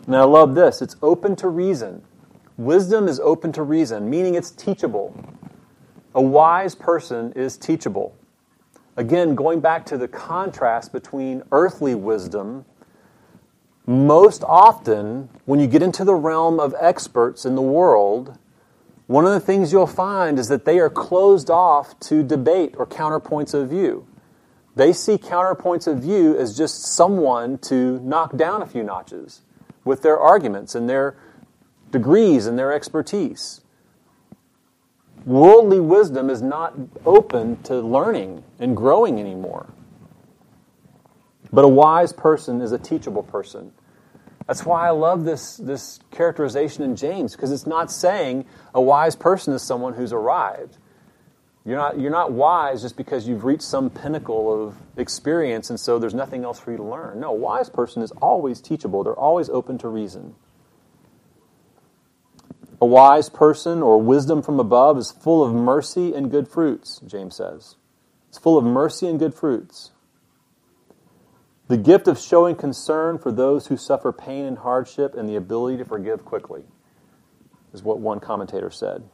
And 0.07 0.17
I 0.17 0.25
love 0.25 0.55
this 0.55 0.83
it's 0.83 0.97
open 1.03 1.37
to 1.37 1.49
reason. 1.49 2.03
Wisdom 2.57 3.07
is 3.09 3.21
open 3.21 3.53
to 3.53 3.63
reason, 3.63 4.11
meaning 4.11 4.35
it's 4.35 4.51
teachable. 4.51 5.15
A 6.15 6.23
wise 6.23 6.75
person 6.75 7.33
is 7.33 7.57
teachable. 7.57 8.17
Again, 8.97 9.37
going 9.37 9.61
back 9.61 9.87
to 9.87 9.97
the 9.97 10.09
contrast 10.09 10.93
between 10.93 11.45
earthly 11.53 11.95
wisdom 11.95 12.65
most 13.87 14.43
often, 14.45 15.31
when 15.47 15.61
you 15.61 15.67
get 15.67 15.83
into 15.83 16.05
the 16.05 16.15
realm 16.15 16.61
of 16.61 16.75
experts 16.79 17.47
in 17.47 17.55
the 17.55 17.63
world, 17.63 18.37
one 19.09 19.25
of 19.25 19.33
the 19.33 19.41
things 19.41 19.73
you'll 19.73 19.87
find 19.87 20.39
is 20.39 20.49
that 20.49 20.67
they 20.67 20.79
are 20.79 20.91
closed 20.91 21.49
off 21.49 21.99
to 22.01 22.23
debate 22.23 22.75
or 22.77 22.87
counterpoints 22.87 23.55
of 23.55 23.71
view. 23.71 24.07
They 24.77 24.93
see 24.93 25.17
counterpoints 25.17 25.87
of 25.87 26.01
view 26.01 26.37
as 26.39 26.57
just 26.57 26.83
someone 26.83 27.57
to 27.63 27.99
knock 28.01 28.37
down 28.37 28.61
a 28.61 28.67
few 28.67 28.83
notches 28.83 29.41
with 29.83 30.03
their 30.03 30.19
arguments 30.19 30.75
and 30.75 30.91
their 30.91 31.17
degrees 31.91 32.47
and 32.47 32.59
their 32.59 32.71
expertise. 32.71 33.63
Worldly 35.25 35.81
wisdom 35.81 36.29
is 36.29 36.43
not 36.43 36.75
open 37.07 37.63
to 37.63 37.81
learning 37.81 38.45
and 38.59 38.77
growing 38.77 39.19
anymore. 39.19 39.73
But 41.51 41.65
a 41.65 41.69
wise 41.69 42.13
person 42.13 42.61
is 42.61 42.73
a 42.73 42.79
teachable 42.79 43.23
person. 43.23 43.73
That's 44.49 44.65
why 44.65 44.89
I 44.89 44.91
love 44.91 45.25
this, 45.25 45.59
this 45.59 46.01
characterization 46.11 46.83
in 46.83 46.97
James, 46.97 47.37
because 47.37 47.53
it's 47.53 47.67
not 47.67 47.93
saying 47.93 48.47
a 48.75 48.81
wise 48.81 49.15
person 49.15 49.53
is 49.53 49.63
someone 49.63 49.93
who's 49.93 50.13
arrived. 50.13 50.79
You're 51.67 51.77
not, 51.77 52.01
you're 52.01 52.11
not 52.11 52.33
wise 52.33 52.81
just 52.81 52.97
because 52.97 53.29
you've 53.29 53.45
reached 53.45 53.63
some 53.63 53.91
pinnacle 53.91 54.67
of 54.69 54.77
experience 54.97 55.69
and 55.69 55.79
so 55.79 55.99
there's 55.99 56.15
nothing 56.15 56.45
else 56.45 56.59
for 56.59 56.71
you 56.71 56.79
to 56.79 56.83
learn. 56.83 57.21
No, 57.21 57.29
a 57.29 57.35
wise 57.35 57.69
person 57.69 58.03
is 58.03 58.11
always 58.23 58.63
teachable, 58.63 59.05
they're 59.05 59.13
always 59.13 59.51
open 59.51 59.77
to 59.79 59.89
reason. 59.89 60.35
A 62.81 62.87
wise 62.87 63.29
person 63.29 63.83
or 63.83 64.01
wisdom 64.01 64.41
from 64.41 64.59
above 64.59 64.97
is 64.97 65.11
full 65.11 65.45
of 65.45 65.53
mercy 65.53 66.15
and 66.15 66.31
good 66.31 66.49
fruits, 66.49 67.01
James 67.07 67.37
says. 67.37 67.77
It's 68.31 68.39
full 68.39 68.57
of 68.57 68.65
mercy 68.65 69.09
and 69.09 69.19
good 69.19 69.35
fruits. 69.35 69.91
The 71.69 71.77
gift 71.77 72.09
of 72.09 72.19
showing 72.19 72.57
concern 72.57 73.19
for 73.19 73.31
those 73.31 73.67
who 73.67 73.77
suffer 73.77 74.13
pain 74.13 74.45
and 74.47 74.59
hardship 74.59 75.15
and 75.15 75.29
the 75.29 75.37
ability 75.37 75.77
to 75.79 75.85
forgive 75.85 76.25
quickly 76.25 76.65
is 77.75 77.83
what 77.83 78.01
one 78.01 78.21
commentator 78.21 78.71
said. 78.71 79.05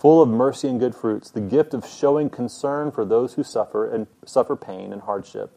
full 0.00 0.22
of 0.22 0.30
mercy 0.30 0.66
and 0.66 0.80
good 0.80 0.94
fruits, 0.94 1.30
the 1.30 1.42
gift 1.42 1.74
of 1.74 1.86
showing 1.86 2.30
concern 2.30 2.90
for 2.90 3.04
those 3.04 3.34
who 3.34 3.44
suffer 3.44 3.86
and 3.90 4.06
suffer 4.24 4.56
pain 4.56 4.94
and 4.94 5.02
hardship, 5.02 5.50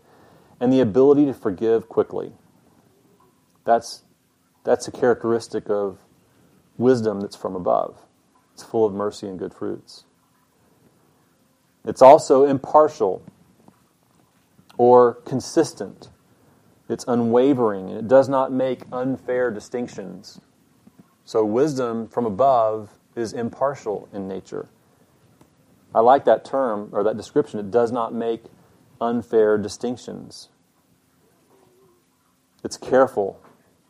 and 0.59 0.71
the 0.73 0.81
ability 0.81 1.25
to 1.25 1.33
forgive 1.33 1.87
quickly. 1.87 2.33
That's, 3.63 4.03
that's 4.65 4.87
a 4.87 4.91
characteristic 4.91 5.69
of 5.69 5.99
wisdom 6.77 7.21
that's 7.21 7.37
from 7.37 7.55
above. 7.55 8.01
It's 8.53 8.63
full 8.63 8.85
of 8.85 8.93
mercy 8.93 9.27
and 9.27 9.39
good 9.39 9.53
fruits. 9.53 10.03
It's 11.85 12.01
also 12.01 12.45
impartial 12.45 13.23
or 14.77 15.15
consistent. 15.25 16.09
It's 16.93 17.05
unwavering 17.07 17.89
and 17.89 17.97
it 17.97 18.07
does 18.07 18.29
not 18.29 18.51
make 18.51 18.83
unfair 18.91 19.49
distinctions. 19.49 20.39
So, 21.25 21.43
wisdom 21.43 22.07
from 22.07 22.27
above 22.27 22.91
is 23.15 23.33
impartial 23.33 24.07
in 24.13 24.27
nature. 24.27 24.69
I 25.95 26.01
like 26.01 26.23
that 26.25 26.45
term 26.45 26.89
or 26.91 27.03
that 27.03 27.17
description. 27.17 27.59
It 27.59 27.71
does 27.71 27.91
not 27.91 28.13
make 28.13 28.43
unfair 29.01 29.57
distinctions. 29.57 30.49
It's 32.63 32.77
careful 32.77 33.41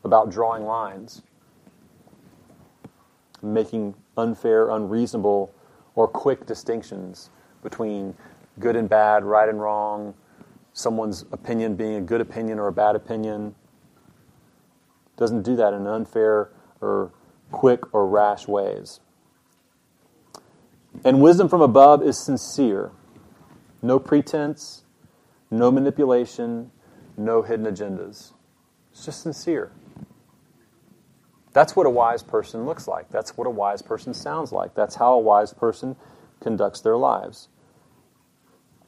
about 0.05 0.31
drawing 0.31 0.63
lines, 0.63 1.23
making 3.41 3.95
unfair, 4.15 4.69
unreasonable, 4.69 5.53
or 5.95 6.07
quick 6.07 6.45
distinctions 6.45 7.31
between 7.61 8.15
good 8.59 8.77
and 8.77 8.87
bad, 8.87 9.25
right 9.25 9.49
and 9.49 9.59
wrong, 9.59 10.13
someone's 10.73 11.23
opinion 11.31 11.75
being 11.75 11.95
a 11.95 12.01
good 12.01 12.19
opinion 12.19 12.59
or 12.59 12.67
a 12.67 12.73
bad 12.73 12.95
opinion. 12.95 13.55
Doesn't 15.15 15.43
do 15.43 15.55
that 15.55 15.73
in 15.73 15.85
unfair 15.85 16.49
or 16.81 17.11
quick 17.51 17.93
or 17.93 18.07
rash 18.07 18.47
ways. 18.47 18.99
And 21.05 21.21
wisdom 21.21 21.47
from 21.47 21.61
above 21.61 22.03
is 22.03 22.17
sincere. 22.17 22.91
No 23.81 23.99
pretense, 23.99 24.83
no 25.51 25.71
manipulation, 25.71 26.71
no 27.17 27.41
hidden 27.41 27.65
agendas. 27.65 28.33
It's 28.91 29.05
just 29.05 29.21
sincere. 29.21 29.71
That's 31.51 31.75
what 31.75 31.85
a 31.85 31.89
wise 31.89 32.23
person 32.23 32.65
looks 32.65 32.87
like. 32.87 33.09
That's 33.09 33.37
what 33.37 33.45
a 33.45 33.49
wise 33.49 33.81
person 33.81 34.13
sounds 34.13 34.51
like. 34.51 34.73
That's 34.73 34.95
how 34.95 35.13
a 35.13 35.19
wise 35.19 35.53
person 35.53 35.95
conducts 36.39 36.81
their 36.81 36.97
lives. 36.97 37.49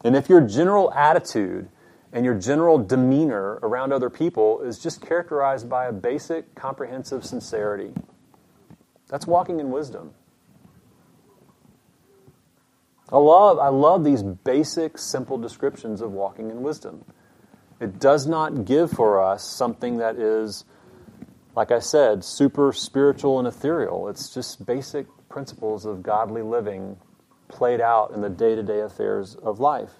And 0.04 0.16
if 0.16 0.30
your 0.30 0.42
general 0.42 0.92
attitude 0.94 1.70
and 2.16 2.24
your 2.24 2.34
general 2.34 2.78
demeanor 2.78 3.60
around 3.62 3.92
other 3.92 4.10
people 4.10 4.62
is 4.62 4.80
just 4.80 5.06
characterized 5.06 5.70
by 5.70 5.88
a 5.88 5.92
basic, 5.92 6.56
comprehensive 6.56 7.26
sincerity, 7.26 7.92
that's 9.10 9.28
walking 9.28 9.60
in 9.60 9.70
wisdom. 9.70 10.14
I 13.12 13.18
love, 13.18 13.60
I 13.60 13.68
love 13.68 14.06
these 14.06 14.24
basic, 14.24 14.98
simple 14.98 15.38
descriptions 15.38 16.00
of 16.00 16.14
walking 16.14 16.50
in 16.50 16.62
wisdom. 16.62 17.04
It 17.82 18.00
does 18.00 18.26
not 18.26 18.64
give 18.64 18.92
for 18.92 19.22
us 19.22 19.44
something 19.44 19.98
that 19.98 20.16
is, 20.16 20.64
like 21.54 21.70
I 21.70 21.80
said, 21.80 22.24
super 22.24 22.72
spiritual 22.72 23.40
and 23.40 23.48
ethereal. 23.48 24.08
It's 24.08 24.34
just 24.34 24.66
basic 24.66 25.06
principles 25.28 25.86
of 25.86 26.02
godly 26.02 26.44
living 26.44 26.96
played 27.50 27.82
out 27.82 28.12
in 28.12 28.22
the 28.22 28.30
day 28.30 28.56
to 28.56 28.64
day 28.64 28.80
affairs 28.80 29.36
of 29.36 29.60
life, 29.60 29.92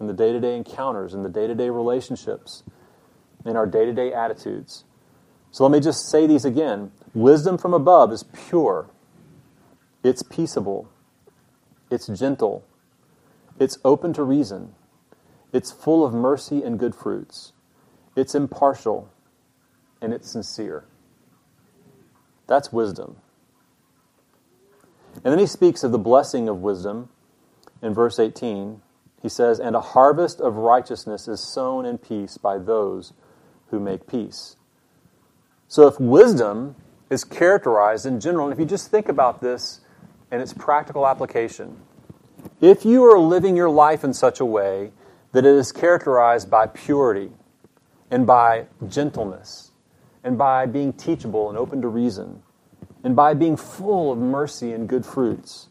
in 0.00 0.06
the 0.06 0.12
day 0.12 0.32
to 0.32 0.40
day 0.40 0.56
encounters, 0.56 1.14
in 1.14 1.22
the 1.22 1.28
day 1.28 1.46
to 1.46 1.54
day 1.54 1.70
relationships, 1.70 2.62
in 3.44 3.56
our 3.56 3.66
day 3.66 3.84
to 3.84 3.92
day 3.92 4.12
attitudes. 4.12 4.84
So 5.50 5.64
let 5.64 5.72
me 5.72 5.80
just 5.80 6.10
say 6.10 6.26
these 6.26 6.44
again. 6.44 6.92
Wisdom 7.14 7.56
from 7.56 7.72
above 7.72 8.12
is 8.12 8.24
pure, 8.48 8.90
it's 10.02 10.22
peaceable, 10.22 10.88
it's 11.90 12.08
gentle, 12.08 12.64
it's 13.58 13.78
open 13.84 14.12
to 14.14 14.22
reason, 14.22 14.74
it's 15.52 15.72
full 15.72 16.04
of 16.04 16.12
mercy 16.12 16.62
and 16.62 16.78
good 16.78 16.94
fruits, 16.94 17.52
it's 18.14 18.34
impartial, 18.34 19.08
and 20.02 20.12
it's 20.12 20.30
sincere. 20.30 20.84
That's 22.46 22.72
wisdom. 22.72 23.16
And 25.24 25.32
then 25.32 25.38
he 25.38 25.46
speaks 25.46 25.82
of 25.82 25.92
the 25.92 25.98
blessing 25.98 26.48
of 26.48 26.60
wisdom 26.60 27.08
in 27.82 27.94
verse 27.94 28.18
18. 28.18 28.82
He 29.26 29.30
says, 29.30 29.58
And 29.58 29.74
a 29.74 29.80
harvest 29.80 30.40
of 30.40 30.54
righteousness 30.54 31.26
is 31.26 31.40
sown 31.40 31.84
in 31.84 31.98
peace 31.98 32.38
by 32.38 32.58
those 32.58 33.12
who 33.70 33.80
make 33.80 34.06
peace. 34.06 34.54
So 35.66 35.88
if 35.88 35.98
wisdom 35.98 36.76
is 37.10 37.24
characterized 37.24 38.06
in 38.06 38.20
general, 38.20 38.46
and 38.46 38.52
if 38.52 38.60
you 38.60 38.64
just 38.64 38.88
think 38.88 39.08
about 39.08 39.40
this 39.40 39.80
and 40.30 40.40
its 40.40 40.54
practical 40.54 41.08
application, 41.08 41.76
if 42.60 42.84
you 42.84 43.02
are 43.02 43.18
living 43.18 43.56
your 43.56 43.68
life 43.68 44.04
in 44.04 44.14
such 44.14 44.38
a 44.38 44.44
way 44.44 44.92
that 45.32 45.44
it 45.44 45.56
is 45.56 45.72
characterized 45.72 46.48
by 46.48 46.68
purity 46.68 47.32
and 48.12 48.28
by 48.28 48.66
gentleness 48.86 49.72
and 50.22 50.38
by 50.38 50.66
being 50.66 50.92
teachable 50.92 51.48
and 51.48 51.58
open 51.58 51.82
to 51.82 51.88
reason 51.88 52.44
and 53.02 53.16
by 53.16 53.34
being 53.34 53.56
full 53.56 54.12
of 54.12 54.18
mercy 54.18 54.72
and 54.72 54.88
good 54.88 55.04
fruits, 55.04 55.68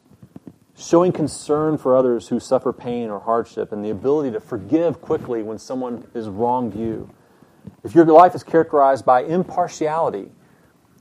showing 0.78 1.12
concern 1.12 1.78
for 1.78 1.96
others 1.96 2.28
who 2.28 2.40
suffer 2.40 2.74
pain 2.74 3.10
or 3.10 3.20
hardship, 3.20 3.72
and 3.72 3.84
the 3.84 3.90
ability 3.90 4.32
to 4.32 4.40
forgive 4.40 5.02
quickly 5.02 5.42
when 5.42 5.58
someone 5.58 6.06
has 6.14 6.28
wronged 6.28 6.76
you. 6.76 7.10
If 7.84 7.96
your 7.96 8.06
life 8.06 8.36
is 8.36 8.44
characterized 8.44 9.06
by 9.06 9.24
impartiality, 9.24 10.32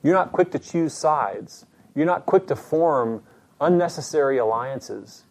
you're 0.03 0.15
not 0.15 0.33
quick 0.33 0.51
to 0.53 0.59
choose 0.59 0.95
sides, 0.95 1.67
you're 1.95 2.07
not 2.07 2.27
quick 2.27 2.47
to 2.49 2.57
form 2.57 3.23
unnecessary 3.61 4.39
alliances, 4.39 5.25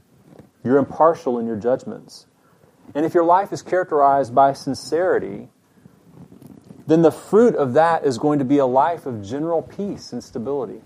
you're 0.63 0.77
impartial 0.77 1.39
in 1.39 1.47
your 1.47 1.57
judgments. 1.57 2.27
And 2.93 3.05
if 3.05 3.13
your 3.13 3.23
life 3.23 3.53
is 3.53 3.61
characterized 3.61 4.35
by 4.35 4.53
sincerity, 4.53 5.49
then 6.85 7.01
the 7.01 7.11
fruit 7.11 7.55
of 7.55 7.73
that 7.73 8.05
is 8.05 8.17
going 8.17 8.39
to 8.39 8.45
be 8.45 8.57
a 8.57 8.65
life 8.65 9.05
of 9.05 9.23
general 9.23 9.61
peace 9.61 10.11
and 10.11 10.21
stability. 10.21 10.81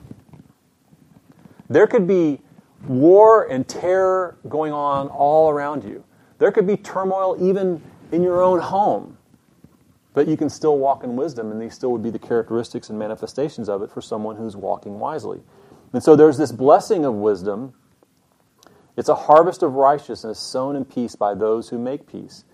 There 1.70 1.88
could 1.88 2.08
be 2.08 2.42
war 2.88 3.50
and 3.50 3.68
terror 3.68 4.38
going 4.48 4.74
on 4.74 5.08
all 5.08 5.50
around 5.50 5.84
you. 5.84 6.04
There 6.38 6.52
could 6.52 6.68
be 6.68 6.78
turmoil 6.78 7.38
even 7.42 7.82
in 8.12 8.24
your 8.24 8.42
own 8.42 8.60
home. 8.60 9.18
But 10.14 10.28
you 10.28 10.38
can 10.38 10.50
still 10.50 10.78
walk 10.80 11.04
in 11.04 11.16
wisdom, 11.16 11.52
and 11.52 11.62
these 11.62 11.76
still 11.76 11.92
would 11.92 12.02
be 12.02 12.10
the 12.10 12.20
characteristics 12.20 12.90
and 12.90 12.98
manifestations 12.98 13.70
of 13.70 13.84
it 13.84 13.92
for 13.92 14.02
someone 14.02 14.36
who's 14.36 14.56
walking 14.56 15.00
wisely. 15.00 15.42
And 15.94 16.02
so 16.02 16.16
there's 16.16 16.38
this 16.38 16.52
blessing 16.52 17.06
of 17.06 17.14
wisdom. 17.14 17.74
It's 18.96 19.10
a 19.10 19.16
harvest 19.16 19.62
of 19.62 19.74
righteousness 19.74 20.40
sown 20.40 20.76
in 20.76 20.86
peace 20.86 21.16
by 21.16 21.36
those 21.36 21.70
who 21.70 21.78
make 21.78 22.08
peace. 22.08 22.46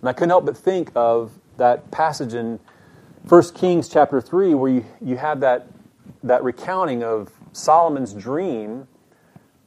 And 0.00 0.08
I 0.08 0.14
couldn't 0.14 0.30
help 0.30 0.46
but 0.46 0.56
think 0.56 0.90
of 0.94 1.32
that 1.58 1.90
passage 1.90 2.34
in 2.34 2.58
1 3.28 3.42
Kings 3.54 3.88
chapter 3.88 4.20
3 4.20 4.54
where 4.54 4.70
you, 4.72 4.84
you 5.00 5.16
have 5.16 5.40
that, 5.40 5.68
that 6.24 6.42
recounting 6.42 7.04
of 7.04 7.30
Solomon's 7.52 8.14
dream, 8.14 8.88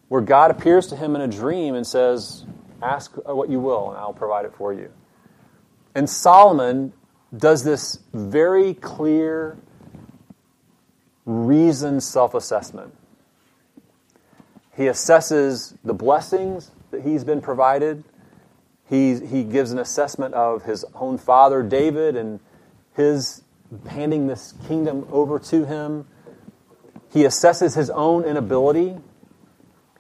where 0.07 0.21
God 0.21 0.51
appears 0.51 0.87
to 0.87 0.95
him 0.95 1.15
in 1.15 1.21
a 1.21 1.27
dream 1.27 1.75
and 1.75 1.85
says, 1.85 2.45
Ask 2.81 3.15
uh, 3.17 3.33
what 3.35 3.49
you 3.49 3.59
will, 3.59 3.89
and 3.89 3.97
I'll 3.97 4.13
provide 4.13 4.45
it 4.45 4.53
for 4.53 4.73
you. 4.73 4.91
And 5.95 6.09
Solomon 6.09 6.93
does 7.35 7.63
this 7.63 7.99
very 8.13 8.73
clear, 8.73 9.57
reasoned 11.25 12.03
self 12.03 12.33
assessment. 12.33 12.93
He 14.75 14.83
assesses 14.83 15.77
the 15.83 15.93
blessings 15.93 16.71
that 16.91 17.01
he's 17.01 17.23
been 17.23 17.41
provided. 17.41 18.03
He, 18.89 19.19
he 19.19 19.43
gives 19.43 19.71
an 19.71 19.79
assessment 19.79 20.33
of 20.33 20.63
his 20.63 20.85
own 20.93 21.17
father, 21.17 21.63
David, 21.63 22.15
and 22.15 22.39
his 22.93 23.41
handing 23.87 24.27
this 24.27 24.53
kingdom 24.67 25.07
over 25.11 25.39
to 25.39 25.65
him. 25.65 26.05
He 27.11 27.23
assesses 27.23 27.75
his 27.75 27.89
own 27.89 28.25
inability. 28.25 28.97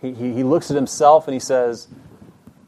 He, 0.01 0.13
he, 0.13 0.43
looks 0.43 0.69
at 0.69 0.75
himself 0.75 1.27
and 1.27 1.33
he 1.33 1.39
says, 1.39 1.87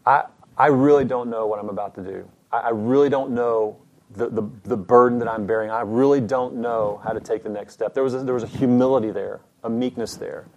I, 0.06 0.24
I 0.58 0.68
really 0.68 1.06
don't 1.06 1.30
know 1.30 1.46
what 1.46 1.60
I'm 1.60 1.70
about 1.70 1.96
to 1.96 2.02
do. 2.02 2.28
I, 2.52 2.58
I 2.58 2.70
really 2.70 3.10
don't 3.10 3.32
know 3.32 3.78
the, 4.12 4.30
the, 4.30 4.50
the, 4.64 4.78
burden 4.78 5.20
that 5.20 5.28
I'm 5.28 5.46
bearing. 5.46 5.70
I 5.70 5.82
really 5.82 6.22
don't 6.22 6.56
know 6.56 7.02
how 7.04 7.12
to 7.12 7.20
take 7.20 7.44
the 7.44 7.50
next 7.50 7.74
step. 7.74 7.94
There 7.94 8.04
was 8.04 8.14
a, 8.14 8.20
there 8.20 8.34
was 8.34 8.44
a 8.44 8.48
humility 8.48 9.12
there, 9.12 9.42
a 9.64 9.70
meekness 9.70 10.16
there. 10.16 10.48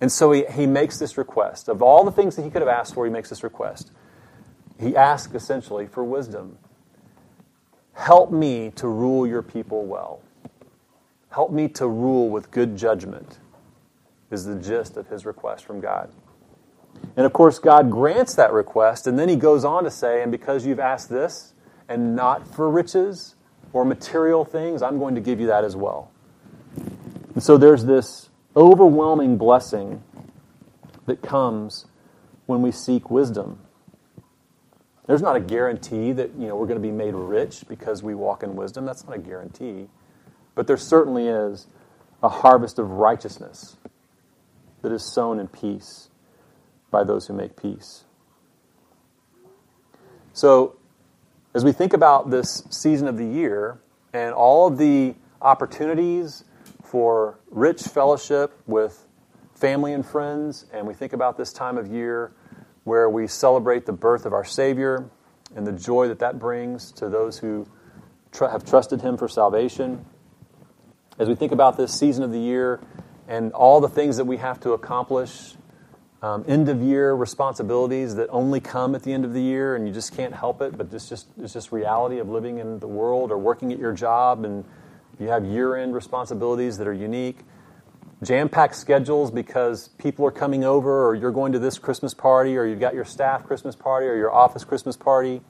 And 0.00 0.12
so 0.12 0.32
he, 0.32 0.44
he 0.44 0.66
makes 0.66 0.98
this 0.98 1.16
request. 1.16 1.68
Of 1.68 1.82
all 1.82 2.04
the 2.04 2.12
things 2.12 2.36
that 2.36 2.42
he 2.42 2.50
could 2.50 2.62
have 2.62 2.68
asked 2.68 2.94
for, 2.94 3.06
he 3.06 3.10
makes 3.10 3.30
this 3.30 3.42
request. 3.42 3.90
He 4.78 4.96
asks 4.96 5.34
essentially 5.34 5.86
for 5.86 6.04
wisdom. 6.04 6.58
Help 7.94 8.30
me 8.30 8.70
to 8.72 8.88
rule 8.88 9.26
your 9.26 9.42
people 9.42 9.86
well. 9.86 10.20
Help 11.30 11.52
me 11.52 11.68
to 11.68 11.88
rule 11.88 12.28
with 12.28 12.50
good 12.50 12.76
judgment, 12.76 13.38
is 14.30 14.44
the 14.44 14.56
gist 14.56 14.96
of 14.96 15.08
his 15.08 15.26
request 15.26 15.64
from 15.64 15.80
God. 15.80 16.10
And 17.16 17.26
of 17.26 17.32
course, 17.32 17.58
God 17.58 17.90
grants 17.90 18.34
that 18.34 18.52
request, 18.52 19.06
and 19.06 19.18
then 19.18 19.28
he 19.28 19.36
goes 19.36 19.64
on 19.64 19.84
to 19.84 19.90
say, 19.90 20.22
And 20.22 20.32
because 20.32 20.66
you've 20.66 20.80
asked 20.80 21.10
this, 21.10 21.52
and 21.88 22.16
not 22.16 22.46
for 22.46 22.70
riches 22.70 23.36
or 23.72 23.84
material 23.84 24.44
things, 24.44 24.82
I'm 24.82 24.98
going 24.98 25.14
to 25.14 25.20
give 25.20 25.40
you 25.40 25.46
that 25.48 25.64
as 25.64 25.76
well. 25.76 26.10
And 27.34 27.42
so 27.42 27.56
there's 27.56 27.84
this 27.84 28.30
overwhelming 28.56 29.36
blessing 29.36 30.02
that 31.06 31.20
comes 31.22 31.86
when 32.46 32.62
we 32.62 32.70
seek 32.70 33.10
wisdom. 33.10 33.60
There's 35.06 35.22
not 35.22 35.36
a 35.36 35.40
guarantee 35.40 36.12
that 36.12 36.30
you 36.38 36.46
know 36.46 36.56
we're 36.56 36.66
going 36.66 36.80
to 36.80 36.86
be 36.86 36.92
made 36.92 37.14
rich 37.14 37.64
because 37.68 38.02
we 38.02 38.14
walk 38.14 38.42
in 38.42 38.56
wisdom. 38.56 38.86
That's 38.86 39.04
not 39.04 39.16
a 39.16 39.18
guarantee. 39.18 39.88
But 40.54 40.66
there 40.66 40.76
certainly 40.76 41.28
is 41.28 41.66
a 42.22 42.28
harvest 42.28 42.78
of 42.78 42.90
righteousness 42.90 43.76
that 44.84 44.92
is 44.92 45.02
sown 45.02 45.40
in 45.40 45.48
peace 45.48 46.10
by 46.90 47.02
those 47.02 47.26
who 47.26 47.32
make 47.32 47.60
peace. 47.60 48.04
So, 50.34 50.76
as 51.54 51.64
we 51.64 51.72
think 51.72 51.92
about 51.92 52.30
this 52.30 52.62
season 52.70 53.08
of 53.08 53.16
the 53.16 53.24
year 53.24 53.80
and 54.12 54.34
all 54.34 54.66
of 54.66 54.76
the 54.76 55.14
opportunities 55.40 56.44
for 56.82 57.38
rich 57.50 57.82
fellowship 57.82 58.60
with 58.66 59.06
family 59.54 59.94
and 59.94 60.04
friends, 60.04 60.66
and 60.72 60.86
we 60.86 60.92
think 60.92 61.14
about 61.14 61.38
this 61.38 61.52
time 61.52 61.78
of 61.78 61.86
year 61.86 62.32
where 62.84 63.08
we 63.08 63.26
celebrate 63.26 63.86
the 63.86 63.92
birth 63.92 64.26
of 64.26 64.34
our 64.34 64.44
Savior 64.44 65.08
and 65.56 65.66
the 65.66 65.72
joy 65.72 66.08
that 66.08 66.18
that 66.18 66.38
brings 66.38 66.92
to 66.92 67.08
those 67.08 67.38
who 67.38 67.66
tr- 68.32 68.48
have 68.48 68.66
trusted 68.66 69.00
Him 69.00 69.16
for 69.16 69.28
salvation. 69.28 70.04
As 71.18 71.26
we 71.26 71.34
think 71.34 71.52
about 71.52 71.78
this 71.78 71.98
season 71.98 72.22
of 72.22 72.32
the 72.32 72.40
year 72.40 72.80
and 73.28 73.52
all 73.52 73.80
the 73.80 73.88
things 73.88 74.16
that 74.16 74.24
we 74.24 74.36
have 74.36 74.60
to 74.60 74.72
accomplish, 74.72 75.54
um, 76.22 76.44
end 76.48 76.68
of 76.68 76.82
year 76.82 77.14
responsibilities 77.14 78.14
that 78.14 78.28
only 78.30 78.60
come 78.60 78.94
at 78.94 79.02
the 79.02 79.12
end 79.12 79.24
of 79.24 79.34
the 79.34 79.42
year 79.42 79.76
and 79.76 79.86
you 79.86 79.92
just 79.92 80.16
can't 80.16 80.34
help 80.34 80.62
it, 80.62 80.76
but 80.76 80.92
it's 80.92 81.08
just, 81.08 81.26
it's 81.40 81.52
just 81.52 81.72
reality 81.72 82.18
of 82.18 82.28
living 82.28 82.58
in 82.58 82.78
the 82.78 82.88
world 82.88 83.30
or 83.30 83.38
working 83.38 83.72
at 83.72 83.78
your 83.78 83.92
job 83.92 84.44
and 84.44 84.64
you 85.18 85.28
have 85.28 85.44
year 85.44 85.76
end 85.76 85.94
responsibilities 85.94 86.78
that 86.78 86.86
are 86.86 86.94
unique. 86.94 87.40
Jam 88.22 88.48
packed 88.48 88.76
schedules 88.76 89.30
because 89.30 89.88
people 89.88 90.24
are 90.24 90.30
coming 90.30 90.64
over, 90.64 91.06
or 91.06 91.14
you're 91.14 91.30
going 91.30 91.52
to 91.52 91.58
this 91.58 91.78
Christmas 91.78 92.14
party, 92.14 92.56
or 92.56 92.64
you've 92.64 92.80
got 92.80 92.94
your 92.94 93.04
staff 93.04 93.44
Christmas 93.44 93.76
party, 93.76 94.06
or 94.06 94.16
your 94.16 94.32
office 94.32 94.64
Christmas 94.64 94.96
party, 94.96 95.42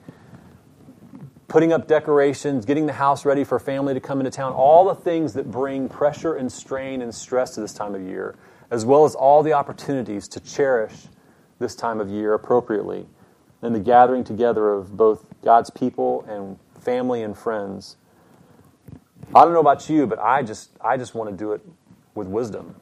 putting 1.47 1.71
up 1.71 1.87
decorations, 1.87 2.65
getting 2.65 2.85
the 2.85 2.93
house 2.93 3.25
ready 3.25 3.43
for 3.43 3.59
family 3.59 3.93
to 3.93 3.99
come 3.99 4.19
into 4.19 4.31
town, 4.31 4.53
all 4.53 4.85
the 4.85 4.95
things 4.95 5.33
that 5.33 5.49
bring 5.51 5.87
pressure 5.87 6.35
and 6.35 6.51
strain 6.51 7.01
and 7.01 7.13
stress 7.13 7.55
to 7.55 7.61
this 7.61 7.73
time 7.73 7.93
of 7.93 8.01
year, 8.01 8.35
as 8.71 8.85
well 8.85 9.05
as 9.05 9.15
all 9.15 9.43
the 9.43 9.53
opportunities 9.53 10.27
to 10.27 10.39
cherish 10.39 11.07
this 11.59 11.75
time 11.75 11.99
of 11.99 12.09
year 12.09 12.33
appropriately, 12.33 13.05
and 13.61 13.73
the 13.73 13.79
gathering 13.79 14.23
together 14.23 14.73
of 14.73 14.97
both 14.97 15.25
God's 15.43 15.69
people 15.69 16.25
and 16.27 16.57
family 16.81 17.21
and 17.21 17.37
friends. 17.37 17.97
I 19.33 19.43
don't 19.43 19.53
know 19.53 19.59
about 19.59 19.89
you, 19.89 20.07
but 20.07 20.19
I 20.19 20.43
just 20.43 20.71
I 20.81 20.97
just 20.97 21.15
want 21.15 21.29
to 21.29 21.35
do 21.35 21.53
it 21.53 21.61
with 22.13 22.27
wisdom. 22.27 22.75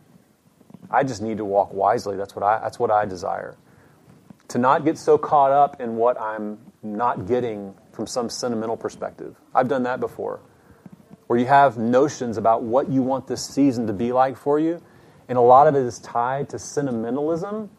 I 0.90 1.04
just 1.04 1.22
need 1.22 1.38
to 1.38 1.46
walk 1.46 1.74
wisely. 1.74 2.18
That's 2.18 2.36
what 2.36 2.44
I, 2.44 2.60
that's 2.60 2.80
what 2.80 2.92
I 2.92 3.06
desire. 3.06 3.56
To 4.50 4.58
not 4.58 4.86
get 4.86 4.98
so 4.98 5.18
caught 5.18 5.52
up 5.52 5.82
in 5.82 5.96
what 5.96 6.20
I'm 6.20 6.60
not 6.84 7.28
getting 7.28 7.74
from 7.94 8.08
some 8.08 8.30
sentimental 8.30 8.76
perspective. 8.76 9.36
I've 9.56 9.68
done 9.68 9.84
that 9.84 10.00
before. 10.00 10.42
Where 11.28 11.40
you 11.40 11.46
have 11.46 11.78
notions 11.78 12.38
about 12.38 12.64
what 12.64 12.90
you 12.90 13.02
want 13.02 13.28
this 13.28 13.46
season 13.46 13.88
to 13.88 13.94
be 13.94 14.12
like 14.12 14.36
for 14.36 14.60
you, 14.60 14.82
and 15.30 15.38
a 15.38 15.42
lot 15.42 15.68
of 15.68 15.76
it 15.76 15.84
is 15.86 16.00
tied 16.00 16.50
to 16.50 16.60
sentimentalism. 16.60 17.70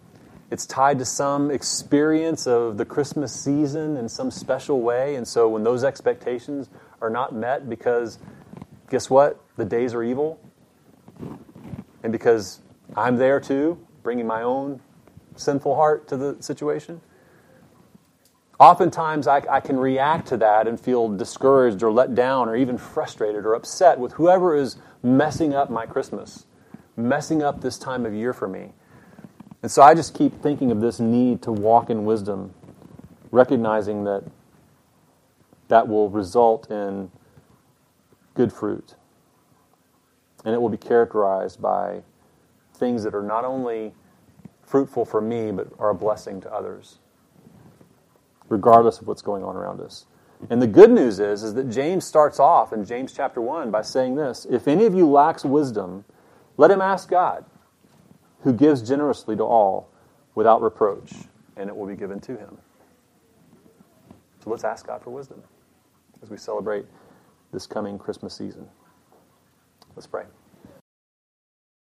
It's 0.50 0.66
tied 0.66 0.98
to 1.00 1.04
some 1.04 1.50
experience 1.50 2.46
of 2.46 2.78
the 2.78 2.84
Christmas 2.84 3.32
season 3.32 3.96
in 3.96 4.08
some 4.08 4.30
special 4.30 4.80
way. 4.80 5.16
And 5.16 5.26
so 5.26 5.48
when 5.48 5.64
those 5.64 5.84
expectations 5.84 6.70
are 7.00 7.10
not 7.10 7.34
met 7.34 7.68
because 7.68 8.18
guess 8.88 9.10
what? 9.10 9.40
The 9.56 9.64
days 9.64 9.94
are 9.94 10.02
evil, 10.02 10.40
and 12.02 12.12
because 12.12 12.60
I'm 12.96 13.16
there 13.16 13.40
too, 13.40 13.78
bringing 14.02 14.26
my 14.26 14.42
own 14.42 14.80
sinful 15.36 15.74
heart 15.74 16.06
to 16.08 16.16
the 16.16 16.36
situation, 16.40 17.00
oftentimes 18.64 19.26
I, 19.26 19.42
I, 19.50 19.60
can 19.60 19.76
react 19.78 20.28
to 20.28 20.36
that 20.38 20.66
and 20.66 20.78
feel 20.78 21.08
discouraged 21.08 21.82
or 21.82 21.92
let 21.92 22.14
down 22.14 22.48
or 22.48 22.56
even 22.56 22.78
frustrated 22.78 23.44
or 23.44 23.54
upset 23.54 23.98
with 23.98 24.12
whoever 24.12 24.54
is 24.56 24.76
messing 25.02 25.54
up 25.54 25.70
my 25.70 25.86
Christmas, 25.86 26.46
messing 26.96 27.42
up 27.42 27.60
this 27.60 27.78
time 27.78 28.06
of 28.06 28.14
year 28.14 28.32
for 28.32 28.48
me. 28.48 28.72
And 29.62 29.70
so 29.70 29.82
I 29.82 29.94
just 29.94 30.14
keep 30.14 30.42
thinking 30.42 30.70
of 30.70 30.80
this 30.80 31.00
need 31.00 31.42
to 31.42 31.52
walk 31.52 31.90
in 31.90 32.04
wisdom, 32.04 32.54
recognizing 33.30 34.04
that 34.04 34.24
that 35.68 35.88
will 35.88 36.10
result 36.10 36.70
in 36.70 37.10
good 38.34 38.52
fruit 38.52 38.94
and 40.44 40.54
it 40.54 40.60
will 40.60 40.68
be 40.68 40.76
characterized 40.76 41.60
by 41.60 42.02
things 42.74 43.02
that 43.04 43.14
are 43.14 43.22
not 43.22 43.44
only 43.44 43.94
fruitful 44.62 45.04
for 45.04 45.20
me, 45.20 45.50
but 45.50 45.68
are 45.78 45.90
a 45.90 45.94
blessing 45.94 46.40
to 46.42 46.52
others, 46.52 46.98
regardless 48.48 49.00
of 49.00 49.06
what's 49.06 49.22
going 49.22 49.42
on 49.42 49.56
around 49.56 49.80
us. 49.80 50.06
And 50.50 50.60
the 50.60 50.66
good 50.66 50.90
news 50.90 51.20
is, 51.20 51.42
is 51.42 51.54
that 51.54 51.70
James 51.70 52.04
starts 52.04 52.38
off 52.38 52.72
in 52.72 52.84
James 52.84 53.12
chapter 53.12 53.40
1 53.40 53.70
by 53.70 53.82
saying 53.82 54.16
this 54.16 54.46
If 54.50 54.68
any 54.68 54.84
of 54.84 54.94
you 54.94 55.08
lacks 55.08 55.44
wisdom, 55.44 56.04
let 56.56 56.70
him 56.70 56.80
ask 56.80 57.08
God, 57.08 57.44
who 58.42 58.52
gives 58.52 58.82
generously 58.82 59.36
to 59.36 59.42
all 59.42 59.88
without 60.34 60.60
reproach, 60.62 61.12
and 61.56 61.68
it 61.68 61.76
will 61.76 61.86
be 61.86 61.96
given 61.96 62.20
to 62.20 62.36
him. 62.36 62.58
So 64.42 64.50
let's 64.50 64.64
ask 64.64 64.86
God 64.86 65.02
for 65.02 65.10
wisdom 65.10 65.42
as 66.22 66.30
we 66.30 66.36
celebrate 66.36 66.84
this 67.52 67.66
coming 67.66 67.98
Christmas 67.98 68.34
season. 68.34 68.68
Let's 69.96 70.06
pray. 70.06 70.24